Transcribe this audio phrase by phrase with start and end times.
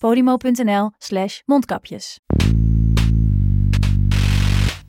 [0.00, 2.20] podimo.nl slash mondkapjes.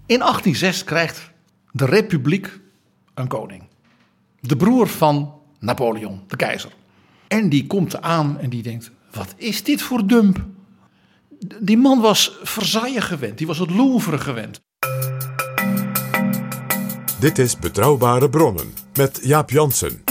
[0.05, 1.31] In 1806 krijgt
[1.71, 2.59] de Republiek
[3.13, 3.63] een koning.
[4.39, 6.71] De broer van Napoleon, de keizer.
[7.27, 10.45] En die komt aan en die denkt: wat is dit voor dump?
[11.59, 14.61] Die man was Versailles gewend, die was het Louvre gewend.
[17.19, 20.10] Dit is Betrouwbare Bronnen met Jaap Jansen.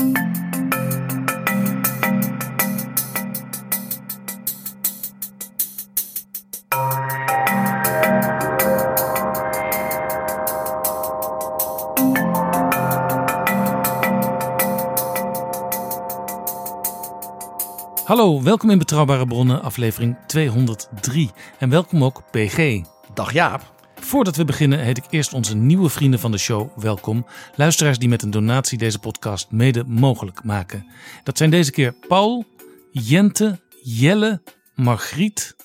[18.11, 21.31] Hallo, welkom in Betrouwbare Bronnen, aflevering 203.
[21.59, 22.81] En welkom ook PG.
[23.15, 23.75] Dag Jaap.
[23.95, 27.27] Voordat we beginnen heet ik eerst onze nieuwe vrienden van de show welkom.
[27.55, 30.87] Luisteraars die met een donatie deze podcast mede mogelijk maken.
[31.25, 32.45] Dat zijn deze keer Paul,
[32.91, 34.43] Jente, Jelle,
[34.75, 35.57] Margriet,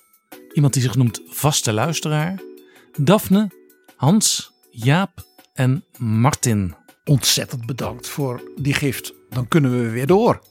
[0.53, 2.41] iemand die zich noemt vaste luisteraar,
[2.97, 3.51] Daphne,
[3.95, 6.75] Hans, Jaap en Martin.
[7.05, 9.13] Ontzettend bedankt voor die gift.
[9.29, 10.41] Dan kunnen we weer door.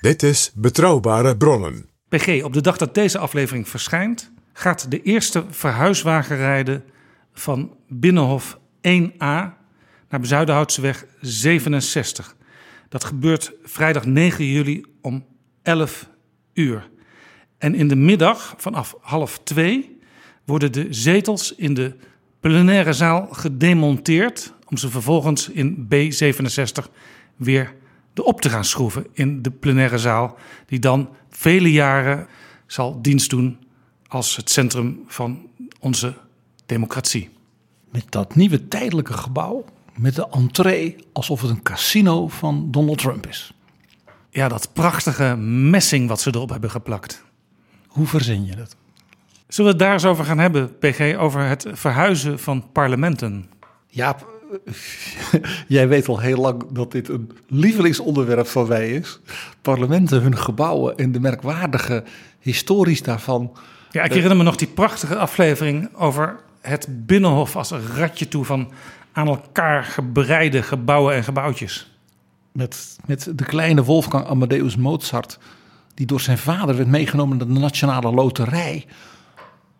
[0.00, 1.88] Dit is Betrouwbare Bronnen.
[2.08, 6.84] PG, op de dag dat deze aflevering verschijnt, gaat de eerste verhuiswagen rijden
[7.32, 9.18] van Binnenhof 1A
[10.08, 12.36] naar Bezuidenhoutseweg 67.
[12.88, 15.24] Dat gebeurt vrijdag 9 juli om
[15.62, 16.08] 11
[16.54, 16.90] uur.
[17.58, 19.98] En in de middag vanaf half 2
[20.44, 21.96] worden de zetels in de
[22.40, 26.90] plenaire zaal gedemonteerd om ze vervolgens in B67
[27.36, 27.74] weer
[28.18, 32.26] erop te gaan schroeven in de plenaire zaal, die dan vele jaren
[32.66, 33.58] zal dienst doen
[34.06, 35.48] als het centrum van
[35.80, 36.14] onze
[36.66, 37.30] democratie.
[37.90, 43.26] Met dat nieuwe tijdelijke gebouw, met de entree alsof het een casino van Donald Trump
[43.26, 43.54] is.
[44.30, 47.24] Ja, dat prachtige messing wat ze erop hebben geplakt.
[47.86, 48.76] Hoe verzin je dat?
[49.48, 53.50] Zullen we het daar eens over gaan hebben, PG, over het verhuizen van parlementen?
[53.88, 54.35] Jaap,
[55.76, 59.20] jij weet al heel lang dat dit een lievelingsonderwerp van mij is.
[59.62, 62.04] Parlementen, hun gebouwen en de merkwaardige
[62.40, 63.56] historisch daarvan.
[63.90, 68.44] Ja, ik herinner me nog die prachtige aflevering over het Binnenhof als een ratje toe
[68.44, 68.72] van
[69.12, 71.90] aan elkaar gebreide gebouwen en gebouwtjes.
[72.52, 75.38] Met, met de kleine Wolfgang Amadeus Mozart,
[75.94, 78.86] die door zijn vader werd meegenomen naar de Nationale Loterij.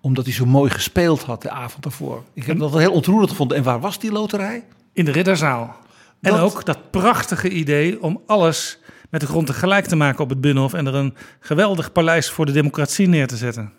[0.06, 2.25] Omdat hij zo mooi gespeeld had de avond ervoor.
[2.33, 3.56] Ik heb dat heel ontroerend gevonden.
[3.56, 4.65] En waar was die loterij?
[4.93, 5.77] In de Ridderzaal.
[6.21, 8.78] En ook dat prachtige idee om alles
[9.11, 12.47] met de grond tegelijk te maken op het Binnenhof en er een geweldig paleis voor
[12.47, 13.72] de democratie neer te zetten.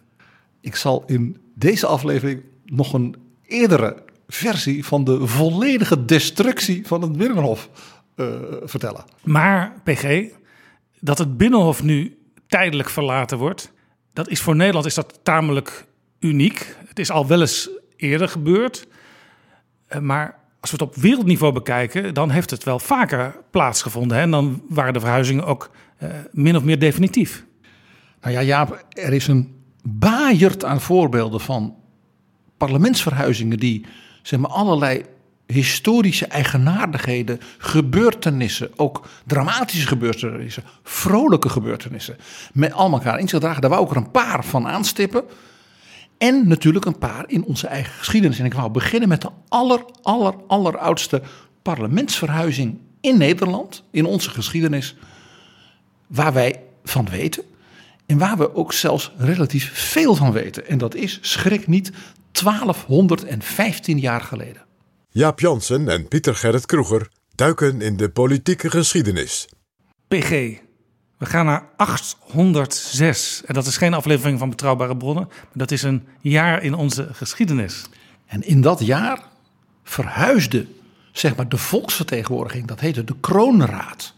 [0.61, 3.15] Ik zal in deze aflevering nog een
[3.45, 7.69] eerdere versie van de volledige destructie van het Binnenhof
[8.15, 8.25] eh,
[8.63, 9.03] vertellen.
[9.23, 10.23] Maar, PG,
[10.99, 12.17] dat het Binnenhof nu
[12.47, 13.71] tijdelijk verlaten wordt,
[14.13, 15.86] dat is voor Nederland is dat tamelijk
[16.19, 16.75] uniek.
[16.87, 18.87] Het is al wel eens eerder gebeurd.
[19.87, 24.17] Eh, Maar als we het op wereldniveau bekijken, dan heeft het wel vaker plaatsgevonden.
[24.17, 24.23] Hè?
[24.23, 27.45] En dan waren de verhuizingen ook eh, min of meer definitief.
[28.21, 31.75] Nou ja, Jaap, er is een baaierd aan voorbeelden van
[32.57, 33.85] parlementsverhuizingen die
[34.21, 35.03] zeg maar, allerlei
[35.45, 42.17] historische eigenaardigheden, gebeurtenissen, ook dramatische gebeurtenissen, vrolijke gebeurtenissen,
[42.53, 43.61] met allemaal elkaar in zich dragen.
[43.61, 45.23] Daar wou ik er een paar van aanstippen.
[46.17, 48.39] En natuurlijk een paar in onze eigen geschiedenis.
[48.39, 51.21] En ik wou beginnen met de aller, aller, alleroudste
[51.61, 54.95] parlementsverhuizing in Nederland, in onze geschiedenis,
[56.07, 57.43] waar wij van weten.
[58.05, 60.67] En waar we ook zelfs relatief veel van weten.
[60.67, 61.91] En dat is, schrik niet,
[62.31, 64.65] 1215 jaar geleden.
[65.09, 69.49] Jaap Jansen en Pieter Gerrit Kroeger duiken in de politieke geschiedenis.
[70.07, 70.57] PG,
[71.17, 73.41] We gaan naar 806.
[73.45, 77.09] En dat is geen aflevering van Betrouwbare Bronnen, maar dat is een jaar in onze
[77.13, 77.85] geschiedenis.
[78.25, 79.21] En in dat jaar
[79.83, 80.67] verhuisde
[81.11, 84.13] zeg maar, de volksvertegenwoordiging, dat heette de Kroonraad,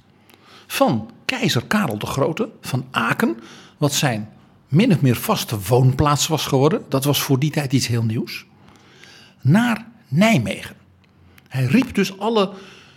[0.68, 3.38] van keizer Karel de Grote van Aken,
[3.78, 4.30] wat zijn
[4.68, 6.84] min of meer vaste woonplaats was geworden.
[6.90, 8.46] Dat was voor die tijd iets heel nieuws.
[9.42, 10.76] Naar Nijmegen.
[11.48, 12.52] Hij riep dus alle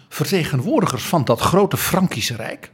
[0.09, 2.71] vertegenwoordigers van dat grote Frankische Rijk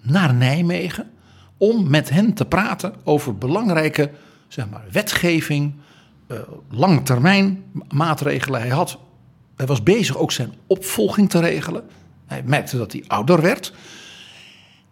[0.00, 1.10] naar Nijmegen
[1.56, 4.10] om met hen te praten over belangrijke
[4.48, 5.74] zeg maar, wetgeving,
[6.28, 6.38] uh,
[6.70, 8.60] lange termijn maatregelen.
[8.60, 8.98] Hij, had,
[9.56, 11.82] hij was bezig ook zijn opvolging te regelen.
[12.26, 13.72] Hij merkte dat hij ouder werd.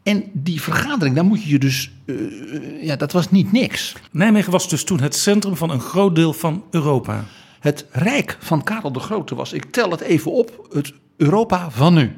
[0.02, 1.90] En die vergadering, daar moet je je dus.
[2.04, 3.94] Uh, ja, dat was niet niks.
[4.10, 7.24] Nijmegen was dus toen het centrum van een groot deel van Europa.
[7.60, 11.94] Het rijk van Karel de Grote was, ik tel het even op, het Europa van
[11.94, 12.16] nu.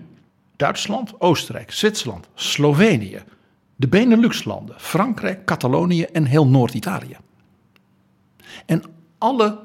[0.60, 3.22] Duitsland, Oostenrijk, Zwitserland, Slovenië,
[3.76, 7.16] de Beneluxlanden, Frankrijk, Catalonië en heel Noord-Italië.
[8.66, 8.82] En
[9.18, 9.58] alle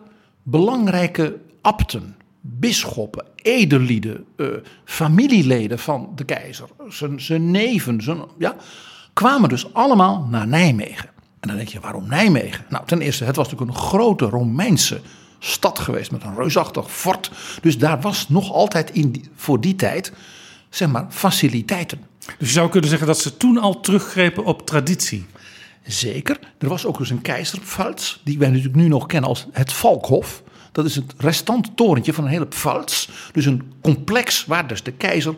[0.44, 4.48] belangrijke abten, bisschoppen, edellieden, uh,
[4.86, 8.56] familieleden van de keizer, zijn, zijn neven, zijn, ja,
[9.14, 11.10] kwamen dus allemaal naar Nijmegen.
[11.40, 12.66] En dan denk je, waarom Nijmegen?
[12.70, 15.02] Nou, ten eerste, het was natuurlijk een grote Romeinse
[15.40, 17.32] stad geweest met een reusachtig fort.
[17.62, 20.14] Dus daar was nog altijd in voor die tijd,
[20.76, 22.00] zeg maar, faciliteiten.
[22.38, 25.26] Dus je zou kunnen zeggen dat ze toen al teruggrepen op traditie.
[25.84, 26.40] Zeker.
[26.58, 30.44] Er was ook dus een keizerpfalz, die wij natuurlijk nu nog kennen als het Valkhof.
[30.72, 33.10] Dat is het restante torentje van een hele pfalz.
[33.32, 35.36] Dus een complex waar dus de keizer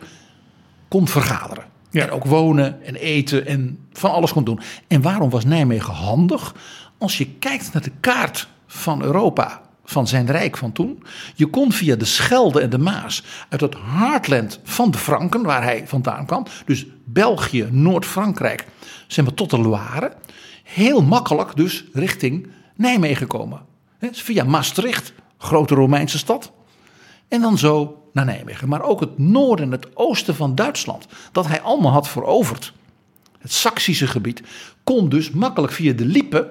[0.88, 1.66] kon vergaderen.
[1.92, 2.04] Ja.
[2.04, 4.60] En ook wonen en eten en van alles kon doen.
[4.88, 6.56] En waarom was Nijmegen handig?
[6.98, 11.04] Als je kijkt naar de kaart van Europa van zijn rijk van toen.
[11.36, 15.64] Je kon via de Schelde en de Maas uit het heartland van de Franken, waar
[15.64, 18.66] hij vandaan kwam, dus België, Noord-Frankrijk,
[19.08, 20.14] zeg maar tot de Loire,
[20.64, 23.62] heel makkelijk dus richting Nijmegen komen.
[24.12, 26.52] via Maastricht, grote Romeinse stad,
[27.28, 28.70] en dan zo naar Nijmegen.
[28.70, 32.74] Maar ook het noorden en het oosten van Duitsland, dat hij allemaal had veroverd.
[33.40, 34.42] Het Saksische gebied
[34.84, 36.50] kon dus makkelijk via de Liepen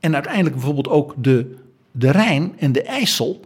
[0.00, 1.58] en uiteindelijk bijvoorbeeld ook de
[1.92, 3.40] de Rijn en de IJssel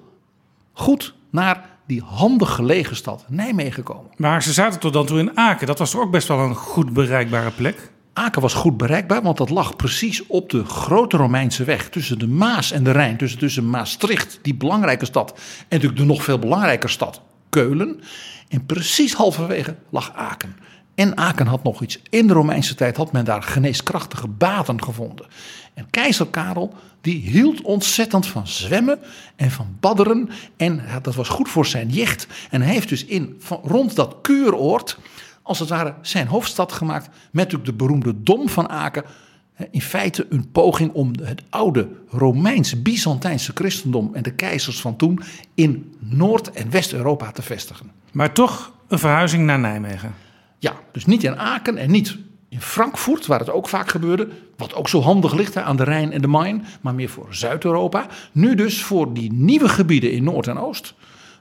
[0.73, 4.11] goed naar die handig gelegen stad Nijmegen komen.
[4.17, 5.67] Maar ze zaten tot dan toe in Aken.
[5.67, 7.93] Dat was toch ook best wel een goed bereikbare plek?
[8.13, 12.27] Aken was goed bereikbaar, want dat lag precies op de grote Romeinse weg tussen de
[12.27, 13.17] Maas en de Rijn.
[13.17, 18.01] Tussen, tussen Maastricht, die belangrijke stad, en natuurlijk de nog veel belangrijker stad Keulen.
[18.49, 20.57] En precies halverwege lag Aken.
[20.95, 22.01] En Aken had nog iets.
[22.11, 25.27] In de Romeinse tijd had men daar geneeskrachtige baden gevonden.
[25.75, 26.75] En keizer Karel
[27.05, 28.99] die hield ontzettend van zwemmen
[29.37, 30.29] en van badderen.
[30.57, 32.27] En dat was goed voor zijn jicht.
[32.51, 34.99] En hij heeft dus in, van, rond dat kuuroord,
[35.43, 37.07] als het ware, zijn hoofdstad gemaakt.
[37.07, 39.05] Met natuurlijk de beroemde Dom van Aken.
[39.71, 45.21] In feite een poging om het oude Romeinse, Byzantijnse christendom en de keizers van toen
[45.55, 47.91] in Noord- en West-Europa te vestigen.
[48.13, 50.15] Maar toch een verhuizing naar Nijmegen.
[50.59, 52.19] Ja, dus niet in Aken en niet
[52.55, 56.13] in Frankfurt, waar het ook vaak gebeurde, wat ook zo handig ligt aan de Rijn
[56.13, 58.07] en de Main, maar meer voor Zuid-Europa.
[58.33, 60.95] Nu dus voor die nieuwe gebieden in Noord en Oost.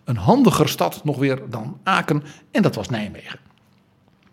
[0.04, 3.40] Een handiger stad nog weer dan Aken en dat was Nijmegen.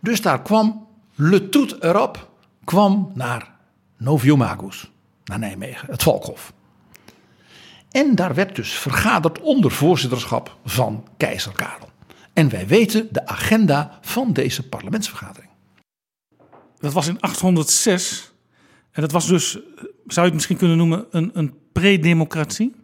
[0.00, 2.18] Dus daar kwam Le Tout Europe
[2.64, 3.50] kwam naar
[3.96, 4.90] Noviomagus,
[5.24, 6.52] naar Nijmegen, het Valkhof.
[7.90, 11.88] En daar werd dus vergaderd onder voorzitterschap van keizer Karel.
[12.32, 15.49] En wij weten de agenda van deze parlementsvergadering.
[16.80, 18.32] Dat was in 806.
[18.90, 19.62] En dat was dus, zou
[20.06, 22.74] je het misschien kunnen noemen, een, een pre-democratie?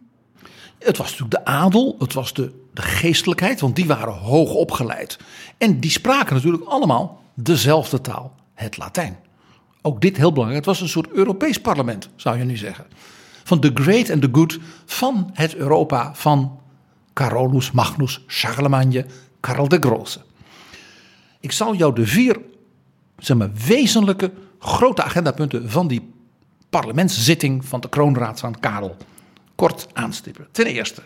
[0.79, 5.17] Het was natuurlijk de adel, het was de, de geestelijkheid, want die waren hoog opgeleid.
[5.57, 9.17] En die spraken natuurlijk allemaal dezelfde taal, het Latijn.
[9.81, 10.65] Ook dit heel belangrijk.
[10.65, 12.85] Het was een soort Europees parlement, zou je nu zeggen.
[13.43, 16.59] Van the great and the good van het Europa van
[17.13, 19.05] Carolus Magnus Charlemagne,
[19.39, 20.19] Karel de Grote.
[21.39, 22.39] Ik zal jou de vier
[23.17, 26.13] zeg maar, wezenlijke grote agendapunten van die
[26.69, 28.97] parlementszitting van de kroonraad van Karel
[29.55, 30.47] kort aanstippen.
[30.51, 31.01] Ten eerste,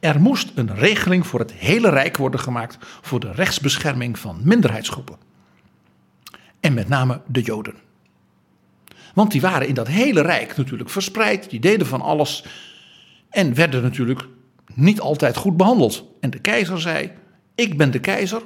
[0.00, 5.16] er moest een regeling voor het hele Rijk worden gemaakt voor de rechtsbescherming van minderheidsgroepen.
[6.60, 7.74] En met name de Joden.
[9.14, 12.44] Want die waren in dat hele Rijk natuurlijk verspreid, die deden van alles
[13.30, 14.26] en werden natuurlijk
[14.74, 16.04] niet altijd goed behandeld.
[16.20, 17.12] En de keizer zei:
[17.54, 18.42] Ik ben de keizer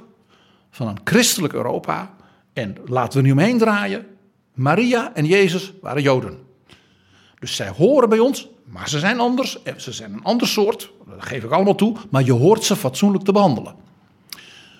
[0.70, 2.15] van een christelijk Europa
[2.56, 4.06] en laten we nu omheen draaien.
[4.54, 6.38] Maria en Jezus waren Joden.
[7.38, 9.58] Dus zij horen bij ons, maar ze zijn anders.
[9.76, 11.96] Ze zijn een ander soort, dat geef ik allemaal toe.
[12.10, 13.75] Maar je hoort ze fatsoenlijk te behandelen.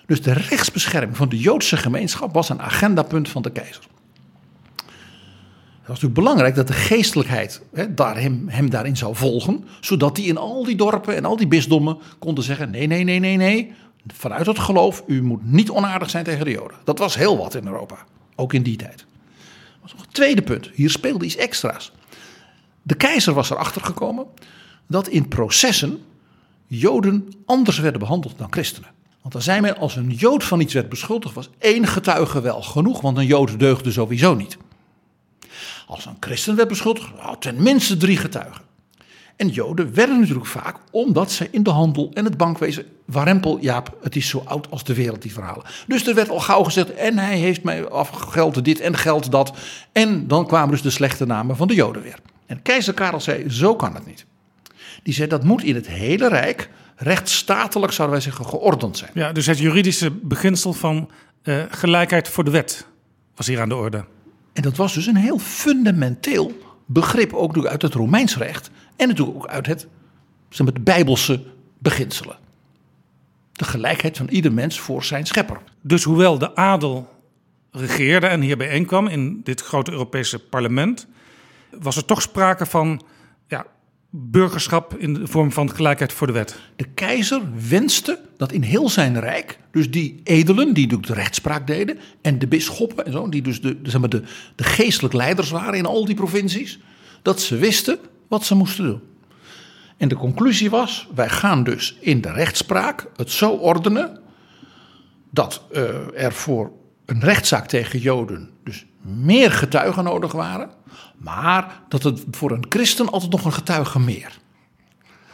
[0.05, 3.83] Dus de rechtsbescherming van de Joodse gemeenschap was een agendapunt van de keizer.
[4.75, 9.65] Het was natuurlijk belangrijk dat de geestelijkheid daar hem, hem daarin zou volgen.
[9.81, 13.19] Zodat die in al die dorpen en al die bisdommen konden zeggen: nee, nee, nee,
[13.19, 13.73] nee, nee.
[14.13, 16.77] Vanuit het geloof, u moet niet onaardig zijn tegen de Joden.
[16.83, 17.97] Dat was heel wat in Europa,
[18.35, 19.05] ook in die tijd.
[19.81, 20.69] Nog een tweede punt.
[20.73, 21.91] Hier speelde iets extra's.
[22.81, 24.25] De keizer was erachter gekomen
[24.87, 26.05] dat in processen
[26.67, 28.89] Joden anders werden behandeld dan christenen.
[29.21, 32.61] Want dan zei men, als een Jood van iets werd beschuldigd, was één getuige wel
[32.61, 34.57] genoeg, want een Jood deugde sowieso niet.
[35.87, 38.61] Als een christen werd beschuldigd, nou, tenminste drie getuigen.
[39.37, 43.97] En Joden werden natuurlijk vaak, omdat ze in de handel en het bankwezen, warempel, Jaap,
[44.01, 45.65] het is zo oud als de wereld, die verhalen.
[45.87, 49.57] Dus er werd al gauw gezegd, en hij heeft mij afgeld dit en geld dat.
[49.91, 52.19] En dan kwamen dus de slechte namen van de Joden weer.
[52.45, 54.25] En keizer Karel zei, zo kan het niet.
[55.03, 59.11] Die zei, dat moet in het hele Rijk rechtsstatelijk, zouden wij zeggen, geordend zijn.
[59.13, 61.09] Ja, dus het juridische beginsel van
[61.43, 62.87] uh, gelijkheid voor de wet
[63.35, 64.05] was hier aan de orde.
[64.53, 68.69] En dat was dus een heel fundamenteel begrip, ook uit het Romeins recht.
[68.95, 69.87] En natuurlijk ook uit het,
[70.49, 71.43] zeg maar, Bijbelse
[71.77, 72.37] beginselen.
[73.51, 75.61] De gelijkheid van ieder mens voor zijn schepper.
[75.81, 77.09] Dus hoewel de adel
[77.71, 81.07] regeerde en hier bijeenkwam in dit grote Europese parlement,
[81.79, 83.01] was er toch sprake van
[84.19, 86.59] burgerschap in de vorm van gelijkheid voor de wet.
[86.75, 91.99] De keizer wenste dat in heel zijn rijk, dus die edelen die de rechtspraak deden,
[92.21, 94.23] en de bisschoppen en zo, die dus de, zeg maar de,
[94.55, 96.79] de geestelijk leiders waren in al die provincies,
[97.21, 99.01] dat ze wisten wat ze moesten doen.
[99.97, 104.19] En de conclusie was: wij gaan dus in de rechtspraak het zo ordenen
[105.29, 105.83] dat uh,
[106.23, 106.71] er voor
[107.05, 110.69] een rechtszaak tegen Joden dus meer getuigen nodig waren,
[111.17, 114.37] maar dat het voor een christen altijd nog een getuige meer.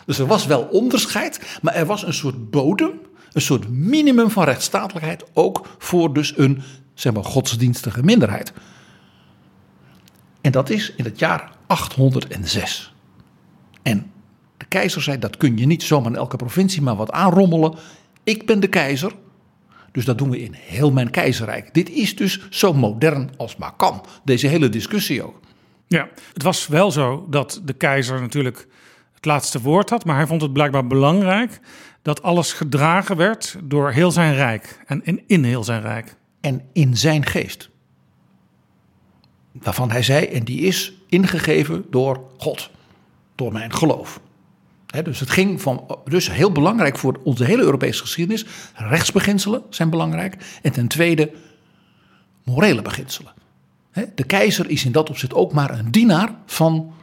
[0.05, 2.91] Dus er was wel onderscheid, maar er was een soort bodem,
[3.31, 8.53] een soort minimum van rechtsstatelijkheid, ook voor dus een zeg maar, godsdienstige minderheid.
[10.41, 12.93] En dat is in het jaar 806.
[13.81, 14.11] En
[14.57, 17.75] de keizer zei: dat kun je niet zomaar in elke provincie maar wat aanrommelen.
[18.23, 19.11] Ik ben de keizer,
[19.93, 21.73] dus dat doen we in heel mijn keizerrijk.
[21.73, 24.05] Dit is dus zo modern als maar kan.
[24.23, 25.39] Deze hele discussie ook.
[25.87, 28.67] Ja, het was wel zo dat de keizer natuurlijk
[29.13, 31.59] het laatste woord had, maar hij vond het blijkbaar belangrijk
[32.01, 36.15] dat alles gedragen werd door heel zijn rijk en in, in heel zijn rijk.
[36.41, 37.69] En in zijn geest.
[39.51, 42.69] Waarvan hij zei, en die is ingegeven door God,
[43.35, 44.19] door mijn geloof.
[45.01, 48.45] Dus het ging van, dus heel belangrijk voor onze hele Europese geschiedenis.
[48.75, 50.59] Rechtsbeginselen zijn belangrijk.
[50.61, 51.31] En ten tweede,
[52.43, 53.33] morele beginselen.
[54.15, 56.93] De keizer is in dat opzicht ook maar een dienaar van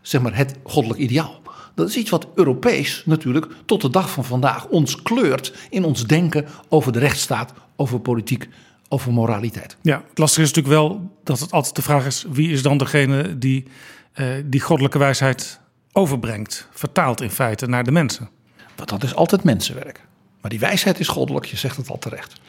[0.00, 1.40] zeg maar, het goddelijk ideaal.
[1.74, 6.06] Dat is iets wat Europees natuurlijk tot de dag van vandaag ons kleurt in ons
[6.06, 8.48] denken over de rechtsstaat, over politiek,
[8.88, 9.76] over moraliteit.
[9.82, 12.78] Ja, het lastige is natuurlijk wel dat het altijd de vraag is: wie is dan
[12.78, 13.66] degene die
[14.14, 15.60] uh, die goddelijke wijsheid
[15.92, 18.28] overbrengt, vertaalt in feite naar de mensen?
[18.76, 20.00] Want dat is altijd mensenwerk.
[20.40, 22.40] Maar die wijsheid is goddelijk, je zegt het al terecht.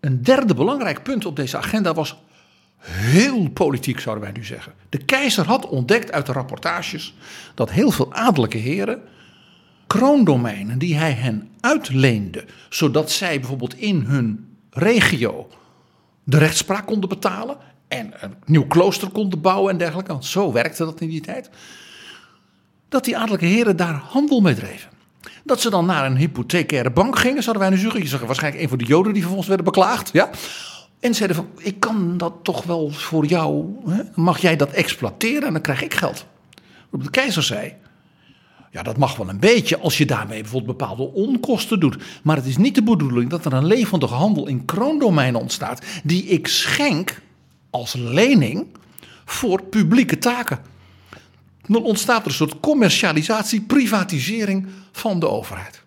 [0.00, 2.16] Een derde belangrijk punt op deze agenda was
[2.78, 4.72] heel politiek, zouden wij nu zeggen.
[4.88, 7.14] De keizer had ontdekt uit de rapportages
[7.54, 9.02] dat heel veel adellijke heren
[9.86, 15.48] kroondomeinen die hij hen uitleende, zodat zij bijvoorbeeld in hun regio
[16.24, 17.56] de rechtspraak konden betalen
[17.88, 21.50] en een nieuw klooster konden bouwen en dergelijke, want zo werkte dat in die tijd,
[22.88, 24.90] dat die adellijke heren daar handel mee dreven.
[25.44, 28.26] Dat ze dan naar een hypothecaire bank gingen, zouden wij nu zeggen.
[28.26, 30.12] Waarschijnlijk een van de Joden die vervolgens werden beklaagd.
[30.12, 30.30] Ja?
[31.00, 34.02] En zeiden van, ik kan dat toch wel voor jou, hè?
[34.14, 36.26] mag jij dat exploiteren en dan krijg ik geld.
[36.90, 37.74] De keizer zei,
[38.70, 41.96] ja dat mag wel een beetje als je daarmee bijvoorbeeld bepaalde onkosten doet.
[42.22, 46.24] Maar het is niet de bedoeling dat er een levendige handel in kroondomeinen ontstaat die
[46.24, 47.20] ik schenk
[47.70, 48.66] als lening
[49.24, 50.58] voor publieke taken.
[51.66, 55.82] Dan ontstaat er een soort commercialisatie, privatisering van de overheid.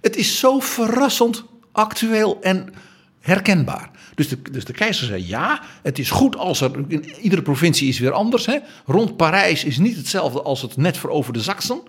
[0.00, 2.74] Het is zo verrassend actueel en
[3.20, 3.90] herkenbaar.
[4.14, 6.84] Dus de, dus de keizer zei ja, het is goed als er.
[6.88, 8.46] In iedere provincie is weer anders.
[8.46, 8.58] Hè?
[8.86, 11.82] Rond Parijs is niet hetzelfde als het net veroverde Zaksen.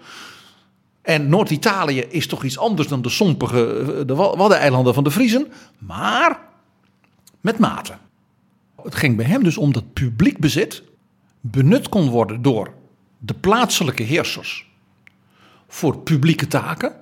[1.02, 5.48] En Noord-Italië is toch iets anders dan de sompige de Waddeneilanden van de Friezen.
[5.78, 6.40] Maar
[7.42, 7.94] met mate.
[8.84, 10.84] Het ging bij hem dus om dat publiek bezit
[11.42, 12.74] benut kon worden door
[13.18, 14.68] de plaatselijke heersers
[15.68, 16.96] voor publieke taken.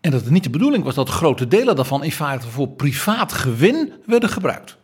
[0.00, 3.32] En dat het niet de bedoeling was dat grote delen daarvan in feite voor privaat
[3.32, 4.76] gewin werden gebruikt.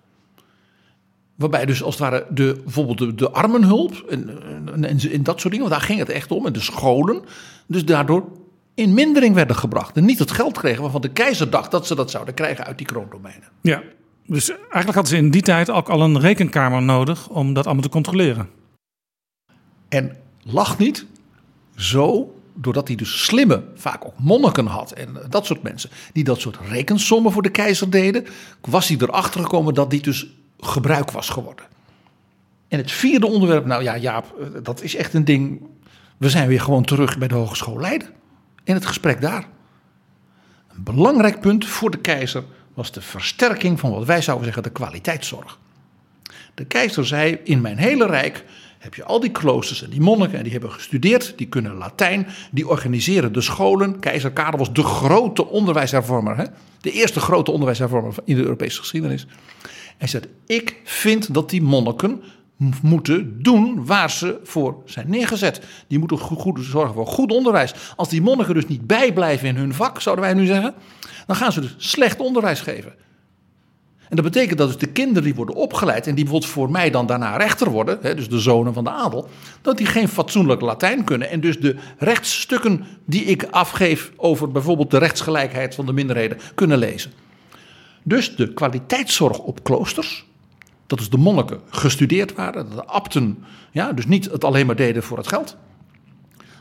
[1.34, 4.42] Waarbij dus als het ware de, bijvoorbeeld de, de armenhulp en,
[4.84, 7.22] en, en, dat soort dingen, want daar ging het echt om, en de scholen,
[7.66, 8.24] dus daardoor
[8.74, 9.96] in mindering werden gebracht.
[9.96, 12.78] En niet het geld kregen waarvan de keizer dacht dat ze dat zouden krijgen uit
[12.78, 13.48] die kroondomeinen.
[13.60, 13.82] Ja,
[14.26, 17.82] Dus eigenlijk hadden ze in die tijd ook al een rekenkamer nodig om dat allemaal
[17.82, 18.48] te controleren.
[19.88, 21.06] En lacht niet
[21.76, 26.40] zo, doordat hij dus slimme, vaak ook monniken had en dat soort mensen, die dat
[26.40, 28.26] soort rekensommen voor de keizer deden,
[28.60, 30.26] was hij erachter gekomen dat dit dus
[30.58, 31.64] gebruik was geworden.
[32.68, 35.60] En het vierde onderwerp, nou ja, Jaap, eh, dat is echt een ding.
[36.16, 38.08] We zijn weer gewoon terug bij de Hogeschool Leiden.
[38.64, 39.46] In het gesprek daar.
[40.76, 44.70] Een belangrijk punt voor de keizer was de versterking van wat wij zouden zeggen de
[44.70, 45.58] kwaliteitszorg.
[46.54, 48.44] De keizer zei: In mijn hele rijk
[48.84, 52.26] heb je al die kloosters en die monniken, en die hebben gestudeerd, die kunnen Latijn,
[52.50, 53.98] die organiseren de scholen.
[54.00, 56.44] Keizer Karel was de grote onderwijshervormer, hè?
[56.80, 59.26] de eerste grote onderwijshervormer in de Europese geschiedenis.
[59.98, 62.22] Hij zei: Ik vind dat die monniken
[62.82, 65.60] moeten doen waar ze voor zijn neergezet.
[65.88, 67.74] Die moeten goed zorgen voor goed onderwijs.
[67.96, 70.74] Als die monniken dus niet bijblijven in hun vak, zouden wij nu zeggen,
[71.26, 72.94] dan gaan ze dus slecht onderwijs geven.
[74.14, 76.90] En dat betekent dat dus de kinderen die worden opgeleid en die bijvoorbeeld voor mij
[76.90, 79.28] dan daarna rechter worden, hè, dus de zonen van de adel,
[79.62, 84.90] dat die geen fatsoenlijk Latijn kunnen en dus de rechtsstukken die ik afgeef over bijvoorbeeld
[84.90, 87.12] de rechtsgelijkheid van de minderheden kunnen lezen.
[88.02, 90.26] Dus de kwaliteitszorg op kloosters,
[90.86, 95.02] dat is de monniken gestudeerd waren, de abten ja, dus niet het alleen maar deden
[95.02, 95.56] voor het geld,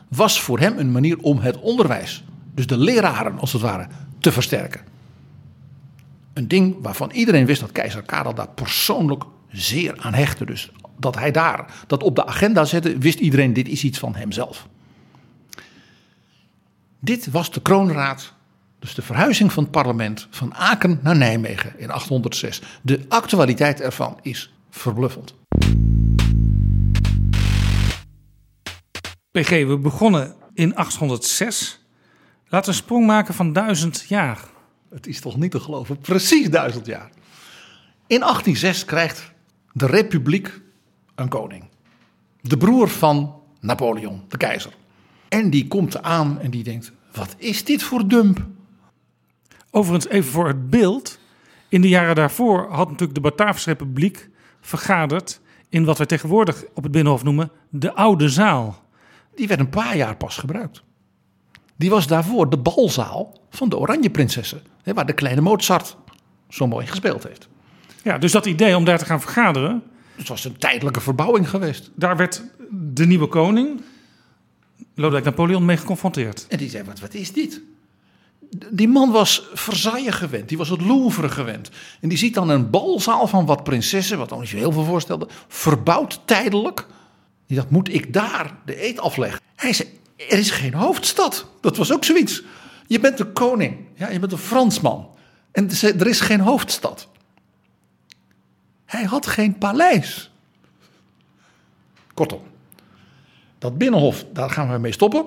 [0.08, 3.86] was voor hem een manier om het onderwijs, dus de leraren als het ware,
[4.18, 4.93] te versterken.
[6.34, 10.44] Een ding waarvan iedereen wist dat keizer Karel daar persoonlijk zeer aan hechtte.
[10.44, 14.14] Dus dat hij daar dat op de agenda zette, wist iedereen dit is iets van
[14.14, 14.66] hemzelf.
[17.00, 18.32] Dit was de kroonraad,
[18.78, 22.62] dus de verhuizing van het parlement van Aken naar Nijmegen in 806.
[22.82, 25.34] De actualiteit ervan is verbluffend.
[29.30, 31.80] PG, we begonnen in 806.
[32.48, 34.52] Laten een sprong maken van duizend jaar.
[34.94, 37.10] Het is toch niet te geloven, precies duizend jaar.
[38.06, 39.32] In 1806 krijgt
[39.72, 40.60] de Republiek
[41.14, 41.64] een koning.
[42.40, 44.72] De broer van Napoleon, de keizer.
[45.28, 48.46] En die komt aan en die denkt: wat is dit voor dump?
[49.70, 51.18] Overigens, even voor het beeld.
[51.68, 54.28] In de jaren daarvoor had natuurlijk de Bataafse Republiek
[54.60, 58.82] vergaderd in wat wij tegenwoordig op het Binnenhof noemen de Oude Zaal.
[59.34, 60.82] Die werd een paar jaar pas gebruikt.
[61.76, 65.96] Die was daarvoor de balzaal van de Oranje Prinsessen, waar de kleine Mozart
[66.48, 67.48] zo mooi gespeeld heeft.
[68.02, 69.82] Ja, dus dat idee om daar te gaan vergaderen.
[70.16, 71.90] Het was een tijdelijke verbouwing geweest.
[71.94, 73.80] Daar werd de nieuwe koning,
[74.94, 76.46] Lodewijk Napoleon, mee geconfronteerd.
[76.48, 77.60] En die zei: Wat, wat is dit?
[78.70, 81.70] Die man was Versailles gewend, die was het Louvre gewend.
[82.00, 85.28] En die ziet dan een balzaal van wat prinsessen, wat niet zo heel veel voorstelde,
[85.48, 86.86] verbouwd tijdelijk.
[87.46, 89.40] Die dacht: Moet ik daar de eet afleggen?
[89.56, 91.46] Hij zei: Er is geen hoofdstad.
[91.60, 92.42] Dat was ook zoiets.
[92.86, 95.08] Je bent de koning, ja, je bent een Fransman.
[95.52, 97.08] En er is geen hoofdstad.
[98.84, 100.30] Hij had geen paleis.
[102.14, 102.40] Kortom,
[103.58, 105.26] dat binnenhof, daar gaan we mee stoppen.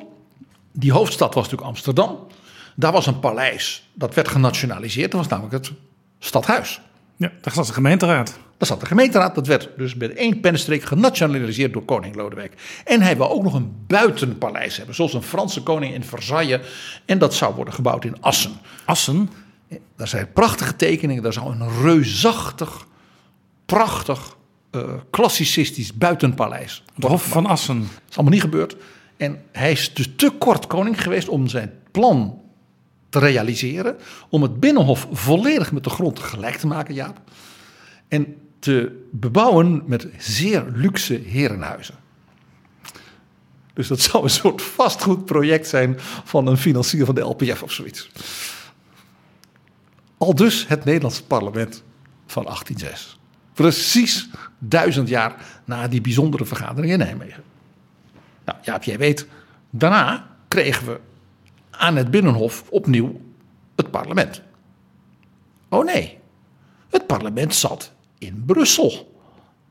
[0.71, 2.27] Die hoofdstad was natuurlijk Amsterdam.
[2.75, 5.11] Daar was een paleis, dat werd genationaliseerd.
[5.11, 5.75] Dat was namelijk het
[6.19, 6.81] stadhuis.
[7.17, 8.39] Ja, daar zat de gemeenteraad.
[8.57, 9.35] Daar zat de gemeenteraad.
[9.35, 12.81] Dat werd dus met één pennenstreek genationaliseerd door koning Lodewijk.
[12.85, 14.95] En hij wil ook nog een buitenpaleis hebben.
[14.95, 16.59] Zoals een Franse koning in Versailles.
[17.05, 18.51] En dat zou worden gebouwd in Assen.
[18.85, 19.29] Assen?
[19.95, 21.23] Daar zijn prachtige tekeningen.
[21.23, 22.85] Daar zou een reusachtig,
[23.65, 24.35] prachtig,
[24.71, 26.83] uh, klassicistisch buitenpaleis.
[26.95, 27.79] Het Hof van Assen.
[27.79, 28.75] Dat is allemaal niet gebeurd.
[29.17, 32.41] En hij is dus te kort koning geweest om zijn plan
[33.09, 33.97] te realiseren.
[34.29, 37.21] Om het binnenhof volledig met de grond gelijk te maken, Jaap.
[38.07, 41.95] En te bebouwen met zeer luxe herenhuizen.
[43.73, 48.09] Dus dat zou een soort vastgoedproject zijn van een financier van de LPF of zoiets.
[50.17, 51.83] Al dus het Nederlandse parlement
[52.25, 53.19] van 1806.
[53.53, 57.43] Precies duizend jaar na die bijzondere vergadering in Nijmegen.
[58.45, 59.27] Nou, Jaap, jij weet,
[59.69, 60.99] daarna kregen we
[61.77, 63.21] aan het Binnenhof opnieuw
[63.75, 64.41] het parlement.
[65.69, 66.17] Oh nee,
[66.89, 69.15] het parlement zat in Brussel.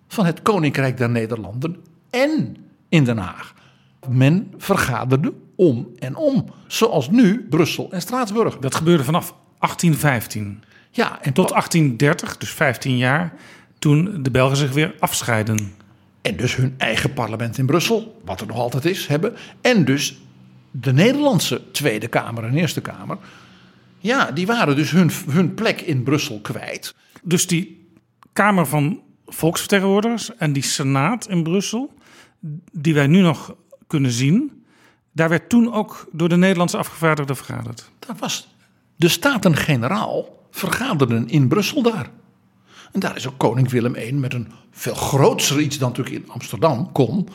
[0.09, 1.77] Van het Koninkrijk der Nederlanden
[2.11, 2.57] en
[2.88, 3.55] in Den Haag.
[4.09, 6.45] Men vergaderde om en om.
[6.66, 8.59] Zoals nu Brussel en Straatsburg.
[8.59, 10.62] Dat gebeurde vanaf 1815.
[10.90, 13.35] Ja, en tot 1830, dus 15 jaar,
[13.79, 15.75] toen de Belgen zich weer afscheiden.
[16.23, 19.37] En dus hun eigen parlement in Brussel, wat er nog altijd is, hebben.
[19.61, 20.19] En dus
[20.81, 23.19] de Nederlandse Tweede Kamer en Eerste Kamer.
[23.99, 26.95] Ja, die waren dus hun, hun plek in Brussel kwijt.
[27.23, 27.89] Dus die
[28.33, 31.95] Kamer van Volksvertegenwoordigers en die Senaat in Brussel,
[32.73, 33.55] die wij nu nog
[33.87, 34.65] kunnen zien,
[35.12, 37.91] daar werd toen ook door de Nederlandse afgevaardigden vergaderd.
[37.99, 38.49] Dat was
[38.97, 42.11] de Staten-Generaal vergaderden in Brussel daar.
[42.93, 46.31] En daar is ook koning Willem I met een veel grootser iets dan natuurlijk in
[46.31, 47.29] Amsterdam kon,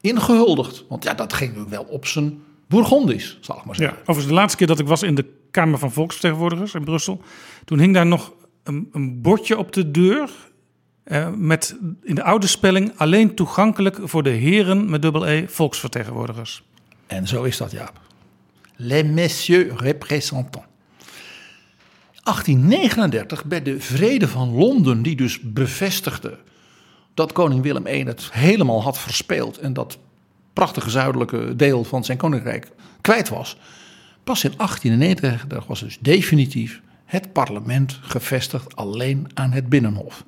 [0.00, 0.84] ingehuldigd.
[0.88, 2.42] Want ja, dat ging wel op zijn
[2.74, 3.98] Bourgondisch, zal ik maar Ja, zeggen.
[4.00, 7.22] overigens de laatste keer dat ik was in de Kamer van Volksvertegenwoordigers in Brussel,
[7.64, 8.32] toen hing daar nog
[8.62, 10.30] een, een bordje op de deur
[11.04, 16.62] eh, met in de oude spelling alleen toegankelijk voor de heren met dubbel E volksvertegenwoordigers.
[17.06, 18.00] En zo is dat, Jaap.
[18.76, 20.66] Les messieurs représentants.
[22.22, 26.38] 1839, bij de Vrede van Londen, die dus bevestigde
[27.14, 29.98] dat koning Willem I het helemaal had verspeeld en dat
[30.54, 33.56] prachtige zuidelijke deel van zijn koninkrijk kwijt was.
[34.24, 40.24] Pas in 1891 was dus definitief het parlement gevestigd alleen aan het Binnenhof.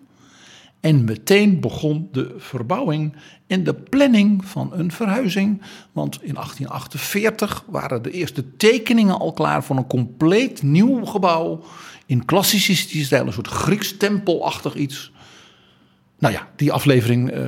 [0.80, 5.62] En meteen begon de verbouwing en de planning van een verhuizing.
[5.92, 11.64] Want in 1848 waren de eerste tekeningen al klaar voor een compleet nieuw gebouw.
[12.06, 15.12] In klassicistische stijl, een soort Grieks tempelachtig iets.
[16.18, 17.44] Nou ja, die aflevering eh,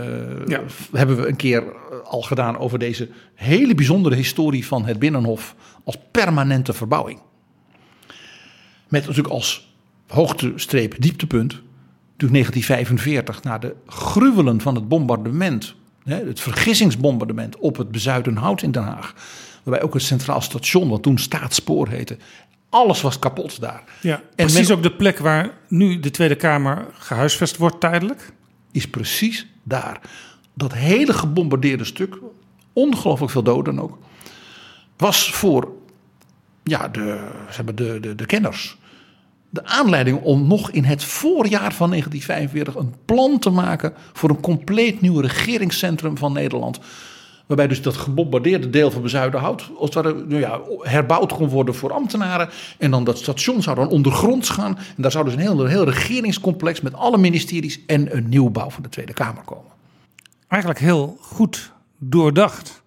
[0.46, 0.60] Ja.
[0.92, 1.72] hebben we een keer eh,
[2.04, 5.54] al gedaan over deze hele bijzondere historie van het Binnenhof
[5.84, 7.20] als permanente verbouwing.
[8.88, 9.74] Met natuurlijk als
[10.06, 11.52] hoogtestreep, dieptepunt,
[12.16, 18.82] natuurlijk 1945, na de gruwelen van het bombardement, het vergissingsbombardement op het Bezuidenhout in Den
[18.82, 19.14] Haag.
[19.62, 22.16] Waarbij ook het Centraal Station, wat toen Staatspoor heette,
[22.68, 23.82] alles was kapot daar.
[24.00, 28.32] Ja, precies men- ook de plek waar nu de Tweede Kamer gehuisvest wordt tijdelijk.
[28.78, 30.00] Is precies daar.
[30.54, 32.18] Dat hele gebombardeerde stuk,
[32.72, 33.98] ongelooflijk veel doden ook,
[34.96, 35.72] was voor
[36.62, 38.76] ja, de, zeg maar, de, de, de kenners
[39.50, 44.40] de aanleiding om nog in het voorjaar van 1945 een plan te maken voor een
[44.40, 46.78] compleet nieuw regeringscentrum van Nederland.
[47.48, 51.74] Waarbij dus dat gebombardeerde deel van Bezuidenhout als het ware, nou ja, herbouwd kon worden
[51.74, 52.48] voor ambtenaren.
[52.78, 54.76] En dan dat station zou dan ondergronds gaan.
[54.76, 58.82] En daar zou dus een heel, heel regeringscomplex met alle ministeries en een nieuwbouw van
[58.82, 59.72] de Tweede Kamer komen.
[60.48, 62.82] Eigenlijk heel goed doordacht.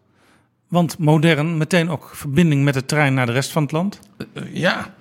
[0.67, 3.99] Want modern, meteen ook verbinding met de trein naar de rest van het land.
[4.33, 4.93] Eh, ja.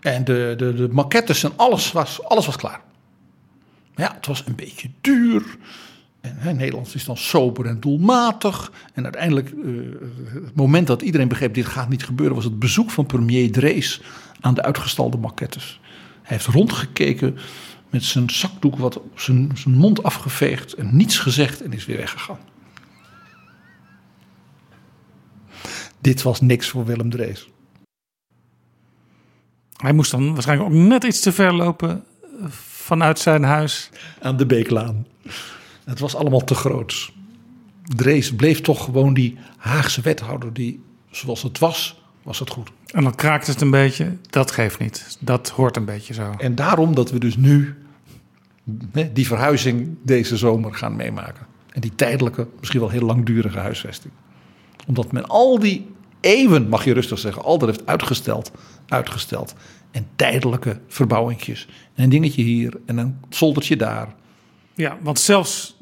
[0.00, 2.80] En de, de, de maquettes en alles was, alles was klaar.
[3.94, 5.56] Ja, het was een beetje duur.
[6.26, 8.72] En hè, Nederlands is dan sober en doelmatig.
[8.94, 9.54] En uiteindelijk, eh,
[10.44, 14.02] het moment dat iedereen begreep dit gaat niet gebeuren, was het bezoek van premier Drees
[14.40, 15.80] aan de uitgestalde maquettes.
[16.22, 17.36] Hij heeft rondgekeken
[17.90, 21.96] met zijn zakdoek wat op zijn, zijn mond afgeveegd en niets gezegd en is weer
[21.96, 22.38] weggegaan.
[26.00, 27.48] Dit was niks voor Willem Drees.
[29.76, 33.90] Hij moest dan waarschijnlijk ook net iets te ver lopen eh, vanuit zijn huis.
[34.20, 35.06] aan de Beeklaan.
[35.86, 37.12] Het was allemaal te groot.
[37.82, 42.70] Drees bleef toch gewoon die Haagse wethouder die, zoals het was, was het goed.
[42.86, 44.16] En dan kraakt het een beetje.
[44.30, 45.16] Dat geeft niet.
[45.20, 46.34] Dat hoort een beetje zo.
[46.38, 47.74] En daarom dat we dus nu
[48.92, 51.46] hè, die verhuizing deze zomer gaan meemaken.
[51.72, 54.12] En die tijdelijke, misschien wel heel langdurige huisvesting.
[54.86, 55.86] Omdat men al die
[56.20, 58.50] eeuwen, mag je rustig zeggen, altijd heeft uitgesteld,
[58.88, 59.54] uitgesteld.
[59.90, 61.68] En tijdelijke verbouwingjes.
[61.94, 64.14] En een dingetje hier en een zoldertje daar.
[64.76, 65.76] Ja, want zelfs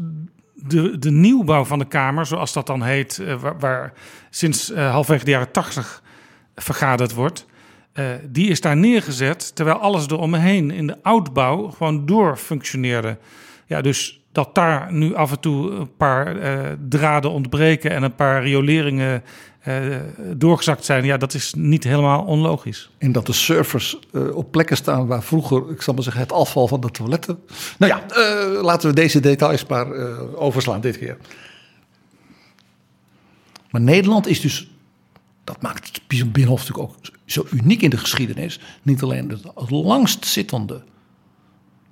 [0.54, 3.92] de, de nieuwbouw van de Kamer, zoals dat dan heet, eh, waar,
[4.30, 6.02] sinds eh, halfwege de jaren tachtig
[6.54, 7.46] vergaderd wordt,
[7.92, 13.18] eh, die is daar neergezet, terwijl alles eromheen in de oudbouw gewoon doorfunctioneerde.
[13.66, 16.36] Ja, dus dat daar nu af en toe een paar
[16.88, 19.22] draden ontbreken en een paar rioleringen
[19.64, 19.96] eh,
[20.36, 22.90] doorgezakt zijn, ja, dat is niet helemaal onlogisch.
[22.98, 26.32] En dat de servers eh, op plekken staan waar vroeger, ik zal maar zeggen, het
[26.32, 27.38] afval van de toiletten.
[27.78, 29.92] Nou ja, eh, laten we deze details maar
[30.34, 31.16] overslaan dit keer.
[33.70, 34.70] Maar Nederland is dus,
[35.44, 38.60] dat maakt het Binnenhof natuurlijk ook zo uniek in de geschiedenis.
[38.82, 40.82] Niet alleen de langst zittende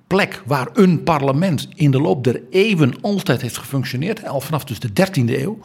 [0.07, 4.27] plek waar een parlement in de loop der eeuwen altijd heeft gefunctioneerd.
[4.27, 5.59] Al vanaf dus de 13e eeuw.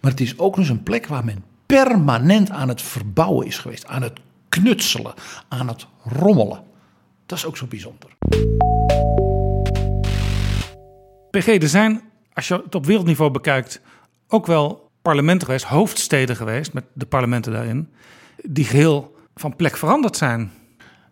[0.00, 3.86] Maar het is ook dus een plek waar men permanent aan het verbouwen is geweest.
[3.86, 5.14] Aan het knutselen,
[5.48, 6.62] aan het rommelen.
[7.26, 8.10] Dat is ook zo bijzonder.
[11.30, 13.80] PG, er zijn, als je het op wereldniveau bekijkt,
[14.28, 17.88] ook wel parlementen geweest, hoofdsteden geweest, met de parlementen daarin,
[18.42, 20.50] die geheel van plek veranderd zijn.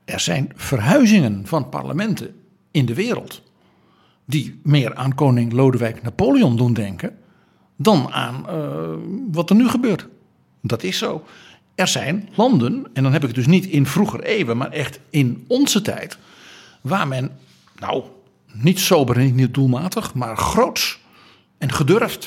[0.04, 2.34] Er zijn verhuizingen van parlementen
[2.70, 3.42] in de wereld.
[4.26, 7.18] die meer aan koning Lodewijk Napoleon doen denken.
[7.76, 8.94] Dan aan eh,
[9.32, 10.08] wat er nu gebeurt.
[10.60, 11.24] Dat is zo.
[11.74, 15.00] Er zijn landen, en dan heb ik het dus niet in vroeger eeuwen, maar echt
[15.10, 16.18] in onze tijd.
[16.80, 17.38] waar men,
[17.78, 18.04] nou,
[18.52, 21.00] niet sober en niet doelmatig, maar groots
[21.58, 22.24] en gedurfd.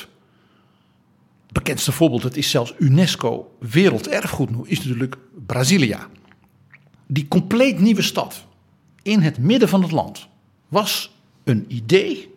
[1.42, 6.06] Het bekendste voorbeeld, het is zelfs UNESCO Werelderfgoed, nu, is natuurlijk Brazilia.
[7.06, 8.46] Die compleet nieuwe stad
[9.02, 10.28] in het midden van het land
[10.68, 12.34] was een idee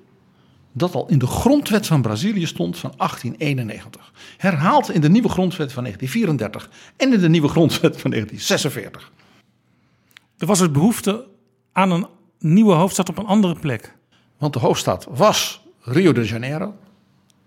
[0.72, 4.12] dat al in de grondwet van Brazilië stond van 1891.
[4.38, 9.12] Herhaald in de nieuwe grondwet van 1934 en in de nieuwe grondwet van 1946.
[10.38, 11.28] Er was het behoefte
[11.72, 12.08] aan een
[12.40, 13.96] nieuwe hoofdstad op een andere plek.
[14.38, 16.74] Want de hoofdstad was Rio de Janeiro,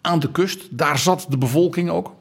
[0.00, 0.66] aan de kust.
[0.70, 2.14] Daar zat de bevolking ook.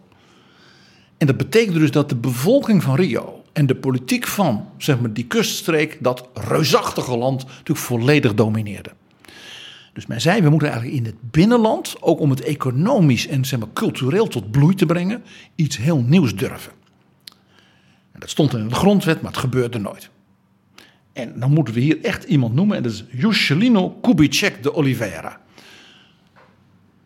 [1.18, 5.14] En dat betekende dus dat de bevolking van Rio en de politiek van zeg maar,
[5.14, 8.92] die kuststreek, dat reusachtige land, natuurlijk volledig domineerde.
[9.94, 13.60] Dus men zei, we moeten eigenlijk in het binnenland, ook om het economisch en zeg
[13.60, 15.24] maar, cultureel tot bloei te brengen,
[15.56, 16.72] iets heel nieuws durven.
[18.12, 20.10] En dat stond in de grondwet, maar het gebeurde nooit.
[21.14, 25.42] En dan moeten we hier echt iemand noemen, en dat is Juscelino Kubitschek de Oliveira.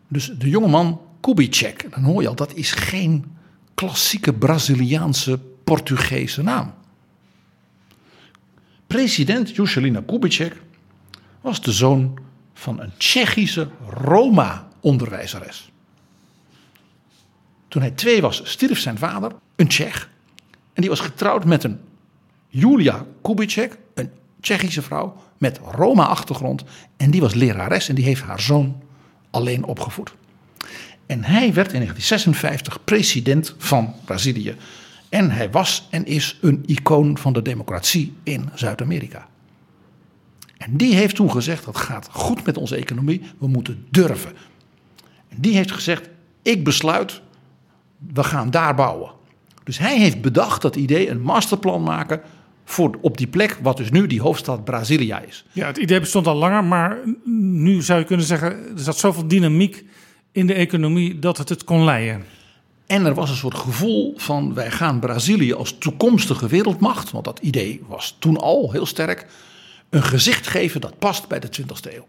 [0.07, 3.25] Dus de jongeman Kubitschek, dan hoor je al, dat is geen
[3.73, 6.73] klassieke Braziliaanse Portugese naam.
[8.87, 10.61] President Juscelino Kubitschek
[11.41, 12.19] was de zoon
[12.57, 15.71] van een Tsjechische Roma-onderwijzeres.
[17.67, 20.09] Toen hij twee was, stierf zijn vader, een Tsjech.
[20.73, 21.79] En die was getrouwd met een
[22.47, 26.63] Julia Kubitschek, een Tsjechische vrouw met Roma-achtergrond.
[26.97, 28.81] En die was lerares en die heeft haar zoon
[29.29, 30.13] alleen opgevoed.
[31.05, 34.55] En hij werd in 1956 president van Brazilië.
[35.09, 39.27] En hij was en is een icoon van de democratie in Zuid-Amerika.
[40.57, 44.31] En die heeft toen gezegd: het gaat goed met onze economie, we moeten durven.
[45.27, 46.09] En die heeft gezegd:
[46.41, 47.21] ik besluit,
[48.13, 49.11] we gaan daar bouwen.
[49.63, 52.21] Dus hij heeft bedacht dat idee, een masterplan maken
[52.65, 55.45] voor, op die plek, wat dus nu die hoofdstad Brasilia is.
[55.51, 59.27] Ja, het idee bestond al langer, maar nu zou je kunnen zeggen, er zat zoveel
[59.27, 59.85] dynamiek
[60.31, 62.23] in de economie dat het het kon leiden.
[62.85, 67.39] En er was een soort gevoel van wij gaan Brazilië als toekomstige wereldmacht, want dat
[67.39, 69.25] idee was toen al heel sterk,
[69.89, 72.07] een gezicht geven dat past bij de 20e eeuw.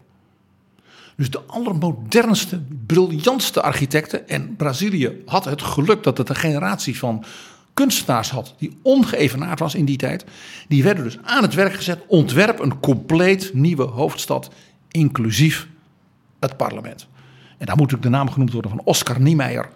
[1.15, 7.23] Dus de allermodernste, briljantste architecten, en Brazilië had het geluk dat het een generatie van
[7.73, 10.25] kunstenaars had die ongeëvenaard was in die tijd,
[10.67, 14.49] die werden dus aan het werk gezet, ontwerp een compleet nieuwe hoofdstad,
[14.91, 15.67] inclusief
[16.39, 17.07] het parlement.
[17.57, 19.69] En daar moet ook de naam genoemd worden van Oscar Niemeyer.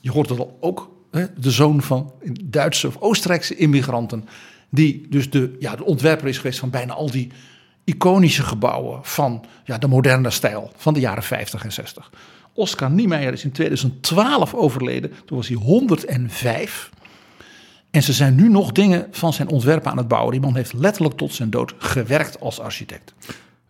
[0.00, 0.90] Je hoort het al ook,
[1.36, 2.12] de zoon van
[2.44, 4.28] Duitse of Oostenrijkse immigranten.
[4.70, 7.30] Die dus de, ja, de ontwerper is geweest van bijna al die
[7.84, 12.10] iconische gebouwen van ja, de moderne stijl van de jaren 50 en 60.
[12.52, 15.12] Oscar Niemeyer is in 2012 overleden.
[15.24, 16.90] Toen was hij 105.
[17.90, 20.32] En ze zijn nu nog dingen van zijn ontwerpen aan het bouwen.
[20.32, 23.14] Die man heeft letterlijk tot zijn dood gewerkt als architect.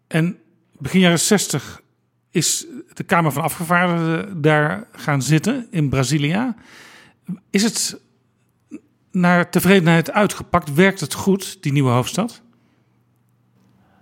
[0.06, 0.38] En
[0.78, 1.82] begin jaren 60
[2.30, 6.54] is de Kamer van Afgevaardigden daar gaan zitten in Brazilia.
[7.50, 8.00] Is het
[9.12, 10.74] naar tevredenheid uitgepakt?
[10.74, 12.42] Werkt het goed, die nieuwe hoofdstad?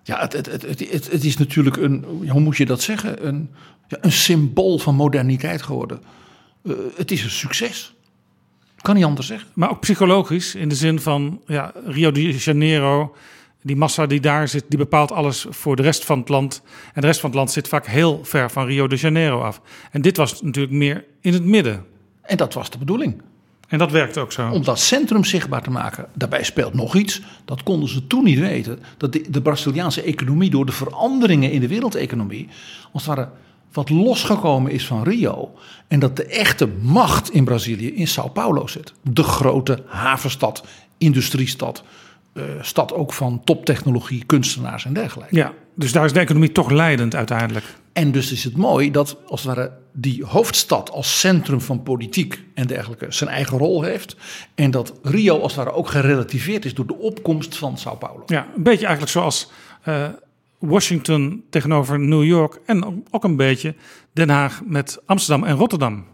[0.03, 3.27] Ja, het, het, het, het, is natuurlijk een, hoe moet je dat zeggen?
[3.27, 3.51] Een,
[3.89, 6.03] ja, een symbool van moderniteit geworden.
[6.63, 7.95] Uh, het is een succes.
[8.77, 9.49] Kan niet anders zeggen.
[9.55, 13.17] Maar ook psychologisch, in de zin van ja, Rio de Janeiro,
[13.63, 16.63] die massa die daar zit, die bepaalt alles voor de rest van het land.
[16.95, 19.61] En de rest van het land zit vaak heel ver van Rio de Janeiro af.
[19.91, 21.85] En dit was natuurlijk meer in het midden.
[22.23, 23.23] En dat was de bedoeling.
[23.67, 24.51] En dat werkt ook zo.
[24.51, 26.07] Om dat centrum zichtbaar te maken.
[26.15, 27.23] Daarbij speelt nog iets.
[27.45, 28.79] Dat konden ze toen niet weten.
[28.97, 32.49] Dat de, de Braziliaanse economie door de veranderingen in de wereldeconomie.
[32.93, 33.29] als het ware
[33.73, 35.55] wat losgekomen is van Rio.
[35.89, 38.93] En dat de echte macht in Brazilië in Sao Paulo zit.
[39.03, 40.65] De grote havenstad,
[40.99, 41.83] industriestad.
[42.33, 45.37] Uh, stad ook van toptechnologie, kunstenaars en dergelijke.
[45.37, 47.65] Ja, dus daar is de economie toch leidend uiteindelijk.
[47.93, 52.43] En dus is het mooi dat als het ware die hoofdstad als centrum van politiek
[52.55, 54.17] en dergelijke zijn eigen rol heeft.
[54.55, 58.23] En dat Rio als het ware ook gerelativeerd is door de opkomst van Sao Paulo.
[58.27, 59.51] Ja, een beetje eigenlijk zoals
[59.89, 60.09] uh,
[60.59, 63.75] Washington tegenover New York en ook een beetje
[64.13, 66.05] Den Haag met Amsterdam en Rotterdam.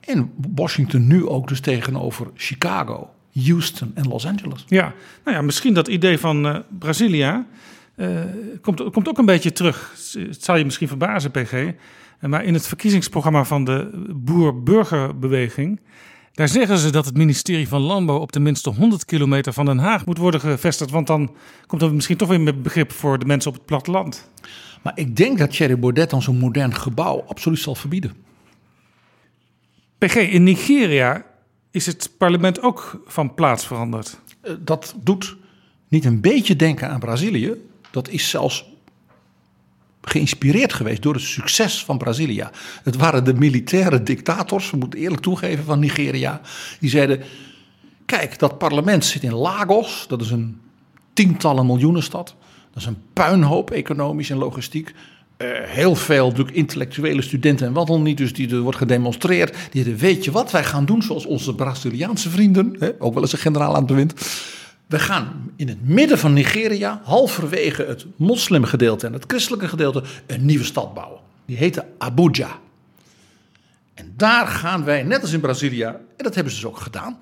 [0.00, 4.64] En Washington nu ook dus tegenover Chicago, Houston en Los Angeles.
[4.68, 4.92] Ja,
[5.24, 7.46] nou ja, misschien dat idee van uh, Brasilia
[8.00, 8.20] uh,
[8.60, 9.94] komt, komt ook een beetje terug.
[10.12, 11.72] Het zal je misschien verbazen, PG.
[12.20, 15.80] Maar in het verkiezingsprogramma van de Boer-Burgerbeweging
[16.32, 20.06] daar zeggen ze dat het ministerie van Landbouw op tenminste 100 kilometer van Den Haag
[20.06, 20.90] moet worden gevestigd.
[20.90, 21.34] Want dan
[21.66, 24.30] komt er misschien toch weer met begrip voor de mensen op het platteland.
[24.82, 28.14] Maar ik denk dat Thierry Baudet dan zo'n modern gebouw absoluut zal verbieden.
[29.98, 31.24] PG, in Nigeria
[31.70, 34.20] is het parlement ook van plaats veranderd.
[34.58, 35.36] Dat doet
[35.88, 37.54] niet een beetje denken aan Brazilië.
[37.90, 38.64] Dat is zelfs
[40.02, 42.50] geïnspireerd geweest door het succes van Brazilia.
[42.82, 46.40] Het waren de militaire dictators, we moeten eerlijk toegeven, van Nigeria.
[46.80, 47.22] Die zeiden:
[48.06, 50.60] Kijk, dat parlement zit in Lagos, dat is een
[51.12, 52.34] tientallen miljoenen stad.
[52.72, 54.94] Dat is een puinhoop economisch en logistiek.
[55.36, 58.16] eh, heel veel intellectuele studenten en wat dan niet.
[58.16, 59.56] Dus die er wordt gedemonstreerd.
[59.70, 62.76] Die zeggen, weet je wat wij gaan doen zoals onze Braziliaanse vrienden.
[62.78, 64.14] Hè, ook wel eens een generaal aan het bewind.
[64.90, 70.44] We gaan in het midden van Nigeria, halverwege het moslimgedeelte en het christelijke gedeelte, een
[70.44, 71.20] nieuwe stad bouwen.
[71.46, 72.58] Die heette Abuja.
[73.94, 77.18] En daar gaan wij, net als in Brazilië, en dat hebben ze dus ook gedaan.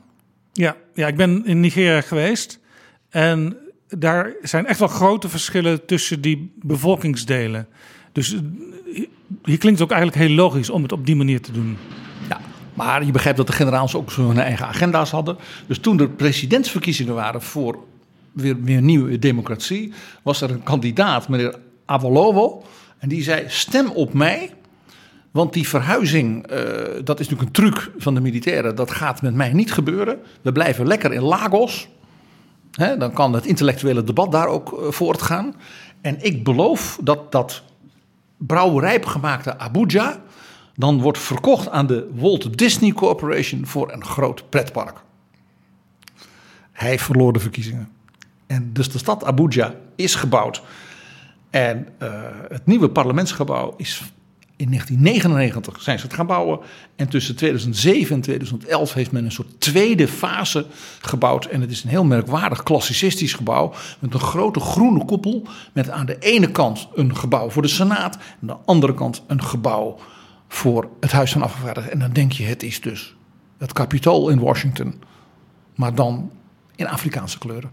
[0.52, 2.58] Ja, ja, ik ben in Nigeria geweest.
[3.08, 3.56] En
[3.88, 7.68] daar zijn echt wel grote verschillen tussen die bevolkingsdelen.
[8.12, 8.40] Dus eh,
[9.44, 11.76] hier klinkt het ook eigenlijk heel logisch om het op die manier te doen.
[12.78, 15.36] Maar je begrijpt dat de generaals ook hun eigen agenda's hadden.
[15.66, 17.78] Dus toen er presidentsverkiezingen waren voor
[18.32, 22.62] weer, weer nieuwe democratie, was er een kandidaat, meneer Avolowo.
[22.98, 24.52] En die zei: Stem op mij.
[25.30, 26.60] Want die verhuizing, eh,
[27.04, 28.74] dat is natuurlijk een truc van de militairen.
[28.74, 30.18] Dat gaat met mij niet gebeuren.
[30.42, 31.88] We blijven lekker in Lagos.
[32.98, 35.54] Dan kan het intellectuele debat daar ook eh, voortgaan.
[36.00, 37.62] En ik beloof dat dat
[38.36, 40.20] brouwerijp gemaakte Abuja
[40.78, 45.02] dan wordt verkocht aan de Walt Disney Corporation voor een groot pretpark.
[46.72, 47.88] Hij verloor de verkiezingen.
[48.46, 50.62] En dus de stad Abuja is gebouwd.
[51.50, 52.10] En uh,
[52.48, 54.02] het nieuwe parlementsgebouw is
[54.56, 56.58] in 1999 zijn ze het gaan bouwen.
[56.96, 60.66] En tussen 2007 en 2011 heeft men een soort tweede fase
[61.00, 61.44] gebouwd.
[61.44, 63.72] En het is een heel merkwaardig klassicistisch gebouw.
[63.98, 65.46] Met een grote groene koepel.
[65.72, 68.14] Met aan de ene kant een gebouw voor de Senaat.
[68.14, 69.98] En aan de andere kant een gebouw
[70.48, 71.92] voor het Huis van Afgevaardigden.
[71.92, 73.16] En dan denk je, het is dus
[73.58, 75.02] het Capitool in Washington.
[75.74, 76.30] Maar dan
[76.76, 77.70] in Afrikaanse kleuren.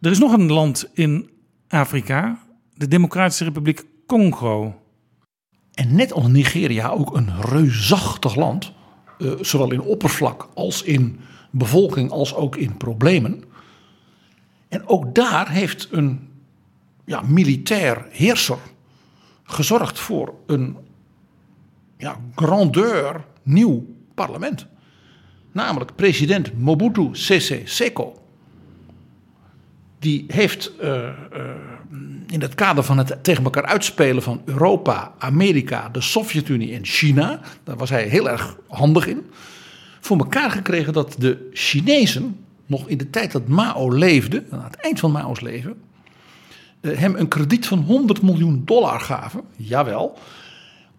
[0.00, 1.30] Er is nog een land in
[1.68, 2.38] Afrika,
[2.74, 4.80] de Democratische Republiek Congo.
[5.74, 8.72] En net als Nigeria ook een reusachtig land,
[9.18, 13.44] uh, zowel in oppervlak als in bevolking als ook in problemen.
[14.68, 16.28] En ook daar heeft een
[17.04, 18.58] ja, militair heerser
[19.44, 20.76] gezorgd voor een
[21.96, 24.66] ja, grandeur nieuw parlement.
[25.52, 28.22] Namelijk president Mobutu Sese Seko.
[29.98, 31.08] Die heeft uh, uh,
[32.26, 37.40] in het kader van het tegen elkaar uitspelen van Europa, Amerika, de Sovjet-Unie en China,
[37.64, 39.26] daar was hij heel erg handig in,
[40.00, 44.76] voor elkaar gekregen dat de Chinezen, nog in de tijd dat Mao leefde, aan het
[44.76, 45.76] eind van Mao's leven,
[46.80, 50.18] hem een krediet van 100 miljoen dollar gaven, jawel,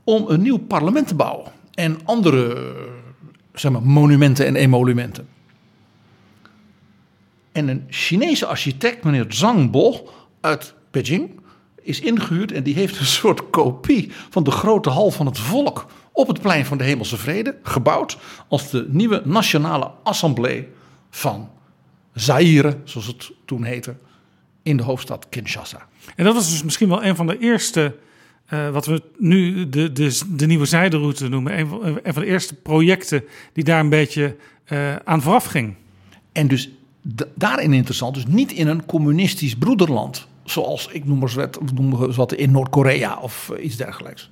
[0.06, 1.52] om een nieuw parlement te bouwen.
[1.74, 2.74] En andere
[3.54, 5.28] zeg maar, monumenten en emolumenten.
[7.52, 10.10] En een Chinese architect, meneer Zhang Bo
[10.42, 11.40] uit Beijing,
[11.82, 15.86] is ingehuurd en die heeft een soort kopie van de grote hal van het volk
[16.12, 20.70] op het plein van de Hemelse Vrede gebouwd als de nieuwe Nationale Assemblée
[21.10, 21.50] van
[22.14, 23.96] Zaire, zoals het toen heette,
[24.64, 25.88] in de hoofdstad Kinshasa.
[26.16, 27.96] En dat was dus misschien wel een van de eerste,
[28.54, 32.56] uh, wat we nu de, de, de nieuwe zijderoute noemen, een, een, van de eerste
[32.56, 34.36] projecten die daar een beetje
[34.68, 35.76] uh, aan vooraf ging.
[36.32, 36.70] En dus
[37.36, 42.16] daarin interessant, dus niet in een communistisch broederland zoals ik noem eens wat, noem eens
[42.16, 44.30] wat in Noord-Korea of eh, iets dergelijks.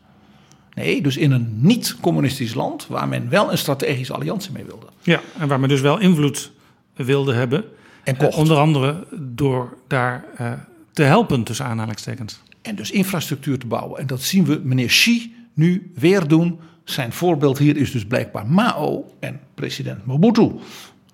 [0.74, 4.86] Nee, dus in een niet-communistisch land waar men wel een strategische alliantie mee wilde.
[5.02, 6.52] Ja, en waar men dus wel invloed
[6.96, 7.66] wilde hebben.
[8.04, 8.36] En kocht.
[8.36, 10.52] Onder andere door daar uh,
[10.92, 12.42] te helpen, tussen aanhalingstekens.
[12.64, 14.00] En dus infrastructuur te bouwen.
[14.00, 16.60] En dat zien we meneer Xi nu weer doen.
[16.84, 20.52] Zijn voorbeeld hier is dus blijkbaar Mao en president Mobutu.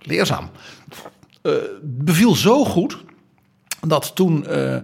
[0.02, 0.50] Leerzaam.
[1.44, 2.98] Uh, beviel zo goed
[3.88, 4.78] dat toen uh,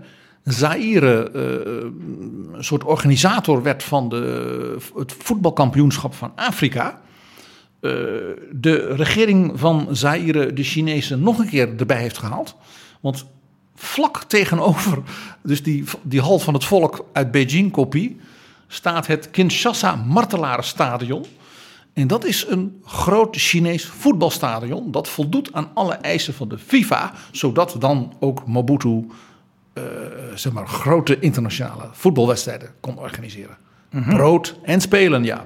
[0.43, 7.01] Zaire uh, een soort organisator werd van de, het voetbalkampioenschap van Afrika.
[8.51, 12.55] De regering van Zaire de Chinezen nog een keer erbij heeft gehaald.
[13.01, 13.25] Want
[13.75, 14.97] vlak tegenover,
[15.43, 18.19] dus die, die hal van het volk uit Beijing kopie,
[18.67, 21.25] staat het Kinshasa Martelarenstadion.
[21.93, 24.91] En dat is een groot Chinees voetbalstadion.
[24.91, 27.13] Dat voldoet aan alle eisen van de FIFA.
[27.31, 29.07] Zodat dan ook Mobutu
[29.73, 29.83] uh,
[30.35, 33.57] zeg maar, grote internationale voetbalwedstrijden kon organiseren.
[33.91, 34.15] Mm -hmm.
[34.15, 35.45] Brood en spelen, ja.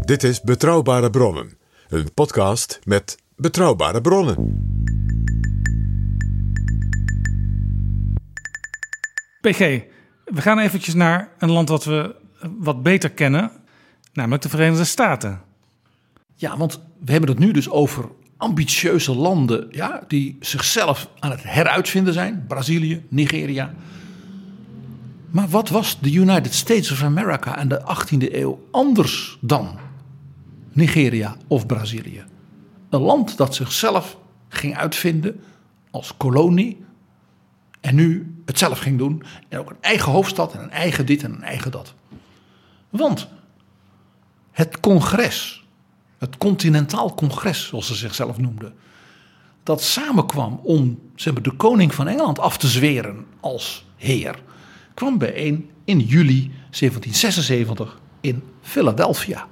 [0.00, 1.58] Dit is Betrouwbare Bronnen.
[1.88, 4.64] Een podcast met betrouwbare bronnen.
[9.40, 9.58] PG,
[10.24, 12.14] we gaan eventjes naar een land wat we
[12.58, 13.50] wat beter kennen,
[14.12, 15.40] namelijk de Verenigde Staten.
[16.34, 21.42] Ja, want we hebben het nu dus over ambitieuze landen ja, die zichzelf aan het
[21.42, 22.44] heruitvinden zijn.
[22.48, 23.74] Brazilië, Nigeria.
[25.30, 29.78] Maar wat was de United States of America in de 18e eeuw anders dan
[30.72, 32.24] Nigeria of Brazilië?
[32.88, 34.16] Een land dat zichzelf
[34.48, 35.44] ging uitvinden
[35.90, 36.84] als kolonie
[37.80, 39.22] En nu het zelf ging doen.
[39.48, 41.94] En ook een eigen hoofdstad en een eigen dit en een eigen dat.
[42.90, 43.28] Want
[44.50, 45.64] het congres,
[46.18, 48.74] het continentaal congres zoals ze zichzelf noemden.
[49.62, 54.42] Dat samenkwam om zeg maar, de koning van Engeland af te zweren als heer.
[54.94, 59.46] Kwam bijeen in juli 1776 in Philadelphia.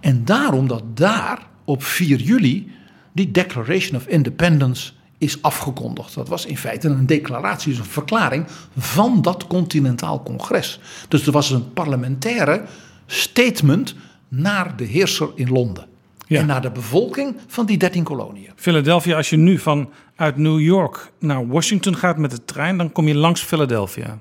[0.00, 2.70] En daarom dat daar op 4 juli
[3.12, 6.14] die Declaration of Independence is afgekondigd.
[6.14, 8.46] Dat was in feite een declaratie, dus een verklaring
[8.76, 10.80] van dat continentaal congres.
[11.08, 12.64] Dus er was een parlementaire
[13.06, 13.94] statement
[14.28, 15.86] naar de heerser in Londen.
[16.26, 16.40] Ja.
[16.40, 18.50] En naar de bevolking van die 13 koloniën.
[18.56, 23.08] Philadelphia, als je nu vanuit New York naar Washington gaat met de trein, dan kom
[23.08, 24.18] je langs Philadelphia.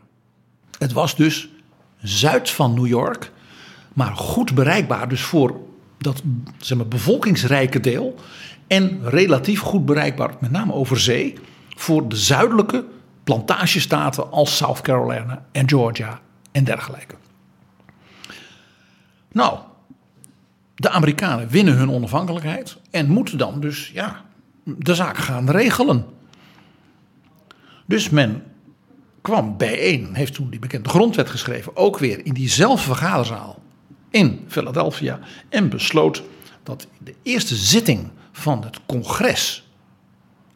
[0.78, 1.50] Het was dus
[2.02, 3.32] zuid van New York,
[3.94, 5.10] maar goed bereikbaar.
[5.10, 5.56] Dus voor
[6.02, 6.22] dat
[6.58, 8.16] zeg maar, bevolkingsrijke deel.
[8.68, 11.38] En relatief goed bereikbaar, met name over zee,
[11.76, 12.86] voor de zuidelijke
[13.24, 16.20] plantagestaten als South Carolina en Georgia
[16.52, 17.16] en dergelijke.
[19.32, 19.60] Nou,
[20.76, 24.26] de Amerikanen winnen hun onafhankelijkheid en moeten dan dus ja,
[24.64, 26.06] de zaak gaan regelen.
[27.86, 28.43] Dus men
[29.22, 33.62] kwam bijeen, heeft toen die bekende grondwet geschreven, ook weer in diezelfde vergaderzaal
[34.12, 36.24] in Philadelphia en besloot
[36.64, 39.70] dat de eerste zitting van het congres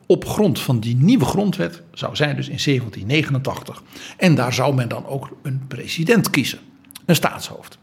[0.06, 3.84] op grond van die nieuwe grondwet zou zijn dus in 1789.
[4.18, 6.60] En daar zou men dan ook een president kiezen,
[7.06, 7.78] een staatshoofd.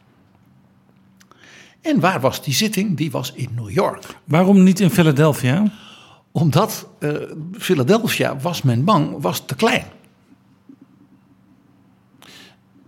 [1.81, 2.97] En waar was die zitting?
[2.97, 4.05] Die was in New York.
[4.25, 5.73] Waarom niet in Philadelphia?
[6.33, 7.11] Omdat eh,
[7.53, 9.85] Philadelphia, was men bang, was te klein.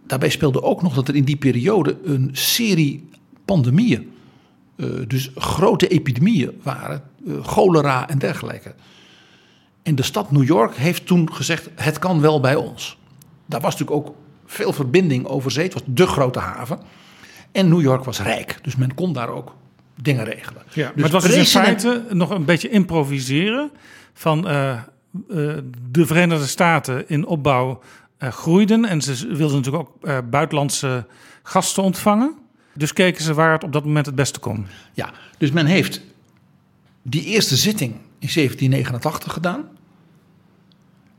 [0.07, 3.09] Daarbij speelde ook nog dat er in die periode een serie
[3.45, 4.13] pandemieën,
[4.77, 8.75] eh, dus grote epidemieën waren, eh, cholera en dergelijke.
[9.83, 12.99] En de stad New York heeft toen gezegd: het kan wel bij ons.
[13.47, 14.15] Daar was natuurlijk ook
[14.47, 15.65] veel verbinding over zee.
[15.65, 16.79] Het was de grote haven.
[17.53, 19.55] En New York was rijk, dus men kon daar ook
[20.03, 20.63] dingen regelen.
[20.73, 23.71] Ja, maar het was dus in feite nog een beetje improviseren
[24.13, 24.79] van eh,
[25.91, 27.81] de Verenigde Staten in opbouw
[28.31, 28.85] groeiden.
[28.85, 31.07] En ze wilden natuurlijk ook eh, buitenlandse
[31.43, 32.35] gasten ontvangen.
[32.75, 34.67] Dus keken ze waar het op dat moment het beste kon.
[34.93, 36.01] Ja, dus men heeft
[37.03, 39.69] die eerste zitting in 1789 gedaan.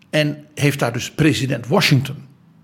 [0.10, 2.16] En heeft daar dus president Washington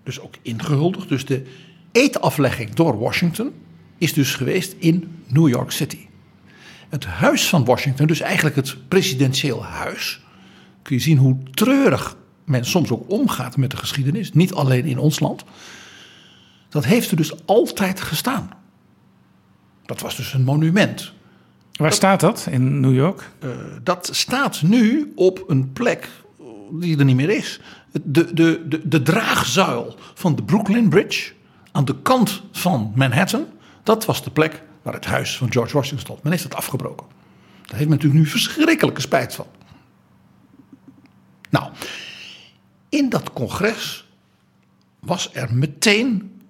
[0.04, 1.10] dus ook ingehuldigd.
[1.10, 1.44] Dus de
[1.92, 3.52] eetaflegging door Washington
[3.98, 6.08] is dus geweest in New York City.
[6.90, 10.22] Het huis van Washington, dus eigenlijk het presidentieel huis.
[10.82, 12.18] Kun je zien hoe treurig
[12.52, 14.34] men soms ook omgaat met de geschiedenis.
[14.34, 15.44] Niet alleen in ons land.
[16.70, 18.50] Dat heeft er dus altijd gestaan.
[19.86, 21.14] Dat was dus een monument.
[21.72, 23.32] Waar staat dat in New York?
[23.40, 23.50] Eh,
[23.84, 26.10] dat staat nu op een plek
[26.72, 27.60] die er niet meer is.
[27.92, 31.32] De, de, de, de draagzuil van de Brooklyn Bridge
[31.72, 33.46] aan de kant van Manhattan.
[33.84, 36.24] Dat was de plek waar het huis van George Washington stond.
[36.24, 37.08] Men heeft dat afgebroken.
[37.66, 39.46] Daar heeft men natuurlijk nu verschrikkelijke spijt van.
[41.50, 41.72] Nou,
[42.92, 44.08] in dat congres
[45.00, 46.42] was er meteen,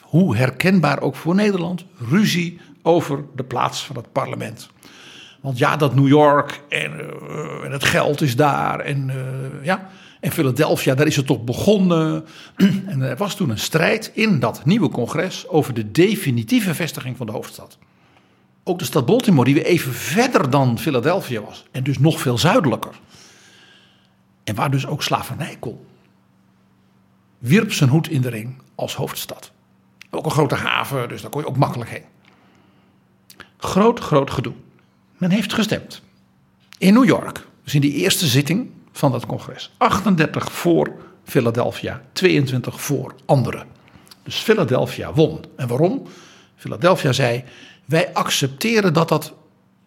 [0.00, 4.68] hoe herkenbaar ook voor Nederland, ruzie over de plaats van het parlement.
[5.40, 8.80] Want ja, dat New York en, eh, en het geld is daar.
[8.80, 9.88] En, eh, ja,
[10.20, 12.24] en Philadelphia, daar is het toch begonnen.
[12.86, 17.26] en er was toen een strijd in dat nieuwe congres over de definitieve vestiging van
[17.26, 17.78] de hoofdstad.
[18.64, 21.64] Ook de stad Baltimore, die weer even verder dan Philadelphia was.
[21.70, 22.94] En dus nog veel zuidelijker.
[24.46, 25.86] En waar dus ook slavernij kon.
[27.38, 29.52] Wierp zijn hoed in de ring als hoofdstad.
[30.10, 32.04] Ook een grote haven, dus daar kon je ook makkelijk heen.
[33.56, 34.52] Groot, groot gedoe.
[35.16, 36.02] Men heeft gestemd.
[36.78, 39.74] In New York, dus in die eerste zitting van dat congres.
[39.76, 40.92] 38 voor
[41.24, 43.66] Philadelphia, 22 voor anderen.
[44.22, 45.44] Dus Philadelphia won.
[45.56, 46.02] En waarom?
[46.56, 47.44] Philadelphia zei:
[47.84, 49.34] wij accepteren dat dat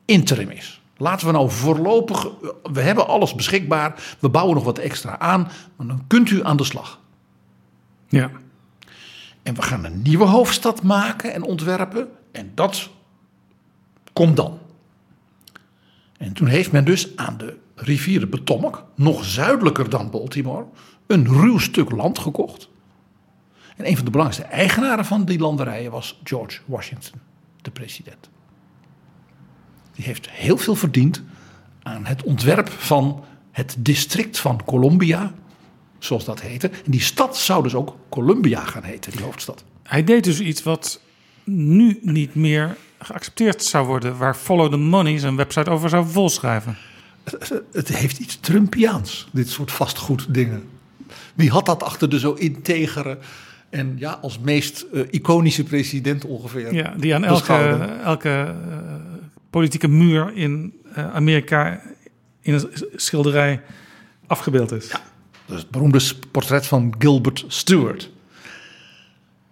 [0.05, 0.78] interim is.
[0.99, 2.27] Laten we nou voorlopig,
[2.63, 6.57] we hebben alles beschikbaar, we bouwen nog wat extra aan, maar dan kunt u aan
[6.57, 6.99] de slag.
[8.07, 8.31] Ja.
[9.43, 12.09] En we gaan een nieuwe hoofdstad maken en ontwerpen.
[12.31, 12.89] En dat
[14.13, 14.59] komt dan.
[16.17, 20.65] En toen heeft men dus aan de rivier de Potomac, nog zuidelijker dan Baltimore,
[21.07, 22.69] een ruw stuk land gekocht.
[23.75, 27.19] En een van de belangrijkste eigenaren van die landerijen was George Washington,
[27.61, 28.29] de president.
[29.99, 31.23] Die heeft heel veel verdiend
[31.83, 35.33] aan het ontwerp van het district van Columbia,
[35.97, 36.69] zoals dat heette.
[36.69, 39.63] En die stad zou dus ook Columbia gaan heten, die hoofdstad.
[39.83, 41.01] Hij deed dus iets wat
[41.43, 44.17] nu niet meer geaccepteerd zou worden.
[44.17, 46.77] Waar Follow the Money zijn website over zou volschrijven.
[47.71, 50.63] Het heeft iets Trumpiaans, dit soort vastgoeddingen.
[51.35, 53.17] Wie had dat achter de zo integere
[53.69, 56.73] en ja, als meest uh, iconische president ongeveer?
[56.73, 57.53] Ja, die aan elke,
[58.03, 59.08] elke uh,
[59.49, 61.81] politieke muur in uh, Amerika
[62.41, 63.61] in een schilderij
[64.27, 64.87] afgebeeld is.
[64.87, 65.01] Ja,
[65.45, 68.11] dat is het beroemde portret van Gilbert Stuart.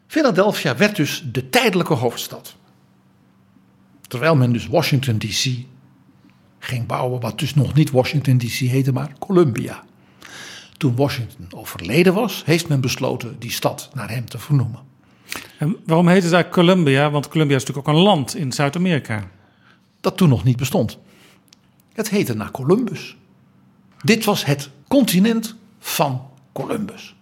[0.07, 2.55] Philadelphia werd dus de tijdelijke hoofdstad.
[4.07, 5.51] Terwijl men dus Washington DC
[6.59, 9.83] ging bouwen, wat dus nog niet Washington DC heette, maar Columbia.
[10.77, 14.79] Toen Washington overleden was, heeft men besloten die stad naar hem te vernoemen.
[15.57, 17.11] En waarom heet het daar Columbia?
[17.11, 19.29] Want Columbia is natuurlijk ook een land in Zuid-Amerika.
[20.01, 20.97] Dat toen nog niet bestond.
[21.93, 23.17] Het heette naar Columbus.
[24.03, 27.15] Dit was het continent van Columbus.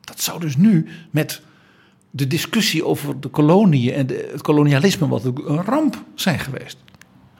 [0.00, 1.42] Dat zou dus nu met
[2.10, 6.76] de discussie over de koloniën en de, het kolonialisme wat een ramp zijn geweest.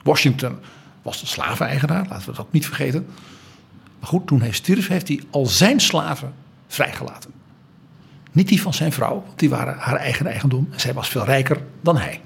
[0.03, 0.59] Washington
[1.03, 3.07] was de slaveneigenaar, laten we dat ook niet vergeten.
[3.99, 6.34] Maar goed, toen hij stierf, heeft hij al zijn slaven
[6.66, 7.30] vrijgelaten.
[8.32, 10.68] Niet die van zijn vrouw, want die waren haar eigen eigendom.
[10.70, 12.20] En zij was veel rijker dan hij.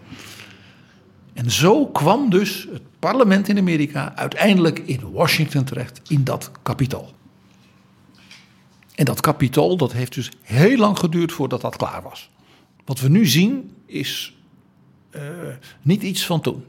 [1.43, 7.12] En zo kwam dus het parlement in Amerika uiteindelijk in Washington terecht, in dat kapitool.
[8.95, 12.30] En dat kapitool, dat heeft dus heel lang geduurd voordat dat klaar was.
[12.84, 14.36] Wat we nu zien is
[15.11, 15.20] uh,
[15.82, 16.64] niet iets van toen,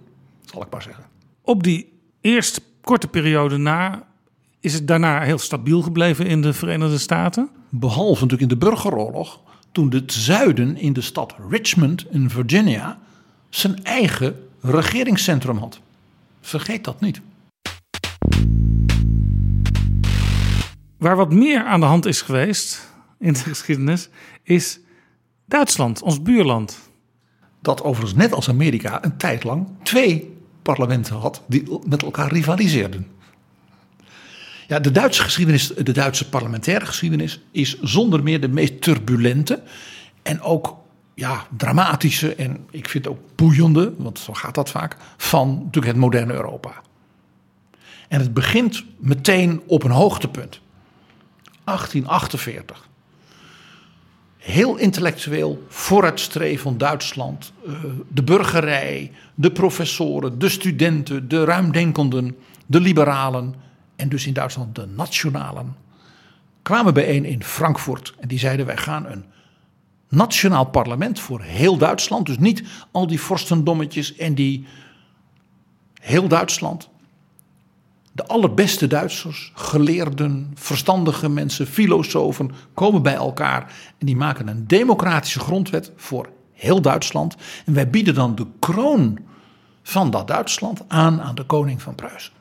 [0.46, 1.06] zal ik maar zeggen.
[1.42, 4.08] Op die eerste korte periode na
[4.60, 7.50] is het daarna heel stabiel gebleven in de Verenigde Staten?
[7.70, 9.40] Behalve natuurlijk in de burgeroorlog,
[9.72, 13.00] toen het zuiden in de stad Richmond in Virginia
[13.50, 15.80] zijn eigen regeringscentrum had.
[16.41, 17.22] Vergeet dat niet.
[20.97, 24.09] Waar wat meer aan de hand is geweest in de geschiedenis,
[24.43, 24.80] is
[25.45, 26.78] Duitsland, ons buurland.
[27.61, 33.07] Dat overigens net als Amerika een tijd lang twee parlementen had die met elkaar rivaliseerden.
[34.68, 39.64] Ja, de Duitse geschiedenis, de Duitse parlementaire geschiedenis, is zonder meer de meest turbulente
[40.22, 40.78] en ook
[41.14, 45.95] ja, dramatische en ik vind ook boeiende, want zo gaat dat vaak, van natuurlijk het
[45.95, 46.82] moderne Europa.
[48.07, 50.61] En het begint meteen op een hoogtepunt.
[51.64, 52.88] 1848.
[54.38, 57.53] Heel intellectueel vooruitstrevend Duitsland.
[57.66, 57.74] Eh,
[58.07, 62.36] de burgerij, de professoren, de studenten, de ruimdenkenden,
[62.66, 63.55] de liberalen
[63.95, 65.76] en dus in Duitsland de nationalen.
[66.61, 69.26] kwamen bijeen in Frankfurt en die zeiden: wij gaan een
[70.16, 72.26] nationaal parlement voor heel Duitsland.
[72.26, 74.66] Dus niet al die vorstendommetjes en die
[76.01, 76.89] heel Duitsland.
[78.11, 85.39] De allerbeste Duitsers, geleerden, verstandige mensen, filosofen komen bij elkaar en die maken een democratische
[85.39, 87.36] grondwet voor heel Duitsland.
[87.66, 89.20] En wij bieden dan de kroon
[89.84, 92.34] van dat Duitsland aan aan de koning van Pruisen.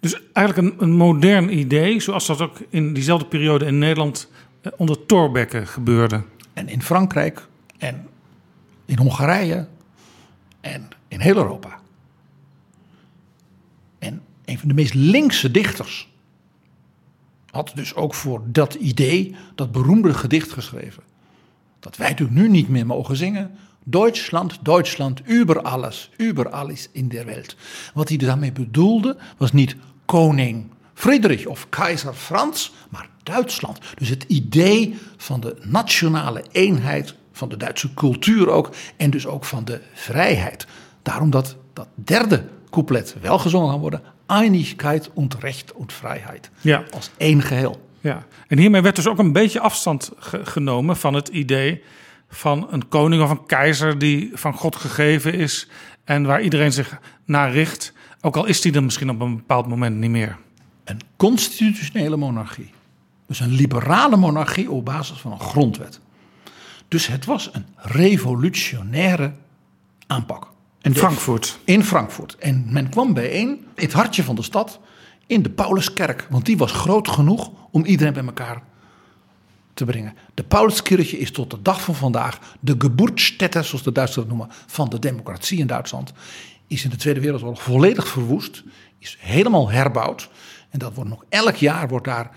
[0.00, 4.30] Dus eigenlijk een, een modern idee, zoals dat ook in diezelfde periode in Nederland
[4.60, 6.22] eh, onder Thorbecke gebeurde.
[6.60, 7.46] En in Frankrijk
[7.78, 8.08] en
[8.84, 9.68] in Hongarije
[10.60, 11.80] en in heel Europa.
[13.98, 16.08] En een van de meest linkse dichters
[17.50, 21.02] had dus ook voor dat idee dat beroemde gedicht geschreven.
[21.78, 23.50] Dat wij natuurlijk nu niet meer mogen zingen.
[23.84, 27.56] Duitsland, Duitsland, über alles, über alles in der Welt.
[27.94, 33.78] Wat hij daarmee bedoelde was niet koning Friedrich of keizer Frans, maar Duitsland.
[33.94, 39.44] Dus het idee van de nationale eenheid, van de Duitse cultuur ook, en dus ook
[39.44, 40.66] van de vrijheid.
[41.02, 44.02] Daarom dat dat derde couplet wel gezongen kan worden.
[44.26, 46.50] Einigkeit und Recht und Vrijheid.
[46.60, 46.84] Ja.
[46.90, 47.88] Als één geheel.
[48.00, 50.12] Ja, en hiermee werd dus ook een beetje afstand
[50.42, 51.82] genomen van het idee
[52.28, 55.68] van een koning of een keizer die van God gegeven is
[56.04, 57.92] en waar iedereen zich naar richt.
[58.20, 60.36] Ook al is die er misschien op een bepaald moment niet meer.
[60.84, 62.70] Een constitutionele monarchie.
[63.30, 66.00] Dus een liberale monarchie op basis van een grondwet.
[66.88, 69.32] Dus het was een revolutionaire
[70.06, 70.50] aanpak.
[70.82, 71.58] In Frankfurt.
[71.64, 72.36] In Frankfurt.
[72.36, 74.80] En men kwam bijeen in het hartje van de stad
[75.26, 76.26] in de Pauluskerk.
[76.30, 78.62] Want die was groot genoeg om iedereen bij elkaar
[79.74, 80.14] te brengen.
[80.34, 84.54] De Pauluskirche is tot de dag van vandaag de Geburtsstätte, zoals de Duitsers dat noemen,
[84.66, 86.12] van de democratie in Duitsland.
[86.66, 88.62] Is in de Tweede Wereldoorlog volledig verwoest.
[88.98, 90.30] Is helemaal herbouwd.
[90.70, 92.30] En dat wordt nog elk jaar wordt daar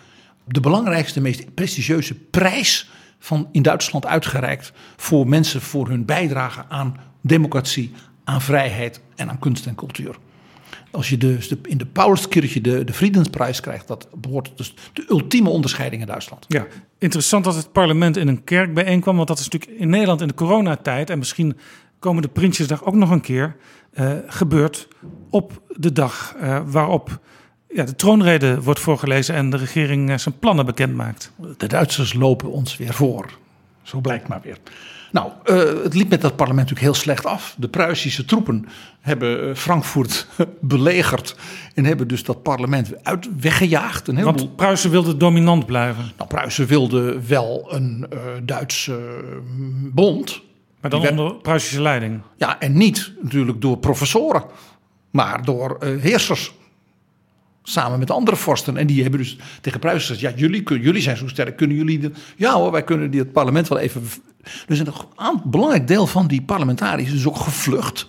[0.45, 2.89] de belangrijkste, meest prestigieuze prijs
[3.19, 7.91] van in Duitsland uitgereikt voor mensen voor hun bijdrage aan democratie,
[8.23, 10.15] aan vrijheid en aan kunst en cultuur.
[10.91, 15.05] Als je dus de, in de Pauluskirche de, de Friedensprijs krijgt, dat behoort dus de
[15.09, 16.45] ultieme onderscheiding in Duitsland.
[16.47, 16.65] Ja,
[16.97, 20.27] interessant dat het parlement in een kerk bijeenkwam, want dat is natuurlijk in Nederland in
[20.27, 21.57] de coronatijd en misschien
[21.99, 23.55] komen de Prinsjesdag ook nog een keer
[23.93, 24.87] uh, gebeurd
[25.29, 27.19] op de dag uh, waarop
[27.74, 31.32] ja, de troonrede wordt voorgelezen en de regering eh, zijn plannen bekend maakt.
[31.57, 33.38] De Duitsers lopen ons weer voor.
[33.82, 34.57] Zo blijkt maar weer.
[35.11, 37.55] Nou, uh, het liep met dat parlement natuurlijk heel slecht af.
[37.57, 38.65] De Pruisische troepen
[39.01, 40.28] hebben uh, Frankfurt
[40.61, 41.36] belegerd
[41.74, 44.07] en hebben dus dat parlement uit weggejaagd.
[44.07, 44.43] Een heleboel...
[44.43, 46.11] Want Pruisen wilde dominant blijven.
[46.17, 48.99] Nou, Pruisen wilde wel een uh, Duitse
[49.93, 50.41] bond.
[50.82, 51.19] Maar dan werd...
[51.19, 52.21] onder Pruisische leiding?
[52.38, 54.43] Ja, en niet natuurlijk door professoren,
[55.11, 56.53] maar door heersers
[57.64, 58.78] samen met andere vorsten.
[58.78, 61.99] En die hebben dus tegen Pruisen gezegd: Ja, jullie, jullie zijn zo sterk, kunnen jullie.
[61.99, 62.11] De...
[62.36, 64.03] Ja hoor, wij kunnen het parlement wel even.
[64.68, 68.07] Dus een belangrijk deel van die parlementariërs is dus ook gevlucht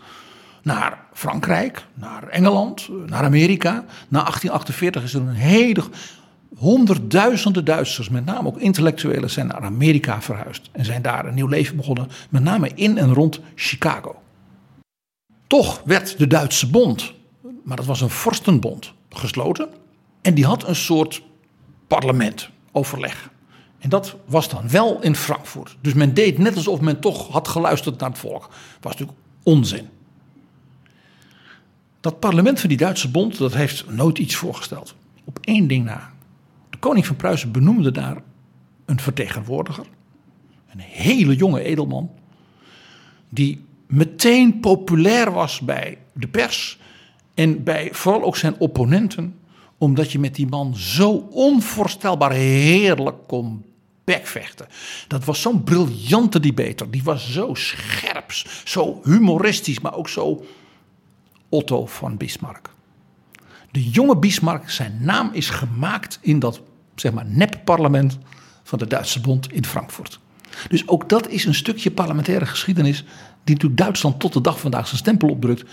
[0.62, 3.72] naar Frankrijk, naar Engeland, naar Amerika.
[4.08, 5.82] Na 1848 is er een hele.
[6.56, 10.68] Honderdduizenden Duitsers, met name ook intellectuelen, zijn naar Amerika verhuisd.
[10.72, 14.22] En zijn daar een nieuw leven begonnen, met name in en rond Chicago.
[15.46, 17.12] Toch werd de Duitse Bond,
[17.64, 19.68] maar dat was een vorstenbond, gesloten.
[20.22, 21.22] En die had een soort
[21.86, 23.30] parlement, overleg.
[23.78, 25.76] En dat was dan wel in Frankfurt.
[25.80, 28.48] Dus men deed net alsof men toch had geluisterd naar het volk.
[28.80, 29.88] Was natuurlijk onzin.
[32.00, 34.94] Dat parlement van die Duitse bond, dat heeft nooit iets voorgesteld.
[35.24, 36.12] Op één ding na.
[36.70, 38.16] De koning van Pruisen benoemde daar
[38.84, 39.86] een vertegenwoordiger.
[40.70, 42.10] Een hele jonge edelman.
[43.28, 46.78] Die meteen populair was bij de pers
[47.34, 49.38] en bij vooral ook zijn opponenten,
[49.78, 53.64] omdat je met die man zo onvoorstelbaar heerlijk kon
[54.04, 54.66] bekvechten.
[55.08, 56.90] Dat was zo'n briljante debater.
[56.90, 58.30] Die was zo scherp,
[58.64, 60.44] zo humoristisch, maar ook zo
[61.48, 62.70] Otto van Bismarck.
[63.70, 66.60] De jonge Bismarck, zijn naam is gemaakt in dat
[66.94, 68.18] zeg maar nep-parlement
[68.62, 70.20] van de Duitse Bond in Frankfurt.
[70.68, 73.04] Dus ook dat is een stukje parlementaire geschiedenis
[73.44, 75.64] die natuurlijk Duitsland tot de dag vandaag zijn stempel opdrukt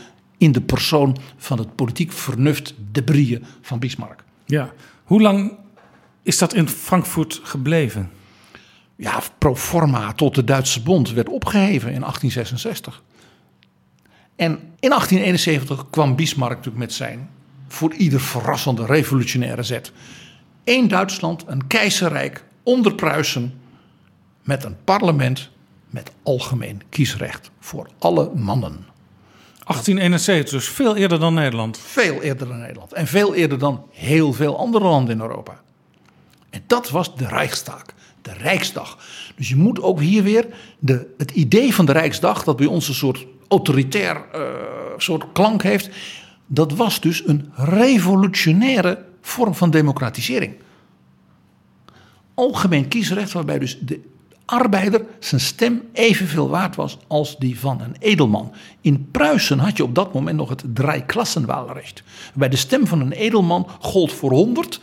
[0.41, 4.23] in de persoon van het politiek vernuft de Brie van Bismarck.
[4.45, 4.73] Ja,
[5.03, 5.51] hoe lang
[6.23, 8.11] is dat in Frankfurt gebleven?
[8.95, 13.03] Ja, pro forma tot de Duitse Bond werd opgeheven in 1866.
[14.35, 17.29] En in 1871 kwam Bismarck natuurlijk met zijn
[17.67, 19.91] voor ieder verrassende revolutionaire zet.
[20.63, 23.61] Eén Duitsland, een keizerrijk onder Pruisen
[24.43, 25.49] met een parlement
[25.89, 28.90] met algemeen kiesrecht voor alle mannen.
[29.71, 31.77] 1871, dus veel eerder dan Nederland.
[31.77, 32.93] Veel eerder dan Nederland.
[32.93, 35.61] En veel eerder dan heel veel andere landen in Europa.
[36.49, 37.85] En dat was de Rijksdag,
[38.21, 38.97] de Rijksdag.
[39.35, 40.47] Dus je moet ook hier weer
[40.79, 44.41] de, het idee van de Rijksdag, dat bij ons een soort autoritair uh,
[44.97, 45.89] soort klank heeft,
[46.47, 50.53] dat was dus een revolutionaire vorm van democratisering.
[52.33, 54.01] Algemeen kiesrecht, waarbij dus de
[54.51, 58.53] arbeider zijn stem evenveel waard was als die van een edelman.
[58.81, 62.03] In Pruisen had je op dat moment nog het drijklassenwaalrecht.
[62.33, 64.81] Bij de stem van een edelman gold voor 100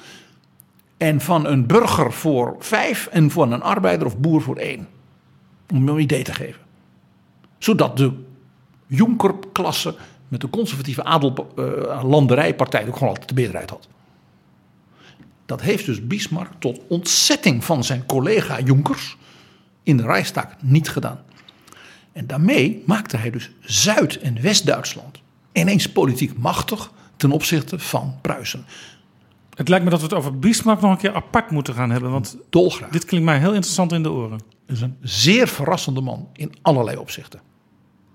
[0.97, 4.89] en van een burger voor 5 en van een arbeider of boer voor 1.
[5.73, 6.61] Om een idee te geven.
[7.59, 8.13] Zodat de
[8.87, 9.95] Jonkerklasse
[10.29, 13.89] met de conservatieve adellanderijpartij ook gewoon altijd de meerderheid had.
[15.47, 19.17] Dat heeft dus Bismarck tot ontzetting van zijn collega Jonkers
[19.89, 21.21] in de Rijksdag niet gedaan.
[22.13, 25.21] En daarmee maakte hij dus Zuid- en West-Duitsland
[25.53, 28.65] ineens politiek machtig ten opzichte van Pruisen.
[29.55, 32.11] Het lijkt me dat we het over Bismarck nog een keer apart moeten gaan hebben.
[32.11, 32.91] Want Dolgraag.
[32.91, 34.41] dit klinkt mij heel interessant in de oren.
[34.67, 37.41] Het is een zeer verrassende man in allerlei opzichten.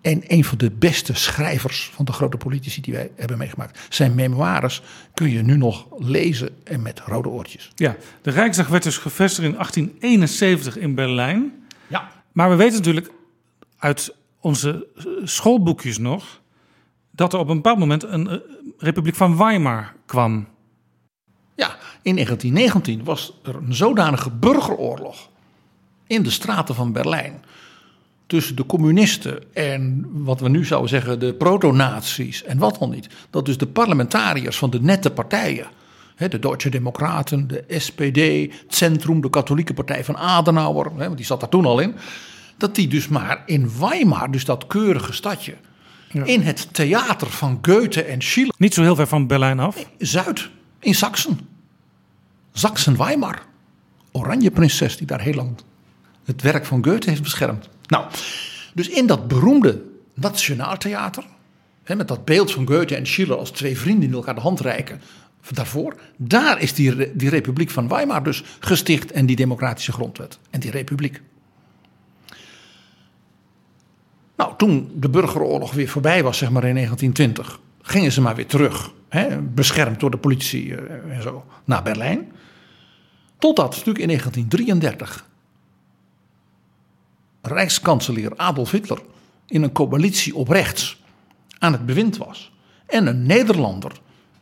[0.01, 3.79] En een van de beste schrijvers van de grote politici die wij hebben meegemaakt.
[3.89, 4.81] Zijn memoires
[5.13, 7.71] kun je nu nog lezen en met rode oortjes.
[7.75, 11.62] Ja, de Rijksdag werd dus gevestigd in 1871 in Berlijn.
[12.33, 13.11] Maar we weten natuurlijk
[13.77, 14.87] uit onze
[15.23, 16.41] schoolboekjes nog...
[17.11, 18.37] dat er op een bepaald moment een uh,
[18.77, 20.47] Republiek van Weimar kwam.
[21.55, 25.29] Ja, in 1919 was er een zodanige burgeroorlog
[26.07, 27.43] in de straten van Berlijn
[28.27, 33.07] tussen de communisten en wat we nu zouden zeggen de proto-nazi's en wat dan niet.
[33.29, 35.67] Dat dus de parlementariërs van de nette partijen,
[36.17, 38.17] de Duitse Democraten, de SPD,
[38.61, 41.95] het Centrum, de katholieke partij van Adenauer, want die zat daar toen al in.
[42.57, 45.55] Dat die dus maar in Weimar, dus dat keurige stadje,
[46.11, 46.23] ja.
[46.23, 48.53] in het theater van Goethe en Schiller.
[48.57, 49.87] Niet zo heel ver van Berlijn af?
[49.97, 50.49] Zuid,
[50.79, 51.39] in Sachsen.
[52.53, 53.41] Sachsen-Weimar.
[54.11, 55.55] Oranje prinses die daar heel lang
[56.25, 57.69] het werk van Goethe heeft beschermd.
[57.87, 58.05] Nou,
[58.73, 59.81] dus in dat beroemde
[60.13, 61.23] Nationaaltheater,
[61.87, 65.01] met dat beeld van Goethe en Schiller als twee vrienden die elkaar de hand reiken,
[65.51, 70.59] daarvoor, daar is die, die Republiek van Weimar dus gesticht en die democratische grondwet en
[70.59, 71.21] die republiek.
[74.35, 78.47] Nou, toen de burgeroorlog weer voorbij was, zeg maar in 1920, gingen ze maar weer
[78.47, 82.31] terug hè, beschermd door de politie eh, en zo, naar Berlijn.
[83.37, 85.29] Totdat natuurlijk in 1933
[87.41, 89.01] Rijkskanselier Adolf Hitler
[89.47, 91.01] in een coalitie op rechts
[91.59, 92.51] aan het bewind was.
[92.85, 93.91] En een Nederlander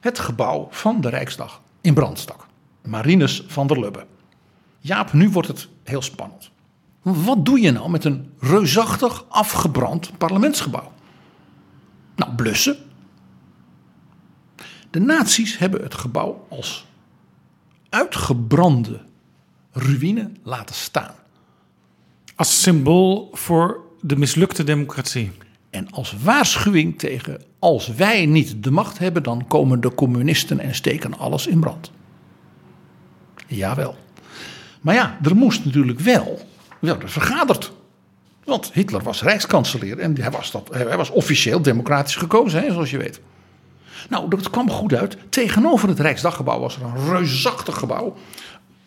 [0.02, 2.45] het gebouw van de Rijksdag in brand stak.
[2.84, 4.06] Marinus van der Lubbe.
[4.80, 6.52] Jaap, nu wordt het heel spannend.
[7.02, 10.91] Wat doe je nou met een reusachtig afgebrand parlementsgebouw?
[12.16, 12.78] Nou, blussen.
[14.89, 16.86] De nazi's hebben het gebouw als
[17.89, 19.02] uitgebrande
[19.72, 21.14] ruïne laten staan.
[22.36, 25.32] Als symbool voor de mislukte democratie.
[25.72, 30.76] En als waarschuwing tegen als wij niet de macht hebben, dan komen de communisten en
[30.76, 31.91] steken alles in brand.
[33.47, 33.95] Jawel.
[34.82, 36.39] Maar ja, er moest natuurlijk wel
[36.80, 37.72] worden vergaderd.
[38.43, 42.91] Want Hitler was rijkskanselier en hij was, dat, hij was officieel democratisch gekozen, hè, zoals
[42.91, 43.22] je weet.
[44.09, 45.17] Nou, dat kwam goed uit.
[45.30, 48.15] Tegenover het Rijksdaggebouw was er een reusachtig gebouw.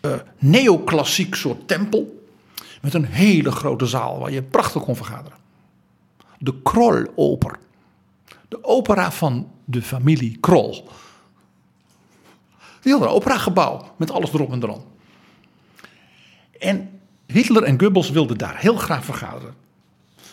[0.01, 2.23] Uh, neoclassiek soort tempel.
[2.81, 5.37] Met een hele grote zaal waar je prachtig kon vergaderen.
[6.39, 7.59] De Kroll-oper.
[8.47, 10.87] De opera van de familie Krol.
[12.81, 14.83] Die had een operagebouw met alles erop en eraan.
[16.59, 19.53] En Hitler en Goebbels wilden daar heel graag vergaderen.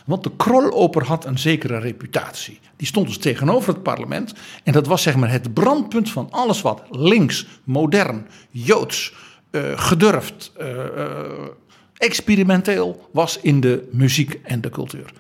[0.07, 2.61] Want de Kroloper had een zekere reputatie.
[2.77, 4.35] Die stond dus tegenover het parlement.
[4.65, 9.15] En dat was zeg maar het brandpunt van alles wat links, modern, joods,
[9.51, 11.15] uh, gedurfd, uh, uh,
[11.97, 15.13] experimenteel was in de muziek en de cultuur.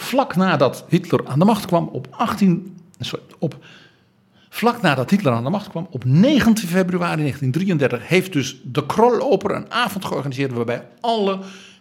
[0.00, 2.76] Vlak nadat Hitler aan de macht kwam op 18.
[2.98, 3.58] Sorry, op
[4.48, 9.50] Vlak nadat Hitler aan de macht kwam, op 19 februari 1933, heeft dus de Kroloper
[9.50, 11.38] een avond georganiseerd waarbij alle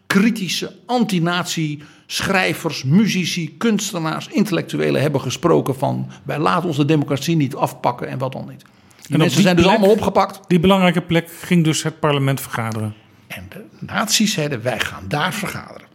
[0.08, 8.08] kritische anti-nazi schrijvers, muzici, kunstenaars, intellectuelen hebben gesproken van wij laten onze democratie niet afpakken
[8.08, 8.62] en wat dan niet.
[8.62, 10.40] Die en mensen zijn dus allemaal opgepakt.
[10.48, 12.94] Die belangrijke plek ging dus het parlement vergaderen.
[13.28, 15.89] En de nazi's zeiden wij gaan daar vergaderen.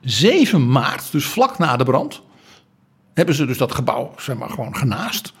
[0.00, 2.22] 7 maart, dus vlak na de brand,
[3.14, 5.32] hebben ze dus dat gebouw zeg maar, gewoon genaast.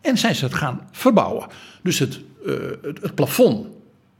[0.00, 1.46] En zijn ze het gaan verbouwen.
[1.82, 3.66] Dus het, uh, het, het, plafond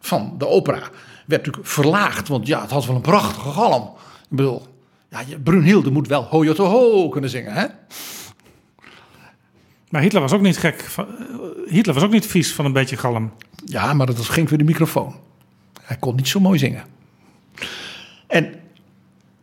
[0.00, 0.80] van de opera
[1.26, 2.28] werd natuurlijk verlaagd.
[2.28, 3.82] Want ja, het had wel een prachtige galm.
[4.30, 4.66] Ik bedoel,
[5.08, 7.66] ja, Brunhilde moet wel ho ho kunnen zingen, hè?
[9.90, 10.90] Maar Hitler was ook niet gek.
[10.96, 11.04] Eh,
[11.66, 13.32] Hitler was ook niet vies van een beetje galm.
[13.64, 15.14] Ja, maar dat ging voor de microfoon.
[15.82, 16.84] Hij kon niet zo mooi zingen.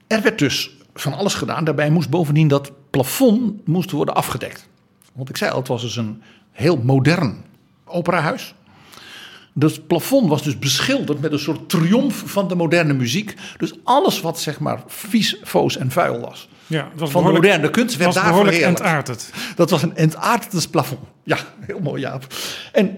[0.07, 1.63] Er werd dus van alles gedaan.
[1.63, 4.67] Daarbij moest bovendien dat plafond moest worden afgedekt.
[5.13, 7.43] Want ik zei al, het was dus een heel modern
[7.85, 8.53] operahuis.
[9.59, 13.35] Het plafond was dus beschilderd met een soort triomf van de moderne muziek.
[13.57, 16.49] Dus alles wat zeg maar vies, foos en vuil was.
[16.67, 19.31] Ja, was van de moderne kunst werd daar entartet.
[19.55, 21.01] Dat was een entartetes plafond.
[21.23, 22.27] Ja, heel mooi Jaap.
[22.71, 22.97] En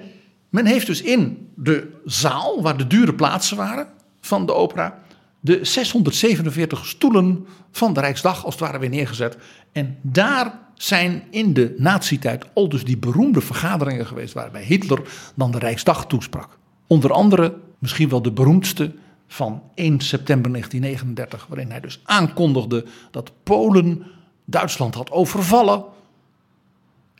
[0.50, 3.88] men heeft dus in de zaal, waar de dure plaatsen waren
[4.22, 5.00] van de opera...
[5.40, 9.38] de 647 stoelen van de Rijksdag als het ware weer neergezet.
[9.72, 15.02] En daar zijn in de nazi-tijd al dus die beroemde vergaderingen geweest waarbij Hitler
[15.36, 16.58] dan de Rijksdag toesprak.
[16.88, 18.94] Onder andere misschien wel de beroemdste
[19.28, 24.04] van 1 september 1939, waarin hij dus aankondigde dat Polen
[24.46, 25.84] Duitsland had overvallen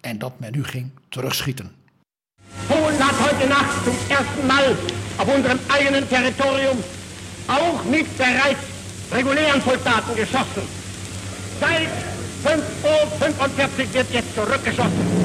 [0.02, 1.72] en dat men nu ging terugschieten.
[2.68, 4.76] Polen had heute Nacht zum ersten Mal
[5.18, 6.78] auf unserem eigenen Territorium
[7.50, 8.56] auch mit der
[9.12, 10.64] regulären Soldaten geschossen.
[11.60, 11.90] Seit
[12.44, 15.20] 5 Uhr 45 wird jetzt zurückgeschossen.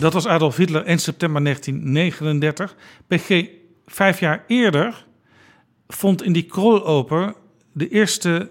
[0.00, 2.74] Dat was Adolf Hitler 1 september 1939.
[3.08, 3.48] PG,
[3.86, 5.06] vijf jaar eerder
[5.88, 7.34] vond in die kroloper
[7.72, 8.50] de eerste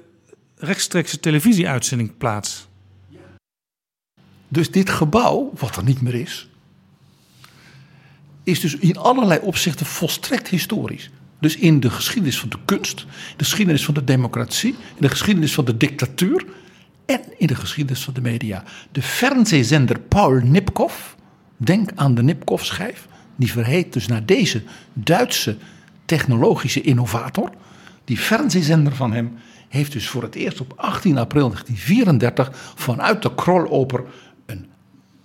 [0.55, 2.67] rechtstreekse televisieuitzending plaats.
[4.47, 6.49] Dus dit gebouw, wat er niet meer is,
[8.45, 11.09] is dus in allerlei opzichten volstrekt historisch.
[11.39, 13.05] Dus in de geschiedenis van de kunst,
[13.37, 16.45] de geschiedenis van de democratie, in de geschiedenis van de dictatuur
[17.05, 18.63] en in de geschiedenis van de media.
[18.91, 20.89] De fernsehzender Paul Nipkow,
[21.57, 25.57] denk aan de Nipkow-schijf, die verheet dus naar deze Duitse
[26.05, 27.49] technologische innovator.
[28.03, 29.37] Die fernsehzender van hem
[29.69, 34.03] heeft dus voor het eerst op 18 april 1934 vanuit de Kroloper
[34.45, 34.65] een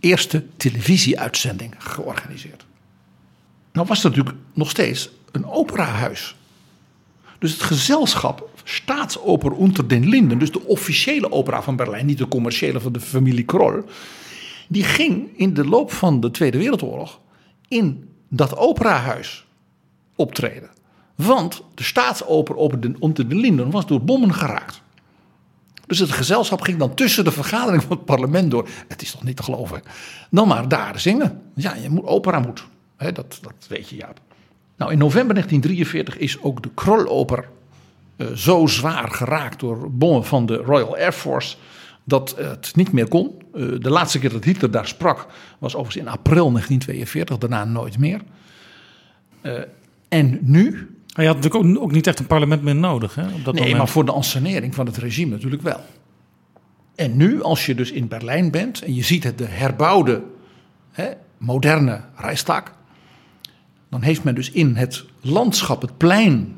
[0.00, 2.68] eerste televisieuitzending georganiseerd.
[3.72, 6.36] Nou was dat natuurlijk nog steeds een operahuis.
[7.38, 12.28] Dus het gezelschap Staatsoper unter den Linden, dus de officiële opera van Berlijn, niet de
[12.28, 13.82] commerciële van de familie Kroll,
[14.68, 17.20] die ging in de loop van de Tweede Wereldoorlog
[17.68, 19.46] in dat operahuis
[20.16, 20.70] optreden.
[21.14, 22.56] Want de staatsoper
[23.00, 24.82] unter den Linden was door bommen geraakt.
[25.86, 28.68] Dus het gezelschap ging dan tussen de vergadering van het parlement door.
[28.88, 29.82] Het is toch niet te geloven.
[30.30, 31.42] Dan maar daar zingen.
[31.54, 32.66] Ja, je moet, opera moet.
[33.00, 34.20] Dat, dat weet je, Jaap.
[34.76, 37.48] Nou, in november 1943 is ook de Kroloper
[38.16, 41.56] uh, zo zwaar geraakt door bommen van de Royal Air Force
[42.04, 43.42] dat het niet meer kon.
[43.54, 45.26] Uh, de laatste keer dat Hitler daar sprak
[45.58, 48.20] was overigens in april 1942, daarna nooit meer.
[49.42, 49.60] Uh,
[50.08, 50.94] en nu.
[51.10, 53.14] Hij had natuurlijk ook, ook, niet echt een parlement meer nodig.
[53.14, 53.78] Hè, op dat nee, moment.
[53.78, 55.80] maar voor de ensenering van het regime natuurlijk wel.
[56.94, 60.22] En nu, als je dus in Berlijn bent en je ziet het de herbouwde,
[60.90, 62.62] hè, moderne Reichstag,
[63.90, 66.56] dan heeft men dus in het landschap, het plein,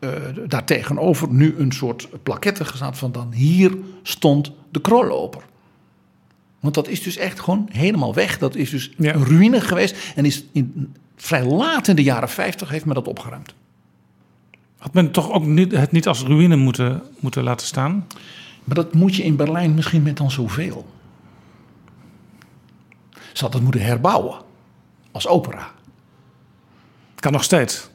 [0.00, 0.10] uh,
[0.46, 5.42] daartegenover nu een soort plaquette gezet van dan hier stond de kroloper.
[6.60, 8.38] Want dat is dus echt gewoon helemaal weg.
[8.38, 9.14] Dat is dus ja.
[9.14, 13.08] een ruïne geweest en is in, vrij laat in de jaren 50 heeft men dat
[13.08, 13.54] opgeruimd.
[14.78, 18.06] Had men toch ook niet, het niet als ruïne moeten, moeten laten staan?
[18.64, 20.86] Maar dat moet je in Berlijn misschien met dan zoveel.
[23.32, 24.36] Ze had het moeten herbouwen.
[25.10, 25.70] Als opera.
[27.20, 27.88] Kan nog steeds.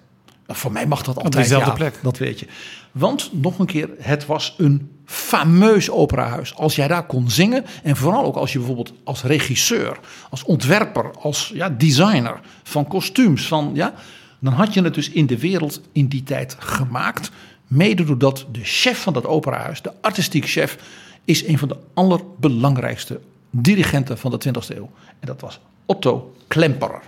[0.48, 1.36] Nou, voor mij mag dat altijd.
[1.36, 2.00] Op dezelfde ja, plek.
[2.02, 2.48] Dat weet je.
[2.92, 6.56] Want nog een keer, het was een fameus operahuis.
[6.56, 10.00] Als jij daar kon zingen en vooral ook als je bijvoorbeeld als regisseur,
[10.30, 13.94] als ontwerper, als ja, designer van kostuums, van, ja,
[14.40, 17.32] dan had je het dus in de wereld in die tijd gemaakt.
[17.68, 20.78] Mede doordat de chef van dat operahuis, de artistiek chef,
[21.26, 23.20] is een van de allerbelangrijkste
[23.50, 24.90] dirigenten van de 20e eeuw.
[25.20, 27.02] En dat was Otto Klemperer.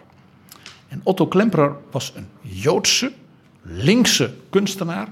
[0.95, 3.11] En Otto Klemperer was een Joodse,
[3.61, 5.07] linkse kunstenaar.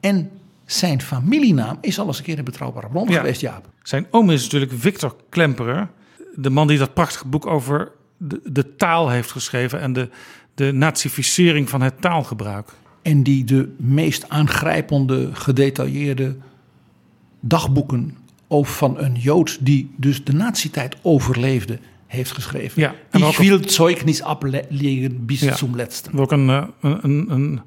[0.00, 0.30] En
[0.64, 3.16] zijn familienaam is al eens een keer een betrouwbare bron ja.
[3.16, 3.68] geweest, Jaap.
[3.82, 5.90] Zijn oom is natuurlijk Victor Klemperer.
[6.34, 10.08] De man die dat prachtige boek over de, de taal heeft geschreven en de,
[10.54, 12.68] de nazificering van het taalgebruik.
[13.02, 16.36] En die de meest aangrijpende, gedetailleerde
[17.40, 18.16] dagboeken
[18.48, 21.78] over van een Jood die dus de nazi-tijd overleefde,
[22.10, 22.80] heeft geschreven.
[22.82, 25.56] Ja, en Ik wil Zeugnis ablegen bis Ja.
[25.56, 26.12] zum letzten.
[26.12, 27.60] Waar ook een, eh, een, een, een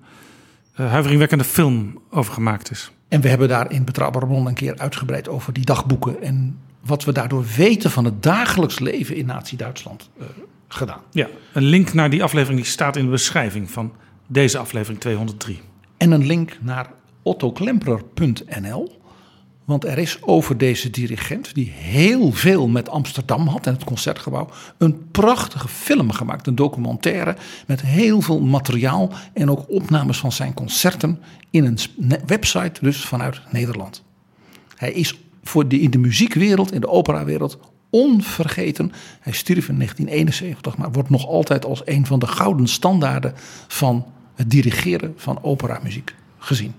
[0.76, 2.92] eh, huiveringwekkende film over gemaakt is.
[3.08, 7.04] En we hebben daar in Betrouwbare Bron een keer uitgebreid over die dagboeken en wat
[7.04, 10.26] we daardoor weten van het dagelijks leven in Nazi-Duitsland eh,
[10.68, 11.02] gedaan.
[11.12, 13.94] Ja, een link naar die aflevering die staat in de beschrijving van
[14.28, 15.62] deze aflevering 203.
[15.98, 16.90] En een link naar
[17.22, 19.02] ottoklemperer.nl.
[19.66, 24.50] Want er is over deze dirigent, die heel veel met Amsterdam had en het concertgebouw,
[24.78, 26.48] een prachtige film gemaakt.
[26.48, 27.36] Een documentaire
[27.68, 31.78] met heel veel materiaal en ook opnames van zijn concerten in een
[32.26, 34.04] website, dus vanuit Nederland.
[34.76, 37.58] Hij is voor de, in de muziekwereld, in de operawereld,
[37.90, 38.92] onvergeten.
[39.20, 43.34] Hij stierf in 1971, maar wordt nog altijd als een van de gouden standaarden
[43.68, 44.06] van
[44.36, 46.74] het dirigeren van operamuziek gezien.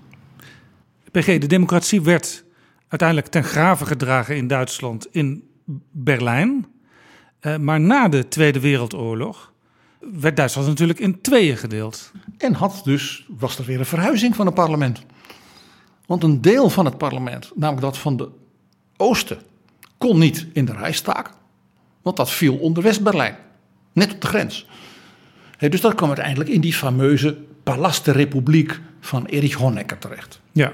[1.11, 2.44] PG, de democratie werd
[3.01, 5.49] uiteindelijk ten grave gedragen in Duitsland, in
[5.91, 6.65] Berlijn.
[7.41, 9.53] Uh, maar na de Tweede Wereldoorlog
[9.99, 12.11] werd Duitsland natuurlijk in tweeën gedeeld.
[12.37, 15.03] En had dus, was er weer een verhuizing van het parlement.
[16.05, 18.29] Want een deel van het parlement, namelijk dat van de
[18.97, 19.39] oosten,
[19.97, 21.37] kon niet in de Rijstag.
[22.01, 23.35] Want dat viel onder West-Berlijn.
[23.93, 24.67] Net op de grens.
[25.57, 30.41] He, dus dat kwam uiteindelijk in die fameuze Palast de Republiek van Erich Honecker terecht.
[30.51, 30.73] Ja.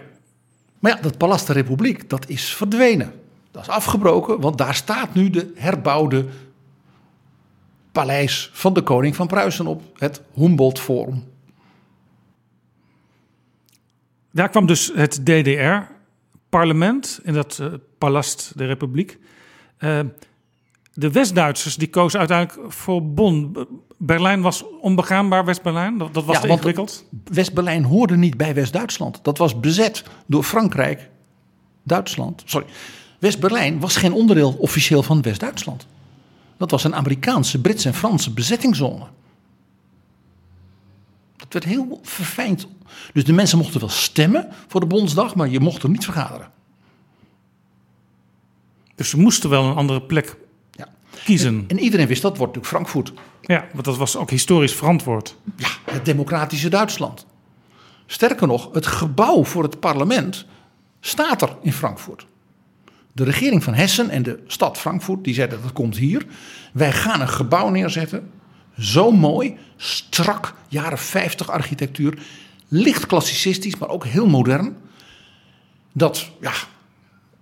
[0.81, 3.13] Maar ja, dat Palast de Republiek, dat is verdwenen.
[3.51, 6.25] Dat is afgebroken, want daar staat nu de herbouwde
[7.91, 9.81] paleis van de koning van Pruisen op.
[9.97, 11.23] Het Humboldt Forum.
[14.31, 19.17] Daar kwam dus het DDR-parlement in dat uh, Palast de Republiek.
[19.79, 19.99] Uh,
[20.93, 23.67] de West-Duitsers die kozen uiteindelijk voor Bonn.
[23.97, 25.97] Berlijn was onbegaanbaar, West-Berlijn.
[25.97, 27.05] Dat, dat was ja, ingewikkeld.
[27.23, 29.19] West-Berlijn hoorde niet bij West-Duitsland.
[29.23, 31.09] Dat was bezet door Frankrijk,
[31.83, 32.41] Duitsland.
[32.45, 32.67] Sorry.
[33.19, 35.87] West-Berlijn was geen onderdeel officieel van West-Duitsland.
[36.57, 39.05] Dat was een Amerikaanse, Britse en Franse bezettingszone.
[41.35, 42.67] Dat werd heel verfijnd.
[43.13, 46.51] Dus de mensen mochten wel stemmen voor de Bondsdag, maar je mocht er niet vergaderen.
[48.95, 50.37] Dus ze moesten wel een andere plek.
[51.23, 51.65] Kiezen.
[51.67, 53.19] En, en, iedereen wist dat wordt natuurlijk Frankfurt.
[53.41, 55.35] Ja, want dat was ook historisch verantwoord.
[55.55, 57.25] Ja, het democratische Duitsland.
[58.05, 60.45] Sterker nog, het gebouw voor het parlement
[60.99, 62.25] staat er in Frankfurt.
[63.11, 66.25] De regering van Hessen en de stad Frankfurt die zeiden dat komt hier.
[66.73, 68.29] Wij gaan een gebouw neerzetten.
[68.79, 72.17] Zo mooi, strak, jaren 50 architectuur.
[72.67, 74.77] Licht klassicistisch, maar ook heel modern.
[75.91, 76.53] Dat, ja,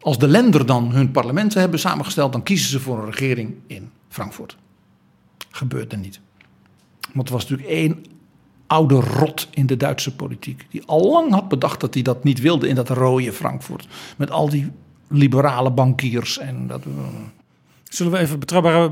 [0.02, 3.91] als de lender dan hun parlementen hebben samengesteld, dan kiezen ze voor een regering in
[4.10, 4.58] Frankfurt.
[5.50, 6.20] Gebeurt er niet.
[7.14, 8.06] Want er was natuurlijk één
[8.68, 10.68] oude rot in de Duitse politiek.
[10.70, 13.88] Die al lang had bedacht dat hij dat niet wilde in dat rode Frankfurt.
[14.18, 14.72] Met al die
[15.08, 16.38] liberale bankiers.
[16.38, 16.82] En dat,
[17.84, 18.91] Zullen we even betrouwbare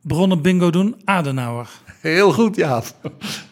[0.00, 0.96] bronnen bingo doen?
[1.04, 1.68] Adenauer.
[2.00, 2.82] heel goed, ja.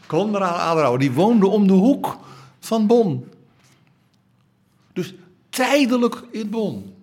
[0.06, 2.18] Konrad Adenauer, die woonde om de hoek
[2.60, 3.24] van Bonn.
[4.92, 5.14] Dus
[5.56, 6.94] tijdelijk in Bonn.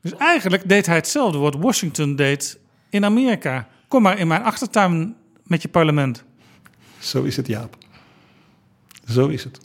[0.00, 2.58] Dus eigenlijk deed hij hetzelfde wat Washington deed
[2.90, 3.68] in Amerika.
[3.88, 6.24] Kom maar in mijn achtertuin met je parlement.
[6.98, 7.76] Zo is het, Jaap.
[9.08, 9.58] Zo is het.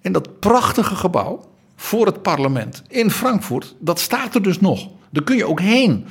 [0.00, 4.88] En dat prachtige gebouw voor het parlement in Frankfurt, dat staat er dus nog.
[5.10, 6.06] Daar kun je ook heen.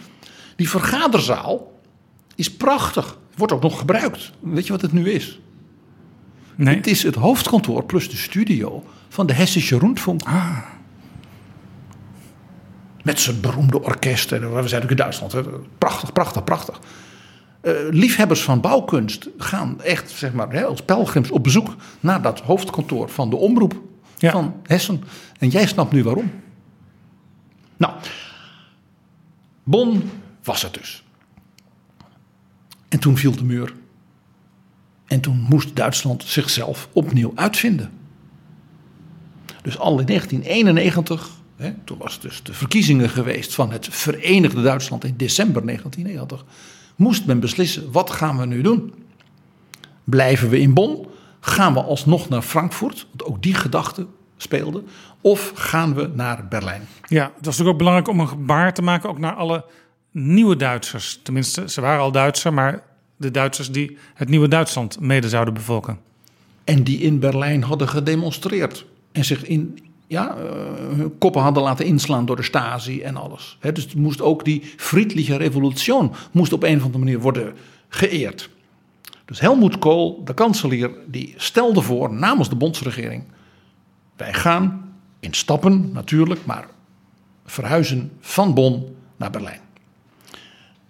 [0.56, 1.80] Die vergaderzaal
[2.36, 3.18] is prachtig.
[3.36, 4.32] Wordt ook nog gebruikt.
[4.40, 5.40] Weet je wat het nu is?
[6.56, 6.76] Nee.
[6.76, 10.22] Het is het hoofdkantoor plus de studio van de Hessische Rundfunk.
[13.04, 14.62] Met zijn beroemde orkesten.
[14.62, 15.32] We zijn ook in Duitsland.
[15.32, 15.42] Hè.
[15.78, 16.80] Prachtig, prachtig, prachtig.
[17.62, 22.40] Eh, liefhebbers van bouwkunst gaan echt zeg maar, hè, als pelgrims op bezoek naar dat
[22.40, 23.82] hoofdkantoor van de omroep
[24.18, 24.32] Ja.
[24.32, 25.04] van Hessen.
[25.40, 26.32] En jij snapt nu waarom.
[27.78, 27.94] Nou,
[29.64, 30.10] Bonn
[30.44, 31.04] was het dus.
[32.90, 33.74] En toen viel de muur.
[35.08, 37.92] En toen moest Duitsland zichzelf opnieuw uitvinden.
[39.62, 41.30] Dus al in 1991,
[41.60, 46.46] hè, toen was het dus de verkiezingen geweest van het Verenigde Duitsland in december 1990,
[46.96, 48.94] moest men beslissen wat gaan we nu doen?
[50.04, 51.08] Blijven we in Bonn?
[51.40, 53.08] Gaan we alsnog naar Frankfurt?
[53.10, 54.08] Want ook die gedachte
[54.38, 54.84] speelde.
[55.22, 56.88] Of gaan we naar Berlijn?
[57.08, 59.66] Ja, het was natuurlijk ook belangrijk om een gebaar te maken, ook naar alle
[60.12, 61.20] nieuwe Duitsers.
[61.24, 62.84] Tenminste, ze waren al Duitser, maar
[63.18, 66.00] de Duitsers die het nieuwe Duitsland mede zouden bevolken.
[66.64, 68.86] En die in Berlijn hadden gedemonstreerd.
[69.12, 69.80] En zich in
[70.10, 70.44] ja, eh,
[70.96, 73.58] hun koppen hadden laten inslaan door de Stasi en alles.
[73.74, 77.54] Dus moest ook die Friedliche Revolution moest op een of andere manier worden
[77.90, 78.50] geëerd.
[79.26, 83.24] Dus Helmoet Kool, de kanselier, die stelde voor namens de bondsregering...
[84.16, 86.68] wij gaan in stappen natuurlijk, maar
[87.46, 89.62] verhuizen van Bonn naar Berlijn.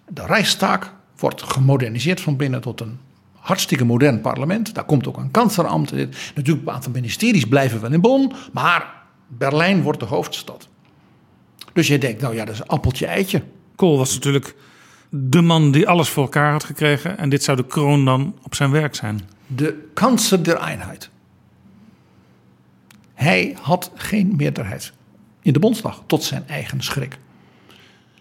[0.08, 2.98] De Rijkstaak wordt gemoderniseerd van binnen tot een
[3.34, 4.74] hartstikke modern parlement.
[4.74, 5.92] Daar komt ook een kanselambt.
[6.34, 8.99] Natuurlijk, een aantal ministeries blijven wel in Bonn, maar
[9.38, 10.68] Berlijn wordt de hoofdstad.
[11.72, 13.42] Dus je denkt, nou ja, dat is een appeltje-eitje.
[13.76, 14.54] Kool was natuurlijk
[15.08, 17.18] de man die alles voor elkaar had gekregen.
[17.18, 19.20] En dit zou de kroon dan op zijn werk zijn.
[19.46, 21.10] De kansen der eenheid.
[23.14, 24.92] Hij had geen meerderheid
[25.42, 27.18] in de Bondsdag, tot zijn eigen schrik.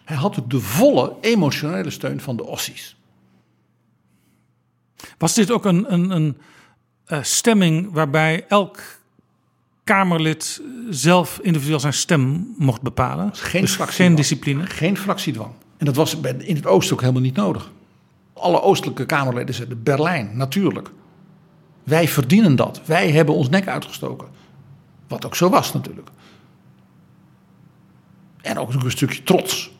[0.03, 2.97] Hij had ook de volle emotionele steun van de Ossies.
[5.17, 6.37] Was dit ook een, een, een
[7.05, 8.98] eh, stemming waarbij elk
[9.89, 13.29] Kamerlid zelf individueel zijn stem mocht bepalen?
[13.33, 14.65] Geen dus geen discipline.
[14.65, 15.51] Geen fractiedwang.
[15.77, 17.71] En dat was in het oosten ook helemaal niet nodig.
[18.33, 20.91] Alle oostelijke Kamerleden zeiden Berlijn, natuurlijk.
[21.83, 22.81] Wij verdienen dat.
[22.85, 24.27] Wij hebben ons nek uitgestoken.
[25.07, 26.09] Wat ook zo was natuurlijk.
[28.41, 29.71] En ook natuurlijk een stukje trots.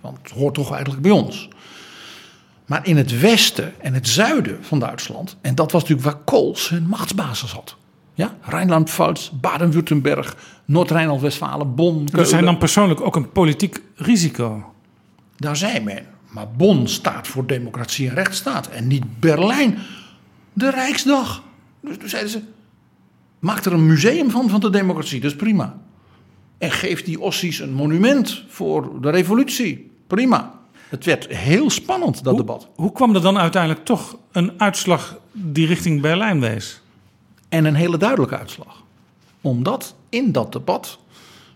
[0.00, 1.48] Want het hoort toch eigenlijk bij ons.
[2.66, 6.56] Maar in het westen en het zuiden van Duitsland, en dat was natuurlijk waar Kool
[6.56, 7.76] zijn machtsbasis had.
[8.14, 12.28] Ja, Rijnland-Pfalz, Baden-Württemberg, Noord-Rijnland-Westfalen, Bonn, Keulen.
[12.28, 14.72] zijn dan persoonlijk ook een politiek risico.
[15.36, 16.06] Daar zei men.
[16.28, 18.68] Maar Bonn staat voor democratie en rechtsstaat.
[18.68, 19.78] En niet Berlijn.
[20.52, 21.42] De Rijksdag.
[21.80, 22.40] Dus toen zeiden ze.
[23.38, 25.20] Maak er een museum van, van de democratie.
[25.20, 25.76] Dat is prima.
[26.58, 29.90] En geef die Ossies een monument voor de revolutie.
[30.06, 30.52] Prima.
[30.88, 32.68] Het werd heel spannend, dat Hoe, debat.
[32.74, 36.80] hoe kwam er dan uiteindelijk toch een uitslag die richting Berlijn wees?
[37.54, 38.82] En een hele duidelijke uitslag.
[39.40, 40.98] Omdat in dat debat,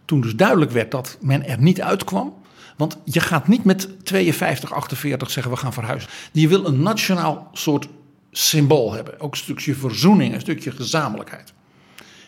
[0.04, 2.34] toen dus duidelijk werd dat men er niet uitkwam.
[2.76, 6.10] Want je gaat niet met 52, 48 zeggen we gaan verhuizen.
[6.32, 7.88] Je wil een nationaal soort
[8.30, 9.20] symbool hebben.
[9.20, 11.52] Ook een stukje verzoening, een stukje gezamenlijkheid.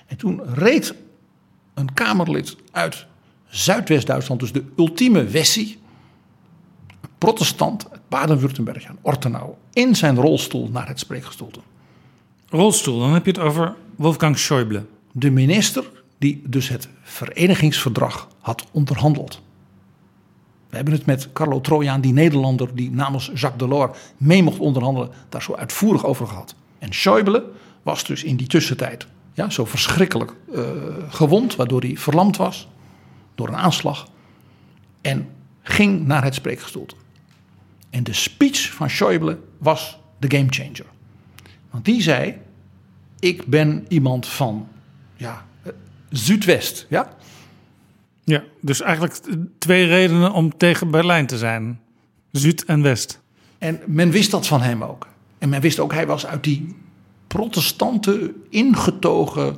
[0.07, 0.95] En toen reed
[1.75, 3.07] een Kamerlid uit
[3.49, 5.79] Zuidwest-Duitsland, dus de ultieme Wessie,
[7.19, 11.61] protestant uit Baden-Württemberg aan Ortenau, in zijn rolstoel naar het spreekgestoelte.
[12.51, 14.83] Rolstoel, dan heb je het over Wolfgang Schäuble.
[15.13, 19.41] de minister die dus het verenigingsverdrag had onderhandeld.
[20.69, 25.11] We hebben het met Carlo Trojaan, die Nederlander die namens Jacques Delors mee mocht onderhandelen,
[25.29, 26.55] daar zo uitvoerig over gehad.
[26.79, 27.43] En Schäuble
[27.83, 30.63] was dus in die tussentijd ja, zo verschrikkelijk eh,
[31.09, 32.69] gewond, waardoor hij verlamd was
[33.35, 34.09] door een aanslag.
[35.01, 35.29] En
[35.63, 36.95] ging naar het spreekgestoelte.
[37.91, 40.87] En de speech van Schäuble was de gamechanger.
[41.71, 42.35] Want die zei,
[43.19, 44.69] ik ben iemand van
[45.17, 45.73] ja, eh,
[46.11, 46.87] Zuidwest.
[46.89, 47.17] Ja?
[48.25, 49.21] Ja, dus eigenlijk
[49.59, 51.81] twee redenen om tegen Berlijn te zijn.
[52.31, 53.21] Zuid en West.
[53.59, 55.07] En men wist dat van hem ook.
[55.39, 56.75] En men wist ook, hij was uit die
[57.27, 59.57] protestante, ingetogen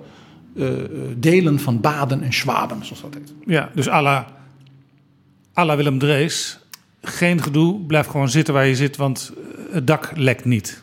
[0.57, 0.69] eh,
[1.17, 3.33] delen van Baden en Schwaben, zoals dat heet.
[3.47, 4.27] Ja, dus à la
[5.59, 6.59] à la Willem Drees.
[7.03, 10.83] Geen gedoe, blijf gewoon zitten waar je zit, want eh, het dak lekt niet.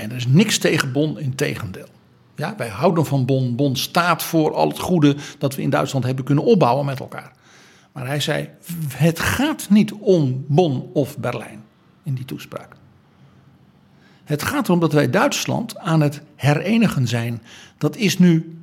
[0.00, 1.88] En er is niks tegen Bonn, in tegendeel.
[2.36, 3.54] Ja, wij houden van Bonn.
[3.56, 7.32] Bonn staat voor al het goede dat we in Duitsland hebben kunnen opbouwen met elkaar.
[7.92, 8.48] Maar hij zei:
[8.94, 11.62] het gaat niet om Bonn of Berlijn
[12.02, 12.76] in die toespraak.
[14.24, 17.42] Het gaat erom dat wij Duitsland aan het herenigen zijn.
[17.78, 18.58] Dat is nu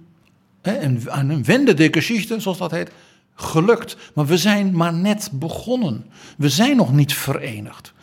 [1.07, 2.91] aan een wende de zoals dat heet,
[3.35, 3.97] gelukt.
[4.13, 6.05] Maar we zijn maar net begonnen.
[6.37, 7.93] We zijn nog niet verenigd.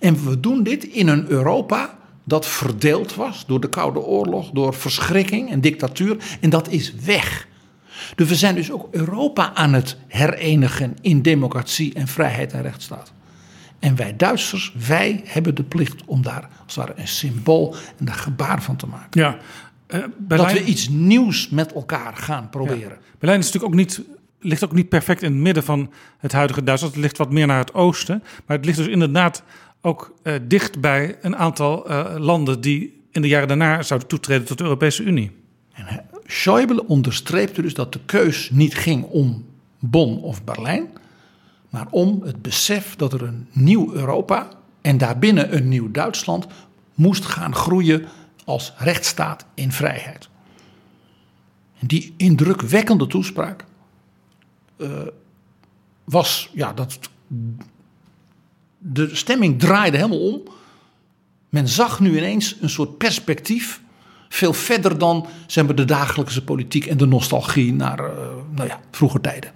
[0.00, 4.74] En we doen dit in een Europa dat verdeeld was door de Koude Oorlog, door
[4.74, 6.16] verschrikking en dictatuur.
[6.40, 7.46] En dat is weg.
[8.14, 13.12] Dus we zijn dus ook Europa aan het herenigen in democratie en vrijheid en rechtsstaat.
[13.78, 18.08] En wij Duitsers, wij hebben de plicht om daar als het ware een symbool en
[18.08, 19.20] een gebaar van te maken.
[19.20, 19.36] Ja,
[19.88, 22.80] uh, Berlijn, dat we iets nieuws met elkaar gaan proberen.
[22.80, 23.16] Ja.
[23.18, 24.02] Berlijn is natuurlijk ook niet,
[24.40, 26.94] ligt ook niet perfect in het midden van het huidige Duitsland.
[26.94, 28.22] Het ligt wat meer naar het oosten.
[28.46, 29.42] Maar het ligt dus inderdaad
[29.84, 34.46] ook uh, dicht bij een aantal uh, landen die in de jaren daarna zouden toetreden
[34.46, 35.30] tot de Europese Unie.
[35.72, 39.46] En Schäuble onderstreepte dus dat de keus niet ging om
[39.78, 40.86] Bonn of Berlijn,
[41.70, 44.48] maar om het besef dat er een nieuw Europa
[44.80, 46.46] en daarbinnen een nieuw Duitsland
[46.94, 48.04] moest gaan groeien
[48.44, 50.28] als rechtsstaat in vrijheid.
[51.78, 53.64] En die indrukwekkende toespraak
[54.76, 54.88] uh,
[56.04, 56.98] was, ja, dat.
[58.86, 60.42] De stemming draaide helemaal om.
[61.48, 63.80] Men zag nu ineens een soort perspectief.
[64.28, 68.06] Veel verder dan zeg maar, de dagelijkse politiek en de nostalgie naar uh,
[68.54, 69.52] nou ja, vroeger tijden.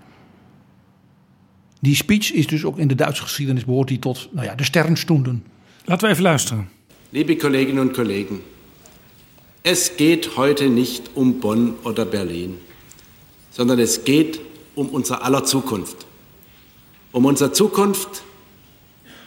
[1.80, 4.64] Die speech is dus ook in de Duitse geschiedenis behoort die tot nou ja, de
[4.64, 5.44] Sternstunden.
[5.84, 6.68] Laten we even luisteren.
[7.10, 8.40] Liebe Kolleginnen und Kollegen,
[9.62, 12.58] es geht heute nicht um Bonn oder Berlin,
[13.50, 14.40] sondern es geht
[14.74, 16.06] um unser aller Zukunft.
[17.10, 18.22] Um unsere Zukunft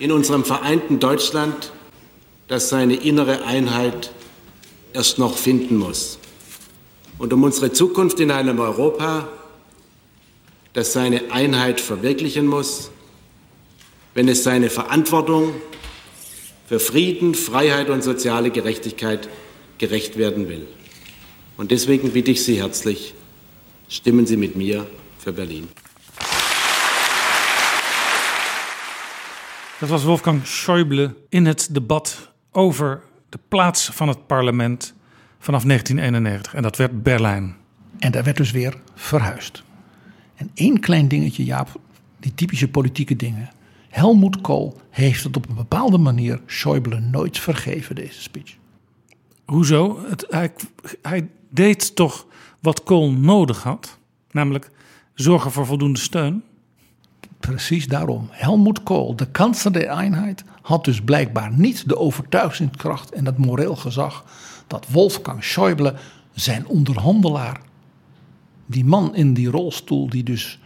[0.02, 1.72] in unserem vereinten Deutschland,
[2.47, 4.12] das seine innere Einheit
[4.93, 6.18] erst noch finden muss.
[7.20, 9.30] Und um unsere Zukunft in einem Europa,
[10.74, 12.89] das seine Einheit verwirklichen muss,
[14.16, 15.54] wenn es seine Verantwortung
[16.68, 19.30] für Frieden, Freiheit und soziale Gerechtigkeit
[19.78, 20.66] gerecht werden will.
[21.58, 23.14] Und deswegen bitte ich Sie herzlich,
[23.88, 24.88] stimmen Sie mit mir
[25.20, 25.68] für Berlin.
[29.82, 34.94] Dat was Wolfgang Schäuble in het debat over de plaats van het parlement
[35.40, 36.54] vanaf 1991.
[36.54, 37.56] En dat werd Berlijn.
[38.00, 39.64] En daar werd dus weer verhuisd.
[40.36, 41.80] En één klein dingetje, Jaap,
[42.20, 43.50] die typische politieke dingen.
[43.90, 48.56] Helmoet Kool heeft het op een bepaalde manier Schäuble nooit vergeven, deze speech.
[49.46, 50.06] Hoezo?
[50.10, 50.54] Het, hij,
[51.02, 52.26] hij deed toch
[52.60, 53.98] wat Kool nodig had,
[54.32, 54.70] namelijk
[55.14, 56.44] zorgen voor voldoende steun.
[57.42, 58.28] Precies daarom.
[58.30, 63.76] Helmoet Kool, de kanselier der eenheid, had dus blijkbaar niet de overtuigingskracht en het moreel
[63.76, 64.26] gezag
[64.68, 65.94] dat Wolfgang Schäuble,
[66.34, 67.62] zijn onderhandelaar,
[68.66, 70.60] die man in die rolstoel die dus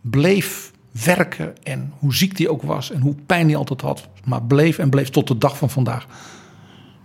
[0.00, 0.72] bleef
[1.04, 4.78] werken en hoe ziek die ook was en hoe pijn hij altijd had, maar bleef
[4.78, 6.06] en bleef tot de dag van vandaag,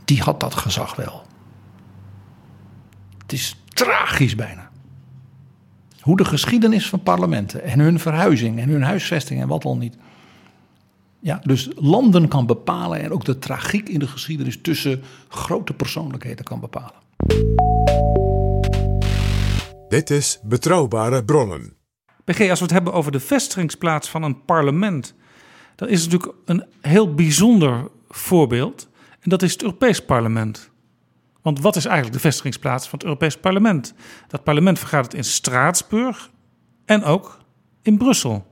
[0.05, 1.25] die had dat gezag wel.
[3.17, 4.70] Het is tragisch bijna.
[6.01, 9.97] Hoe de geschiedenis van parlementen en hun verhuizing en hun huisvesting en wat al niet.
[11.19, 16.45] Ja, dus landen kan bepalen en ook de tragiek in de geschiedenis tussen grote persoonlijkheden
[16.45, 16.99] kan bepalen.
[19.89, 21.73] Dit is Betrouwbare Bronnen.
[22.25, 25.15] BG, als we het hebben over de vestigingsplaats van een parlement,
[25.75, 28.89] dan is het natuurlijk een heel bijzonder voorbeeld.
[29.19, 30.70] En dat is het Europees Parlement.
[31.41, 33.93] Want wat is eigenlijk de vestigingsplaats van het Europees Parlement?
[34.27, 36.29] Dat parlement vergadert in Straatsburg
[36.85, 37.39] en ook
[37.81, 38.45] in Brussel.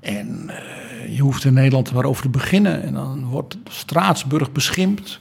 [0.00, 2.82] En uh, je hoeft in Nederland maar over te beginnen.
[2.82, 5.20] En dan wordt Straatsburg beschimpt.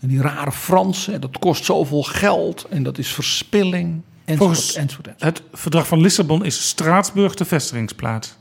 [0.00, 4.02] En die rare Fransen, dat kost zoveel geld en dat is verspilling.
[4.24, 8.36] Enzovoort, Volgens enzovoort, het verdrag van Lissabon is Straatsburg de vestigingsplaats.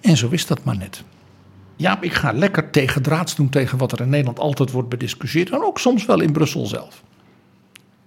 [0.00, 1.02] En zo is dat maar net.
[1.76, 5.50] Ja, ik ga lekker tegen draads doen tegen wat er in Nederland altijd wordt bediscussieerd.
[5.50, 7.02] En ook soms wel in Brussel zelf.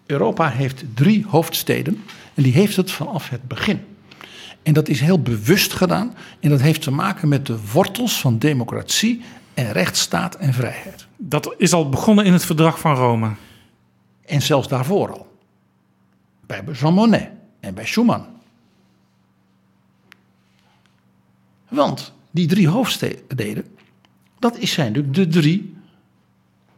[0.06, 2.04] Europa heeft drie hoofdsteden
[2.34, 3.86] en die heeft het vanaf het begin.
[4.64, 8.38] En dat is heel bewust gedaan en dat heeft te maken met de wortels van
[8.38, 9.22] democratie
[9.54, 11.08] en rechtsstaat en vrijheid.
[11.18, 13.32] Dat is al begonnen in het verdrag van Rome.
[14.26, 15.38] En zelfs daarvoor al.
[16.46, 17.30] Bij Jean Monnet
[17.60, 18.26] en bij Schuman.
[21.68, 23.66] Want die drie hoofdsteden,
[24.40, 25.76] dat zijn natuurlijk de drie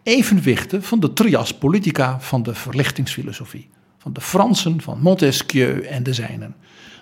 [0.03, 3.69] evenwichten van de trias politica van de verlichtingsfilosofie.
[3.97, 6.55] Van de Fransen, van Montesquieu en de zijnen.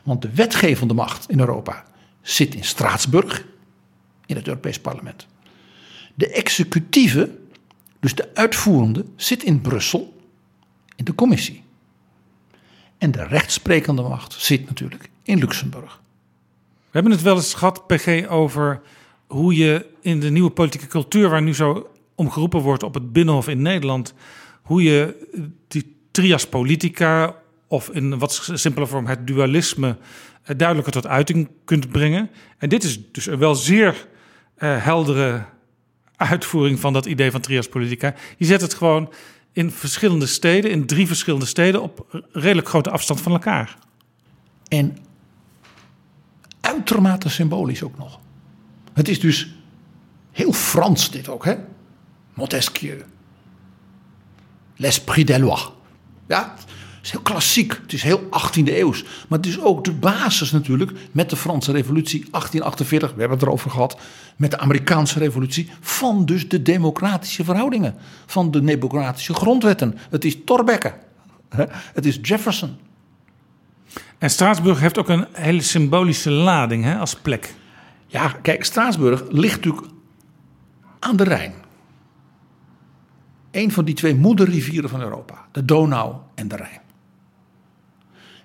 [0.04, 1.84] Want de wetgevende macht in Europa
[2.22, 3.46] zit in Straatsburg,
[4.26, 5.28] in het Europees Parlement.
[6.14, 7.38] De executieve,
[8.00, 10.22] dus de uitvoerende, zit in Brussel,
[10.96, 11.64] in de commissie.
[12.98, 16.02] En de rechtsprekende macht zit natuurlijk in Luxemburg.
[16.98, 18.82] We hebben het wel eens gehad, PG, over
[19.28, 23.14] hoe je in de nieuwe politieke cultuur, waar nu zo om geroepen wordt op het
[23.14, 24.14] Binnenhof in Nederland,
[24.62, 25.28] hoe je
[25.68, 27.36] die trias politica
[27.68, 29.98] of in wat simpele vorm het dualisme
[30.44, 32.30] eh, duidelijker tot uiting kunt brengen.
[32.58, 34.08] En dit is dus een wel zeer
[34.58, 35.46] uh, heldere
[36.16, 38.14] uitvoering van dat idee van trias politica.
[38.38, 39.14] Je zet het gewoon
[39.52, 43.78] in verschillende steden, in drie verschillende steden, op redelijk grote afstand van elkaar.
[44.68, 44.98] En
[46.68, 48.20] uitermate symbolisch ook nog.
[48.94, 49.56] Het is dus
[50.32, 51.56] heel Frans dit ook, hè?
[52.34, 53.04] Montesquieu.
[54.76, 55.72] L'esprit des lois.
[56.28, 56.66] Ja, het
[57.04, 57.80] is heel klassiek.
[57.82, 59.04] Het is heel 18e eeuws.
[59.28, 63.14] Maar het is ook de basis natuurlijk met de Franse revolutie 1848.
[63.14, 64.00] We hebben het erover gehad.
[64.36, 65.70] Met de Amerikaanse revolutie.
[65.80, 67.96] Van dus de democratische verhoudingen.
[68.26, 69.98] Van de democratische grondwetten.
[70.10, 70.94] Het is Thorbecke.
[71.94, 72.87] Het is Jefferson.
[74.18, 77.54] En Straatsburg heeft ook een hele symbolische lading hè, als plek.
[78.08, 79.88] Ja, kijk, Straatsburg ligt natuurlijk
[81.00, 81.54] aan de Rijn.
[83.52, 86.82] Een van die twee moederrivieren van Europa, de Donau en de Rijn.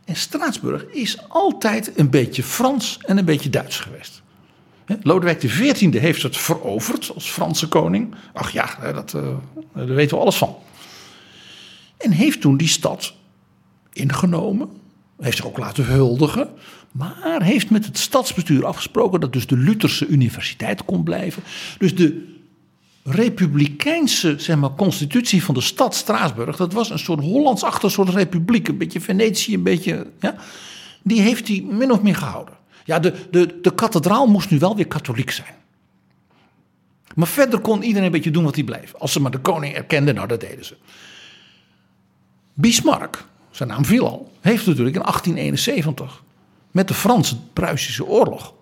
[0.04, 4.22] En Straatsburg is altijd een beetje Frans en een beetje Duits geweest.
[5.02, 8.14] Lodewijk XIV heeft het veroverd als Franse koning.
[8.32, 9.22] Ach ja, dat, uh,
[9.74, 10.56] daar weten we alles van.
[11.98, 13.14] En heeft toen die stad
[13.92, 14.81] ingenomen.
[15.20, 16.48] Heeft zich ook laten huldigen.
[16.92, 21.42] Maar heeft met het stadsbestuur afgesproken dat dus de Lutherse universiteit kon blijven.
[21.78, 22.30] Dus de
[23.04, 28.68] republikeinse zeg maar, constitutie van de stad Straatsburg, dat was een soort Hollandsachtig soort republiek,
[28.68, 30.06] een beetje Venetië, een beetje.
[30.20, 30.36] Ja,
[31.02, 32.54] die heeft hij min of meer gehouden.
[32.84, 35.54] Ja, de, de, de kathedraal moest nu wel weer katholiek zijn.
[37.14, 38.94] Maar verder kon iedereen een beetje doen wat hij bleef.
[38.94, 40.76] Als ze maar de koning erkenden, nou dat deden ze.
[42.54, 46.22] Bismarck, zijn naam viel al, heeft natuurlijk in 1871
[46.70, 48.54] met de Franse-Pruisische oorlog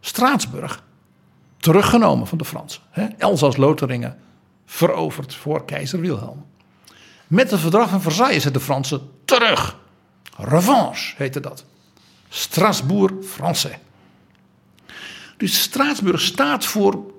[0.00, 0.82] Straatsburg
[1.56, 2.82] teruggenomen van de Fransen.
[3.18, 4.18] Elzas-Lotharingen
[4.66, 6.46] veroverd voor keizer Wilhelm.
[7.26, 9.76] Met het verdrag van Versailles zetten de Fransen terug.
[10.36, 11.64] Revanche heette dat.
[12.28, 13.76] Strasbourg Français.
[15.36, 17.12] Dus Straatsburg staat voor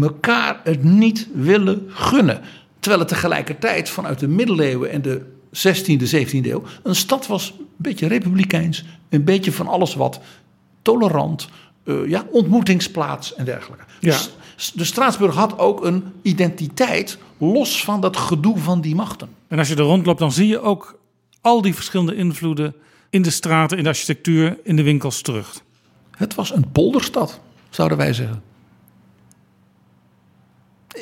[0.00, 2.40] elkaar het niet willen gunnen.
[2.78, 7.66] Terwijl het tegelijkertijd vanuit de middeleeuwen en de 16e, 17e eeuw een stad was, een
[7.76, 10.20] beetje republikeins, een beetje van alles wat
[10.82, 11.48] tolerant,
[11.84, 13.84] uh, ja, ontmoetingsplaats en dergelijke.
[14.00, 14.18] Ja.
[14.56, 19.28] Dus de Straatsburg had ook een identiteit los van dat gedoe van die machten.
[19.48, 20.98] En als je er rondloopt, dan zie je ook
[21.40, 22.74] al die verschillende invloeden
[23.10, 25.62] in de straten, in de architectuur, in de winkels terug.
[26.10, 27.40] Het was een polderstad,
[27.70, 28.42] zouden wij zeggen.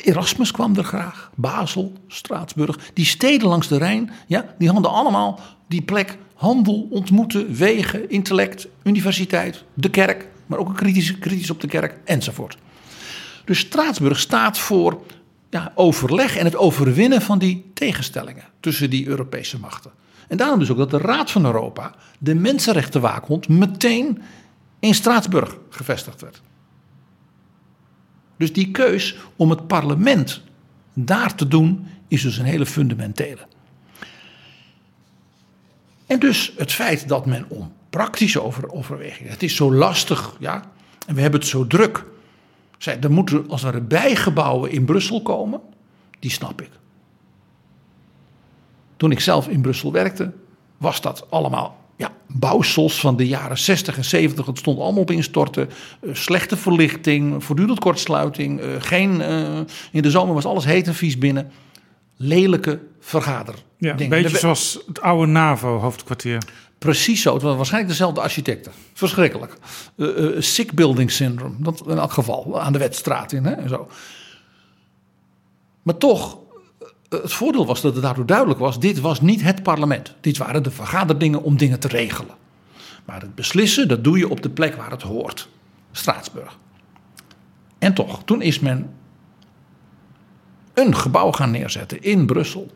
[0.03, 2.79] Erasmus kwam er graag, Basel, Straatsburg.
[2.95, 8.69] Die steden langs de Rijn, ja, die hadden allemaal die plek handel, ontmoeten, wegen, intellect,
[8.83, 12.59] universiteit, de kerk maar ook een kritisch, kritisch op de kerk enzovoort.
[13.45, 15.03] Dus Straatsburg staat voor
[15.51, 19.91] ja, overleg en het overwinnen van die tegenstellingen tussen die Europese machten.
[20.29, 24.23] En daarom dus ook dat de Raad van Europa, de mensenrechtenwaakhond, meteen
[24.79, 26.41] in Straatsburg gevestigd werd.
[28.39, 30.43] Dus die keus om het parlement
[30.93, 33.47] daar te doen, is dus een hele fundamentele.
[36.07, 39.33] En dus het feit dat men om praktische over, overwegingen.
[39.33, 40.65] Het is zo lastig, ja.
[41.07, 42.05] En we hebben het zo druk.
[42.79, 45.61] Zij, er moeten als er bijgebouwen in Brussel komen.
[46.19, 46.71] Die snap ik.
[48.97, 50.33] Toen ik zelf in Brussel werkte,
[50.77, 54.47] was dat allemaal ja, bouwsels van de jaren 60 en 70.
[54.47, 55.69] Het stond allemaal op instorten.
[56.03, 58.61] Uh, slechte verlichting, voortdurend kortsluiting.
[58.61, 59.59] Uh, geen, uh,
[59.93, 61.51] in de zomer was alles heet en vies binnen.
[62.17, 63.55] Lelijke vergader.
[63.79, 66.43] Ja, een beetje zoals het oude NAVO-hoofdkwartier.
[66.79, 67.35] Precies zo.
[67.35, 68.73] Het was waarschijnlijk dezelfde architecten.
[68.93, 69.57] Verschrikkelijk.
[70.39, 71.55] Sick building syndrome.
[71.59, 72.61] Dat in elk geval.
[72.61, 73.45] Aan de Wetstraat in.
[73.45, 73.89] Hè, en zo.
[75.83, 76.39] Maar toch,
[77.09, 80.15] het voordeel was dat het daardoor duidelijk was: dit was niet het parlement.
[80.21, 82.35] Dit waren de vergaderdingen om dingen te regelen.
[83.05, 85.49] Maar het beslissen, dat doe je op de plek waar het hoort:
[85.93, 86.59] Straatsburg.
[87.79, 88.95] En toch, toen is men
[90.75, 92.71] een gebouw gaan neerzetten in Brussel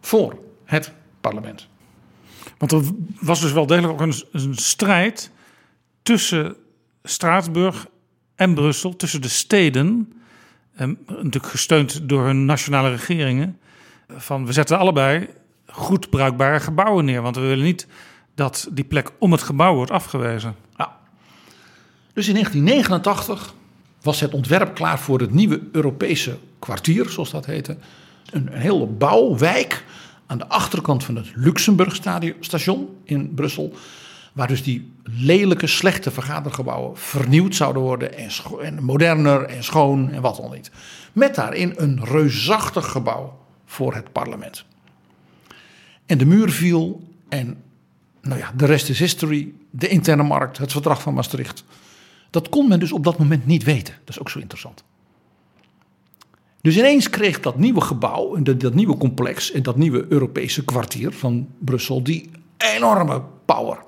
[0.00, 1.68] voor het parlement.
[2.58, 2.82] Want er
[3.20, 5.30] was dus wel degelijk ook een, een strijd
[6.02, 6.56] tussen
[7.02, 7.86] Straatsburg
[8.34, 10.12] en Brussel, tussen de steden,
[10.72, 13.58] en natuurlijk gesteund door hun nationale regeringen.
[14.16, 15.28] Van we zetten allebei
[15.66, 17.22] goed bruikbare gebouwen neer.
[17.22, 17.86] Want we willen niet
[18.34, 20.54] dat die plek om het gebouw wordt afgewezen.
[20.76, 20.96] Ja.
[22.12, 23.54] Dus in 1989
[24.02, 27.76] was het ontwerp klaar voor het nieuwe Europese kwartier, zoals dat heette.
[28.30, 29.84] Een, een hele bouwwijk
[30.26, 33.74] aan de achterkant van het Luxemburgstation in Brussel.
[34.32, 38.16] Waar dus die lelijke, slechte vergadergebouwen vernieuwd zouden worden.
[38.16, 38.30] En,
[38.62, 40.70] en moderner en schoon en wat dan niet.
[41.12, 43.41] Met daarin een reusachtig gebouw
[43.72, 44.64] voor het parlement.
[46.06, 47.62] En de muur viel en
[48.20, 49.52] nou ja, de rest is history.
[49.70, 51.64] De interne markt, het verdrag van Maastricht.
[52.30, 53.94] Dat kon men dus op dat moment niet weten.
[54.04, 54.84] Dat is ook zo interessant.
[56.60, 60.64] Dus ineens kreeg dat nieuwe gebouw, en dat, dat nieuwe complex en dat nieuwe Europese
[60.64, 63.78] kwartier van Brussel die enorme power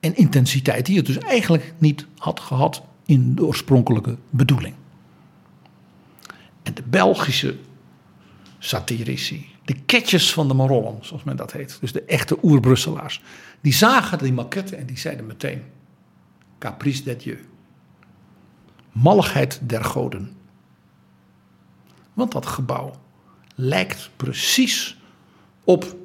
[0.00, 4.74] en intensiteit die het dus eigenlijk niet had gehad in de oorspronkelijke bedoeling.
[6.62, 7.56] En de Belgische
[8.64, 13.22] satirici, de ketjes van de Marollen, zoals men dat heet, dus de echte oer-Brusselaars,
[13.60, 15.62] die zagen die maquette en die zeiden meteen:
[16.58, 17.38] Caprice de Dieu.
[18.92, 20.36] Malligheid der goden.
[22.12, 22.92] Want dat gebouw
[23.54, 24.98] lijkt precies
[25.64, 25.96] op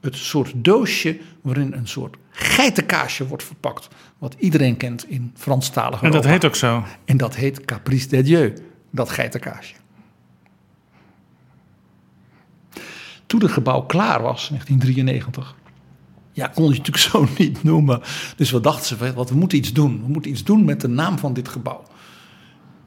[0.00, 3.88] het soort doosje waarin een soort geitenkaasje wordt verpakt.
[4.18, 6.84] Wat iedereen kent in Franstalige En dat heet ook zo.
[7.04, 8.54] En dat heet Caprice de Dieu,
[8.90, 9.74] dat geitenkaasje.
[13.32, 15.54] Toen het gebouw klaar was, 1993,
[16.32, 18.00] ja, kon je het natuurlijk zo niet noemen.
[18.36, 20.02] Dus we dachten ze, wat, we moeten iets doen.
[20.02, 21.82] We moeten iets doen met de naam van dit gebouw.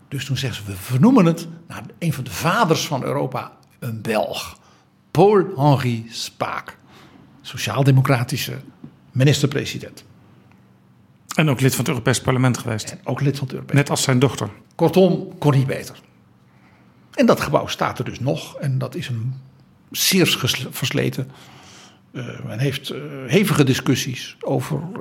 [0.08, 4.02] Dus toen zeggen ze, we vernoemen het naar een van de vaders van Europa, een
[4.02, 4.58] Belg.
[5.12, 6.78] Paul-Henri Spaak.
[7.42, 8.58] Sociaal-democratische
[9.12, 10.04] minister-president.
[11.36, 12.92] En ook lid van het Europees Parlement geweest.
[12.92, 14.50] En ook lid van het Europees Net als zijn dochter.
[14.76, 16.00] Kortom, kon niet beter.
[17.14, 18.56] En dat gebouw staat er dus nog.
[18.56, 19.45] En dat is een
[19.98, 20.38] zeer
[20.72, 21.32] versleten.
[22.12, 22.98] Uh, men heeft uh,
[23.28, 25.00] hevige discussies over uh,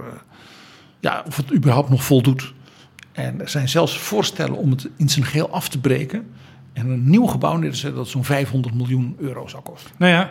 [1.01, 2.53] ja, of het überhaupt nog voldoet.
[3.13, 6.27] En er zijn zelfs voorstellen om het in zijn geheel af te breken.
[6.73, 9.91] En een nieuw gebouw neer te zetten dat zo'n 500 miljoen euro zou kosten.
[9.97, 10.31] Nou ja,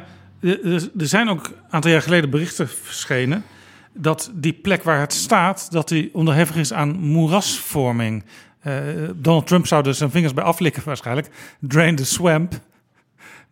[0.98, 3.44] er zijn ook een aantal jaar geleden berichten verschenen
[3.94, 8.24] dat die plek waar het staat, dat die onderhevig is aan moerasvorming.
[9.16, 11.30] Donald Trump zou er zijn vingers bij aflikken waarschijnlijk.
[11.60, 12.62] Drain the swamp.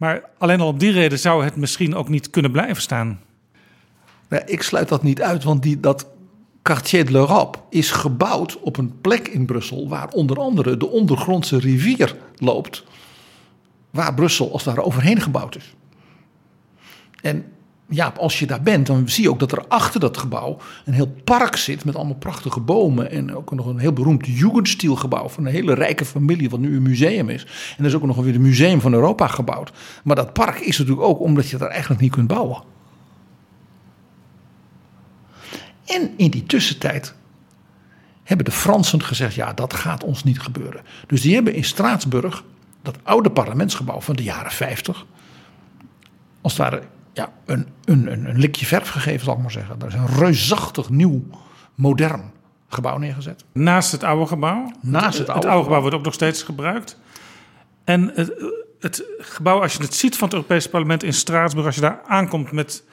[0.02, 3.20] Maar alleen al om die reden zou het misschien ook niet kunnen blijven staan.
[4.30, 6.08] Nou, ik sluit dat niet uit, want die, dat
[6.62, 11.60] Quartier de l'Europe is gebouwd op een plek in Brussel waar onder andere de ondergrondse
[11.60, 12.84] rivier loopt.
[13.90, 15.74] Waar Brussel als ware overheen gebouwd is.
[17.22, 17.46] En
[17.94, 20.94] ja, als je daar bent, dan zie je ook dat er achter dat gebouw een
[20.94, 23.12] heel park zit met allemaal prachtige bomen.
[23.12, 26.82] En ook nog een heel beroemd Jugendstilgebouw van een hele rijke familie, wat nu een
[26.82, 27.42] museum is.
[27.78, 29.72] En er is ook nog weer het Museum van Europa gebouwd.
[30.04, 32.64] Maar dat park is natuurlijk ook omdat je daar eigenlijk niet kunt bouwen.
[35.86, 37.16] En in die tussentijd
[38.24, 40.82] hebben de Fransen gezegd: ja, dat gaat ons niet gebeuren.
[41.08, 42.44] Dus die hebben in Straatsburg,
[42.82, 45.06] dat oude parlementsgebouw van de jaren 50,
[46.42, 49.80] als het ware ja, een, een, een, een likje verf gegeven, zal ik maar zeggen.
[49.80, 51.24] Er is een reusachtig nieuw,
[51.76, 52.32] modern
[52.68, 53.44] gebouw neergezet.
[53.52, 54.72] Naast het oude gebouw?
[54.82, 57.00] Naast het, oude, het oude gebouw wordt ook nog steeds gebruikt.
[57.84, 58.34] En het,
[58.80, 62.02] het, gebouw, als je het ziet van het Europese parlement in Straatsburg, als je daar
[62.06, 62.84] aankomt met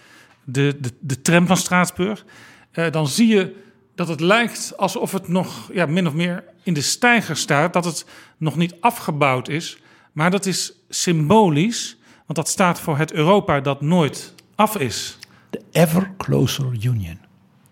[0.44, 2.24] de, de, de tram van Straatsburg,
[2.70, 6.74] eh, dan zie je dat het lijkt alsof het nog ja, min of meer in
[6.74, 9.78] de stijger staat, dat het nog niet afgebouwd is.
[10.12, 11.97] Maar dat is symbolisch
[12.28, 15.18] want dat staat voor het Europa dat nooit af is.
[15.50, 17.18] De Ever Closer Union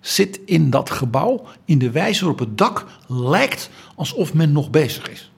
[0.01, 5.11] zit in dat gebouw in de wijze waarop het dak lijkt alsof men nog bezig
[5.11, 5.33] is.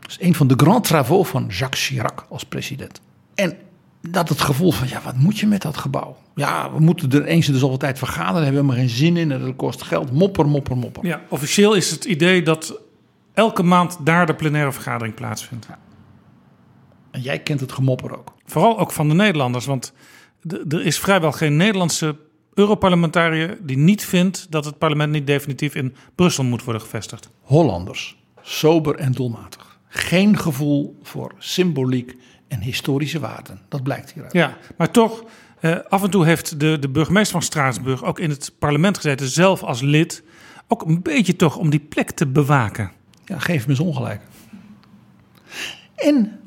[0.00, 3.00] Dat is een van de grand travaux van Jacques Chirac als president.
[3.34, 3.56] En
[4.00, 6.16] dat het gevoel van, ja, wat moet je met dat gebouw?
[6.34, 8.88] Ja, we moeten er eens in de zoveel tijd vergaderen, daar hebben we maar geen
[8.88, 11.06] zin in, dat kost geld, mopper, mopper, mopper.
[11.06, 12.80] Ja, officieel is het idee dat
[13.34, 15.66] elke maand daar de plenaire vergadering plaatsvindt.
[15.68, 15.78] Ja.
[17.10, 18.34] En jij kent het gemopper ook.
[18.44, 19.66] Vooral ook van de Nederlanders.
[19.66, 19.92] Want
[20.68, 22.16] er is vrijwel geen Nederlandse
[22.54, 27.30] Europarlementariër die niet vindt dat het parlement niet definitief in Brussel moet worden gevestigd.
[27.40, 29.78] Hollanders, sober en doelmatig.
[29.88, 32.16] Geen gevoel voor symboliek
[32.48, 33.60] en historische waarden.
[33.68, 34.32] Dat blijkt hieruit.
[34.32, 35.24] Ja, maar toch,
[35.60, 39.28] eh, af en toe heeft de, de burgemeester van Straatsburg ook in het parlement gezeten,
[39.28, 40.22] zelf als lid,
[40.68, 42.90] ook een beetje toch om die plek te bewaken.
[43.24, 44.22] Ja, geef me eens ongelijk.
[45.96, 46.40] En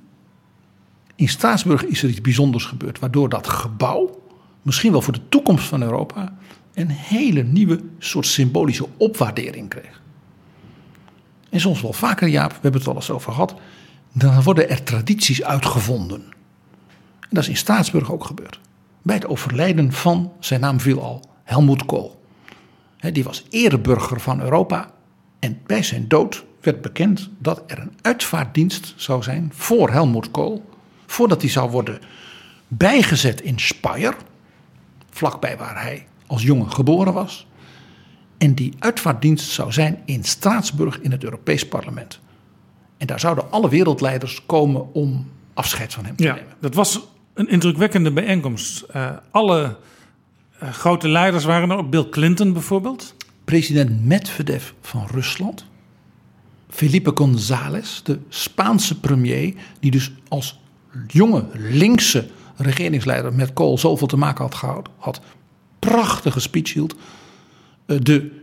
[1.22, 4.22] in Straatsburg is er iets bijzonders gebeurd, waardoor dat gebouw,
[4.62, 6.38] misschien wel voor de toekomst van Europa,
[6.74, 10.02] een hele nieuwe soort symbolische opwaardering kreeg.
[11.50, 13.56] En soms wel vaker, Jaap, we hebben het al eens over gehad,
[14.12, 16.22] dan worden er tradities uitgevonden.
[17.20, 18.60] En dat is in Straatsburg ook gebeurd.
[19.02, 22.22] bij het overlijden van, zijn naam viel al, Helmut Kool.
[23.12, 24.92] Die was ereburger van Europa
[25.40, 30.71] en bij zijn dood werd bekend dat er een uitvaartdienst zou zijn voor Helmut Kool,
[31.12, 32.00] voordat hij zou worden
[32.68, 34.16] bijgezet in Speyer,
[35.10, 37.48] vlakbij waar hij als jongen geboren was.
[38.38, 42.20] En die uitvaartdienst zou zijn in Straatsburg in het Europees Parlement.
[42.98, 46.54] En daar zouden alle wereldleiders komen om afscheid van hem te Ja, nemen.
[46.60, 47.00] dat was
[47.34, 48.82] een indrukwekkende bijeenkomst.
[48.82, 49.78] Eh, alle
[50.60, 53.16] eh, grote leiders waren er, ook Bill Clinton bijvoorbeeld.
[53.46, 55.66] President Medvedev van Rusland.
[56.70, 60.61] Felipe González, de Spaanse premier, die dus als
[61.08, 65.22] jonge linkse regeringsleider met Kool zoveel te maken had gehad, had
[65.80, 66.96] prachtige speech hield.
[67.86, 68.40] Eh, De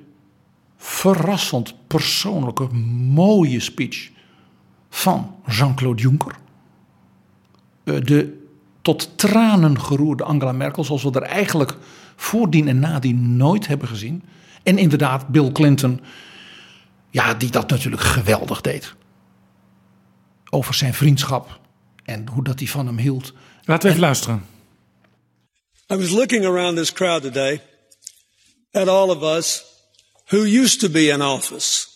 [0.76, 2.68] verrassend persoonlijke,
[3.12, 4.10] mooie speech
[4.90, 6.34] van Jean-Claude Juncker.
[7.84, 8.46] Eh, De
[8.82, 11.76] tot tranen geroerde Angela Merkel, zoals we er eigenlijk
[12.16, 14.22] voordien en nadien nooit hebben gezien.
[14.62, 16.00] En inderdaad, Bill Clinton,
[17.10, 18.94] ja, die dat natuurlijk geweldig deed.
[20.50, 21.60] Over zijn vriendschap
[22.08, 23.32] en hoe dat hij van hem hield.
[23.64, 24.46] Laten we even luisteren.
[25.92, 27.60] I was looking around this crowd today
[28.72, 29.64] at all of us
[30.30, 31.86] who used to be in office.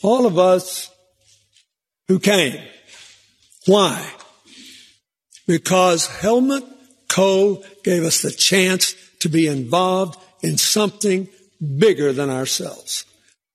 [0.00, 0.90] All of us
[2.06, 2.60] who came.
[3.64, 3.98] Why?
[5.46, 6.64] Because Helmut
[7.08, 11.28] Kohl gave us the chance to be involved in something
[11.78, 13.04] bigger than ourselves,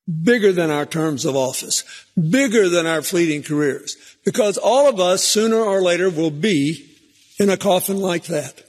[0.05, 1.83] bigger than our terms of office,
[2.15, 3.97] bigger than our fleeting careers.
[4.27, 6.85] Because all of us, sooner or later, will be
[7.39, 8.61] in a coffin like that.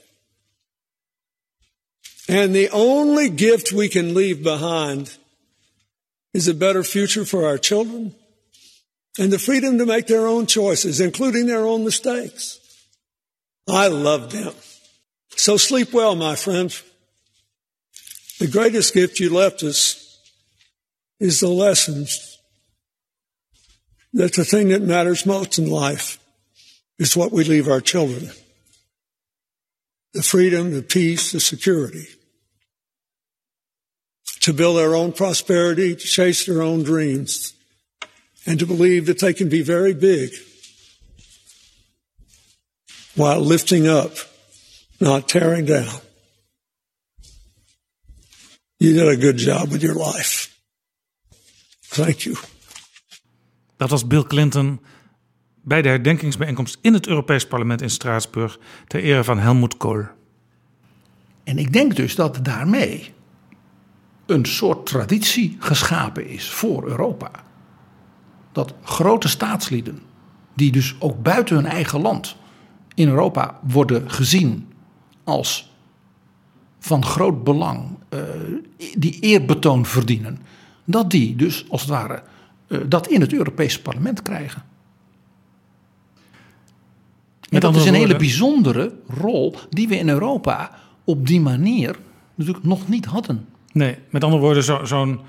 [2.29, 5.17] And the only gift we can leave behind
[6.33, 8.15] is a better future for our children
[9.19, 12.61] and the freedom to make their own choices, including their own mistakes.
[13.67, 14.53] I loved him.
[15.35, 16.83] So sleep well, my friends.
[18.39, 20.21] The greatest gift you left us
[21.19, 22.28] is the lessons
[24.13, 26.17] that the thing that matters most in life
[26.97, 28.29] is what we leave our children.
[30.13, 32.07] The freedom, the peace, the security.
[34.41, 37.53] To build their own prosperity, to chase their own dreams,
[38.45, 40.31] and to believe that they can be very big
[43.15, 44.13] while lifting up,
[44.99, 46.01] not tearing down.
[48.79, 50.57] You did a good job with your life.
[51.83, 52.37] Thank you.
[53.79, 54.79] Dat was Bill Clinton
[55.61, 60.03] bij de herdenkingsbijeenkomst in het Europees Parlement in Straatsburg ter ere van Helmut Kohl.
[61.43, 63.13] En ik denk dus dat daarmee
[64.25, 67.31] een soort traditie geschapen is voor Europa.
[68.51, 70.01] Dat grote staatslieden,
[70.53, 72.35] die dus ook buiten hun eigen land
[72.93, 74.67] in Europa worden gezien
[75.23, 75.73] als
[76.79, 78.19] van groot belang, eh,
[78.97, 80.39] die eerbetoon verdienen,
[80.85, 82.23] dat die dus als het ware
[82.87, 84.63] dat in het Europese parlement krijgen.
[87.49, 90.71] En dat andere is een hele bijzondere rol die we in Europa
[91.03, 91.95] op die manier
[92.35, 93.47] natuurlijk nog niet hadden.
[93.71, 95.19] Nee, met andere woorden, zo- zo'n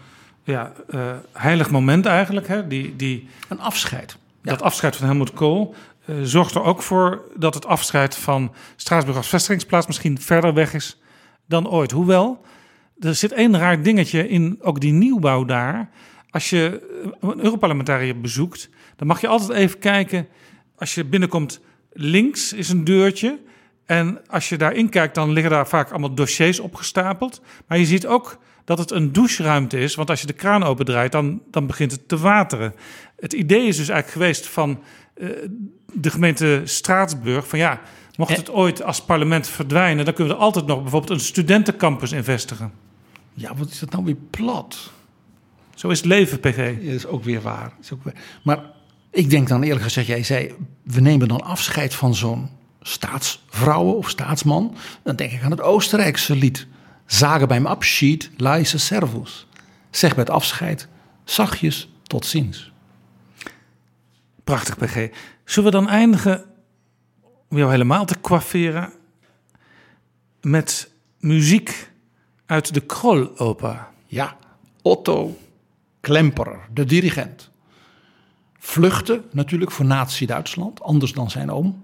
[0.45, 2.49] ja, eh, heilig moment eigenlijk.
[2.49, 4.17] Hè, die, die, Een afscheid.
[4.43, 9.17] Dat afscheid van Helmut Kohl eh, zorgt er ook voor dat het afscheid van Straatsburg
[9.17, 11.01] als vestigingsplaats misschien verder weg is
[11.47, 11.91] dan ooit.
[11.91, 12.41] Hoewel,
[12.99, 15.91] er zit één raar dingetje in ook die nieuwbouw daar.
[16.31, 20.29] Als je eh, een Europarlementariër bezoekt, dan mag je altijd even kijken.
[20.77, 21.61] Als je binnenkomt,
[21.93, 23.39] links is een deurtje.
[23.87, 27.43] En als je daarin kijkt, dan liggen daar vaak allemaal dossiers opgestapeld.
[27.67, 29.95] Maar je ziet ook dat het een doucheruimte is.
[29.95, 32.75] Want als je de kraan opendraait, dan, dan begint het te wateren.
[33.17, 34.83] Het idee is dus eigenlijk geweest van
[35.15, 35.29] eh,
[35.93, 37.49] de gemeente Straatsburg...
[37.49, 37.81] van ja,
[38.17, 40.05] mocht het ooit als parlement verdwijnen...
[40.05, 42.73] dan kunnen we er altijd nog bijvoorbeeld een studentencampus in vestigen.
[43.35, 44.93] Ja, wat is dat nou weer plat?
[45.81, 46.57] Zo is het leven, PG.
[46.57, 47.73] Dat is ook weer waar.
[47.81, 48.59] Is ook weer- Maar
[49.11, 52.51] ik denk dan eerlijk gezegd, jij zei, we nemen dan afscheid van zo'n
[52.81, 54.77] staatsvrouwen of staatsman.
[55.03, 56.67] Dan denk ik aan het Oostenrijkse lied.
[57.07, 59.47] Zagen beim Abschied, leise servus.
[59.91, 60.89] Zeg bij het afscheid,
[61.25, 62.73] zachtjes, tot ziens.
[64.45, 65.09] Prachtig, PG.
[65.45, 66.45] Zullen we dan eindigen
[67.49, 68.93] om jou helemaal te coifferen...
[70.41, 71.91] met muziek
[72.47, 73.87] uit de Kroll-oper?
[74.07, 74.37] Ja,
[74.83, 75.37] Otto
[76.01, 77.51] Klemperer, de dirigent.
[78.59, 81.83] Vluchtte natuurlijk voor Nazi-Duitsland, anders dan zijn oom.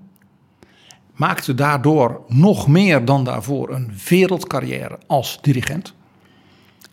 [1.14, 5.94] Maakte daardoor nog meer dan daarvoor een wereldcarrière als dirigent.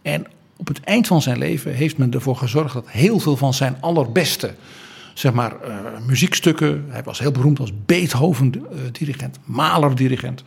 [0.02, 0.28] En
[0.58, 3.78] op het eind van zijn leven heeft men ervoor gezorgd dat heel veel van zijn
[3.80, 4.56] allerbeste
[5.14, 5.76] zeg maar, uh,
[6.06, 6.86] muziekstukken.
[6.90, 10.44] Hij was heel beroemd als Beethoven-dirigent, Mahler-dirigent.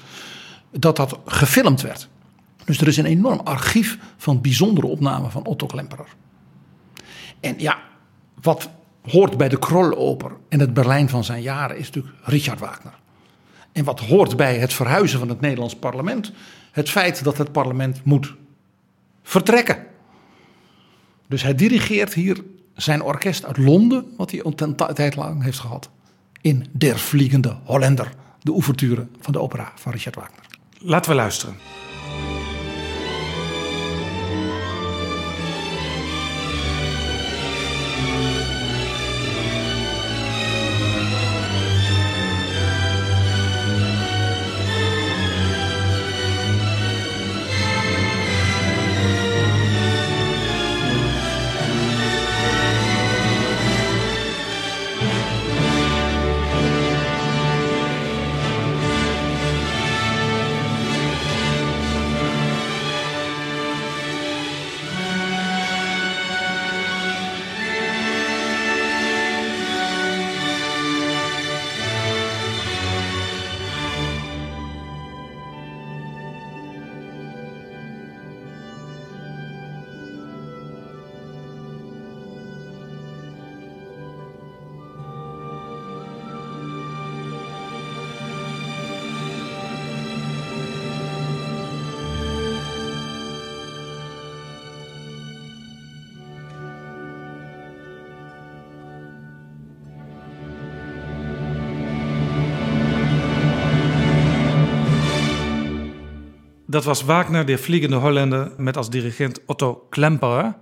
[0.71, 2.09] Dat dat gefilmd werd.
[2.65, 6.07] Dus er is een enorm archief van bijzondere opnamen van Otto Klemperer.
[7.41, 7.79] En ja,
[8.41, 8.71] wat
[9.03, 12.95] hoort bij de Krolloper en het Berlijn van zijn jaren is natuurlijk Richard Wagner.
[13.73, 16.33] En wat hoort bij het verhuizen van het Nederlands parlement?
[16.73, 18.35] Het feit dat het parlement moet
[19.23, 19.87] vertrekken.
[21.29, 22.45] Dus hij dirigeert hier
[22.75, 25.91] zijn orkest uit Londen, wat hij een tijd lang heeft gehad,
[26.41, 30.41] in Der Vliegende Hollander, de ouverture van de opera van Richard Wagner.
[30.79, 31.57] Laten we luisteren.
[106.77, 110.55] Dat was Wagner, de Vliegende Hollander, met als dirigent Otto Klemperer.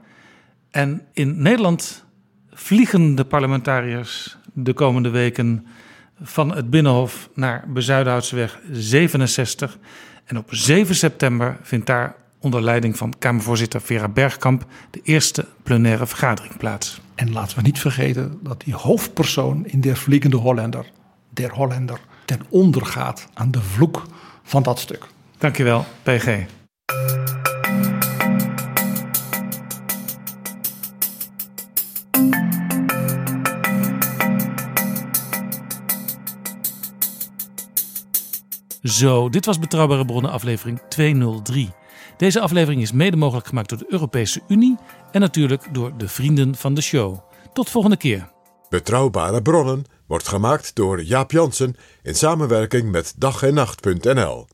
[0.71, 2.05] En in Nederland
[2.51, 5.67] vliegen de parlementariërs de komende weken
[6.23, 9.79] van het Binnenhof naar Bezuidenhoutseweg 67.
[10.25, 16.07] En op 7 september vindt daar onder leiding van Kamervoorzitter Vera Bergkamp de eerste plenaire
[16.07, 17.01] vergadering plaats.
[17.15, 20.87] En laten we niet vergeten dat die hoofdpersoon in de Vliegende Hollander,
[21.31, 24.03] der Hollander, ten onder gaat aan de vloek
[24.43, 25.13] van dat stuk.
[25.45, 26.47] Dankjewel, PG.
[38.83, 41.71] Zo, dit was Betrouwbare Bronnen aflevering 203.
[42.17, 44.77] Deze aflevering is mede mogelijk gemaakt door de Europese Unie
[45.13, 47.19] en natuurlijk door de vrienden van de show.
[47.53, 48.33] Tot volgende keer.
[48.69, 54.47] Betrouwbare Bronnen wordt gemaakt door Jaap Jansen in samenwerking met dag en nacht.nl.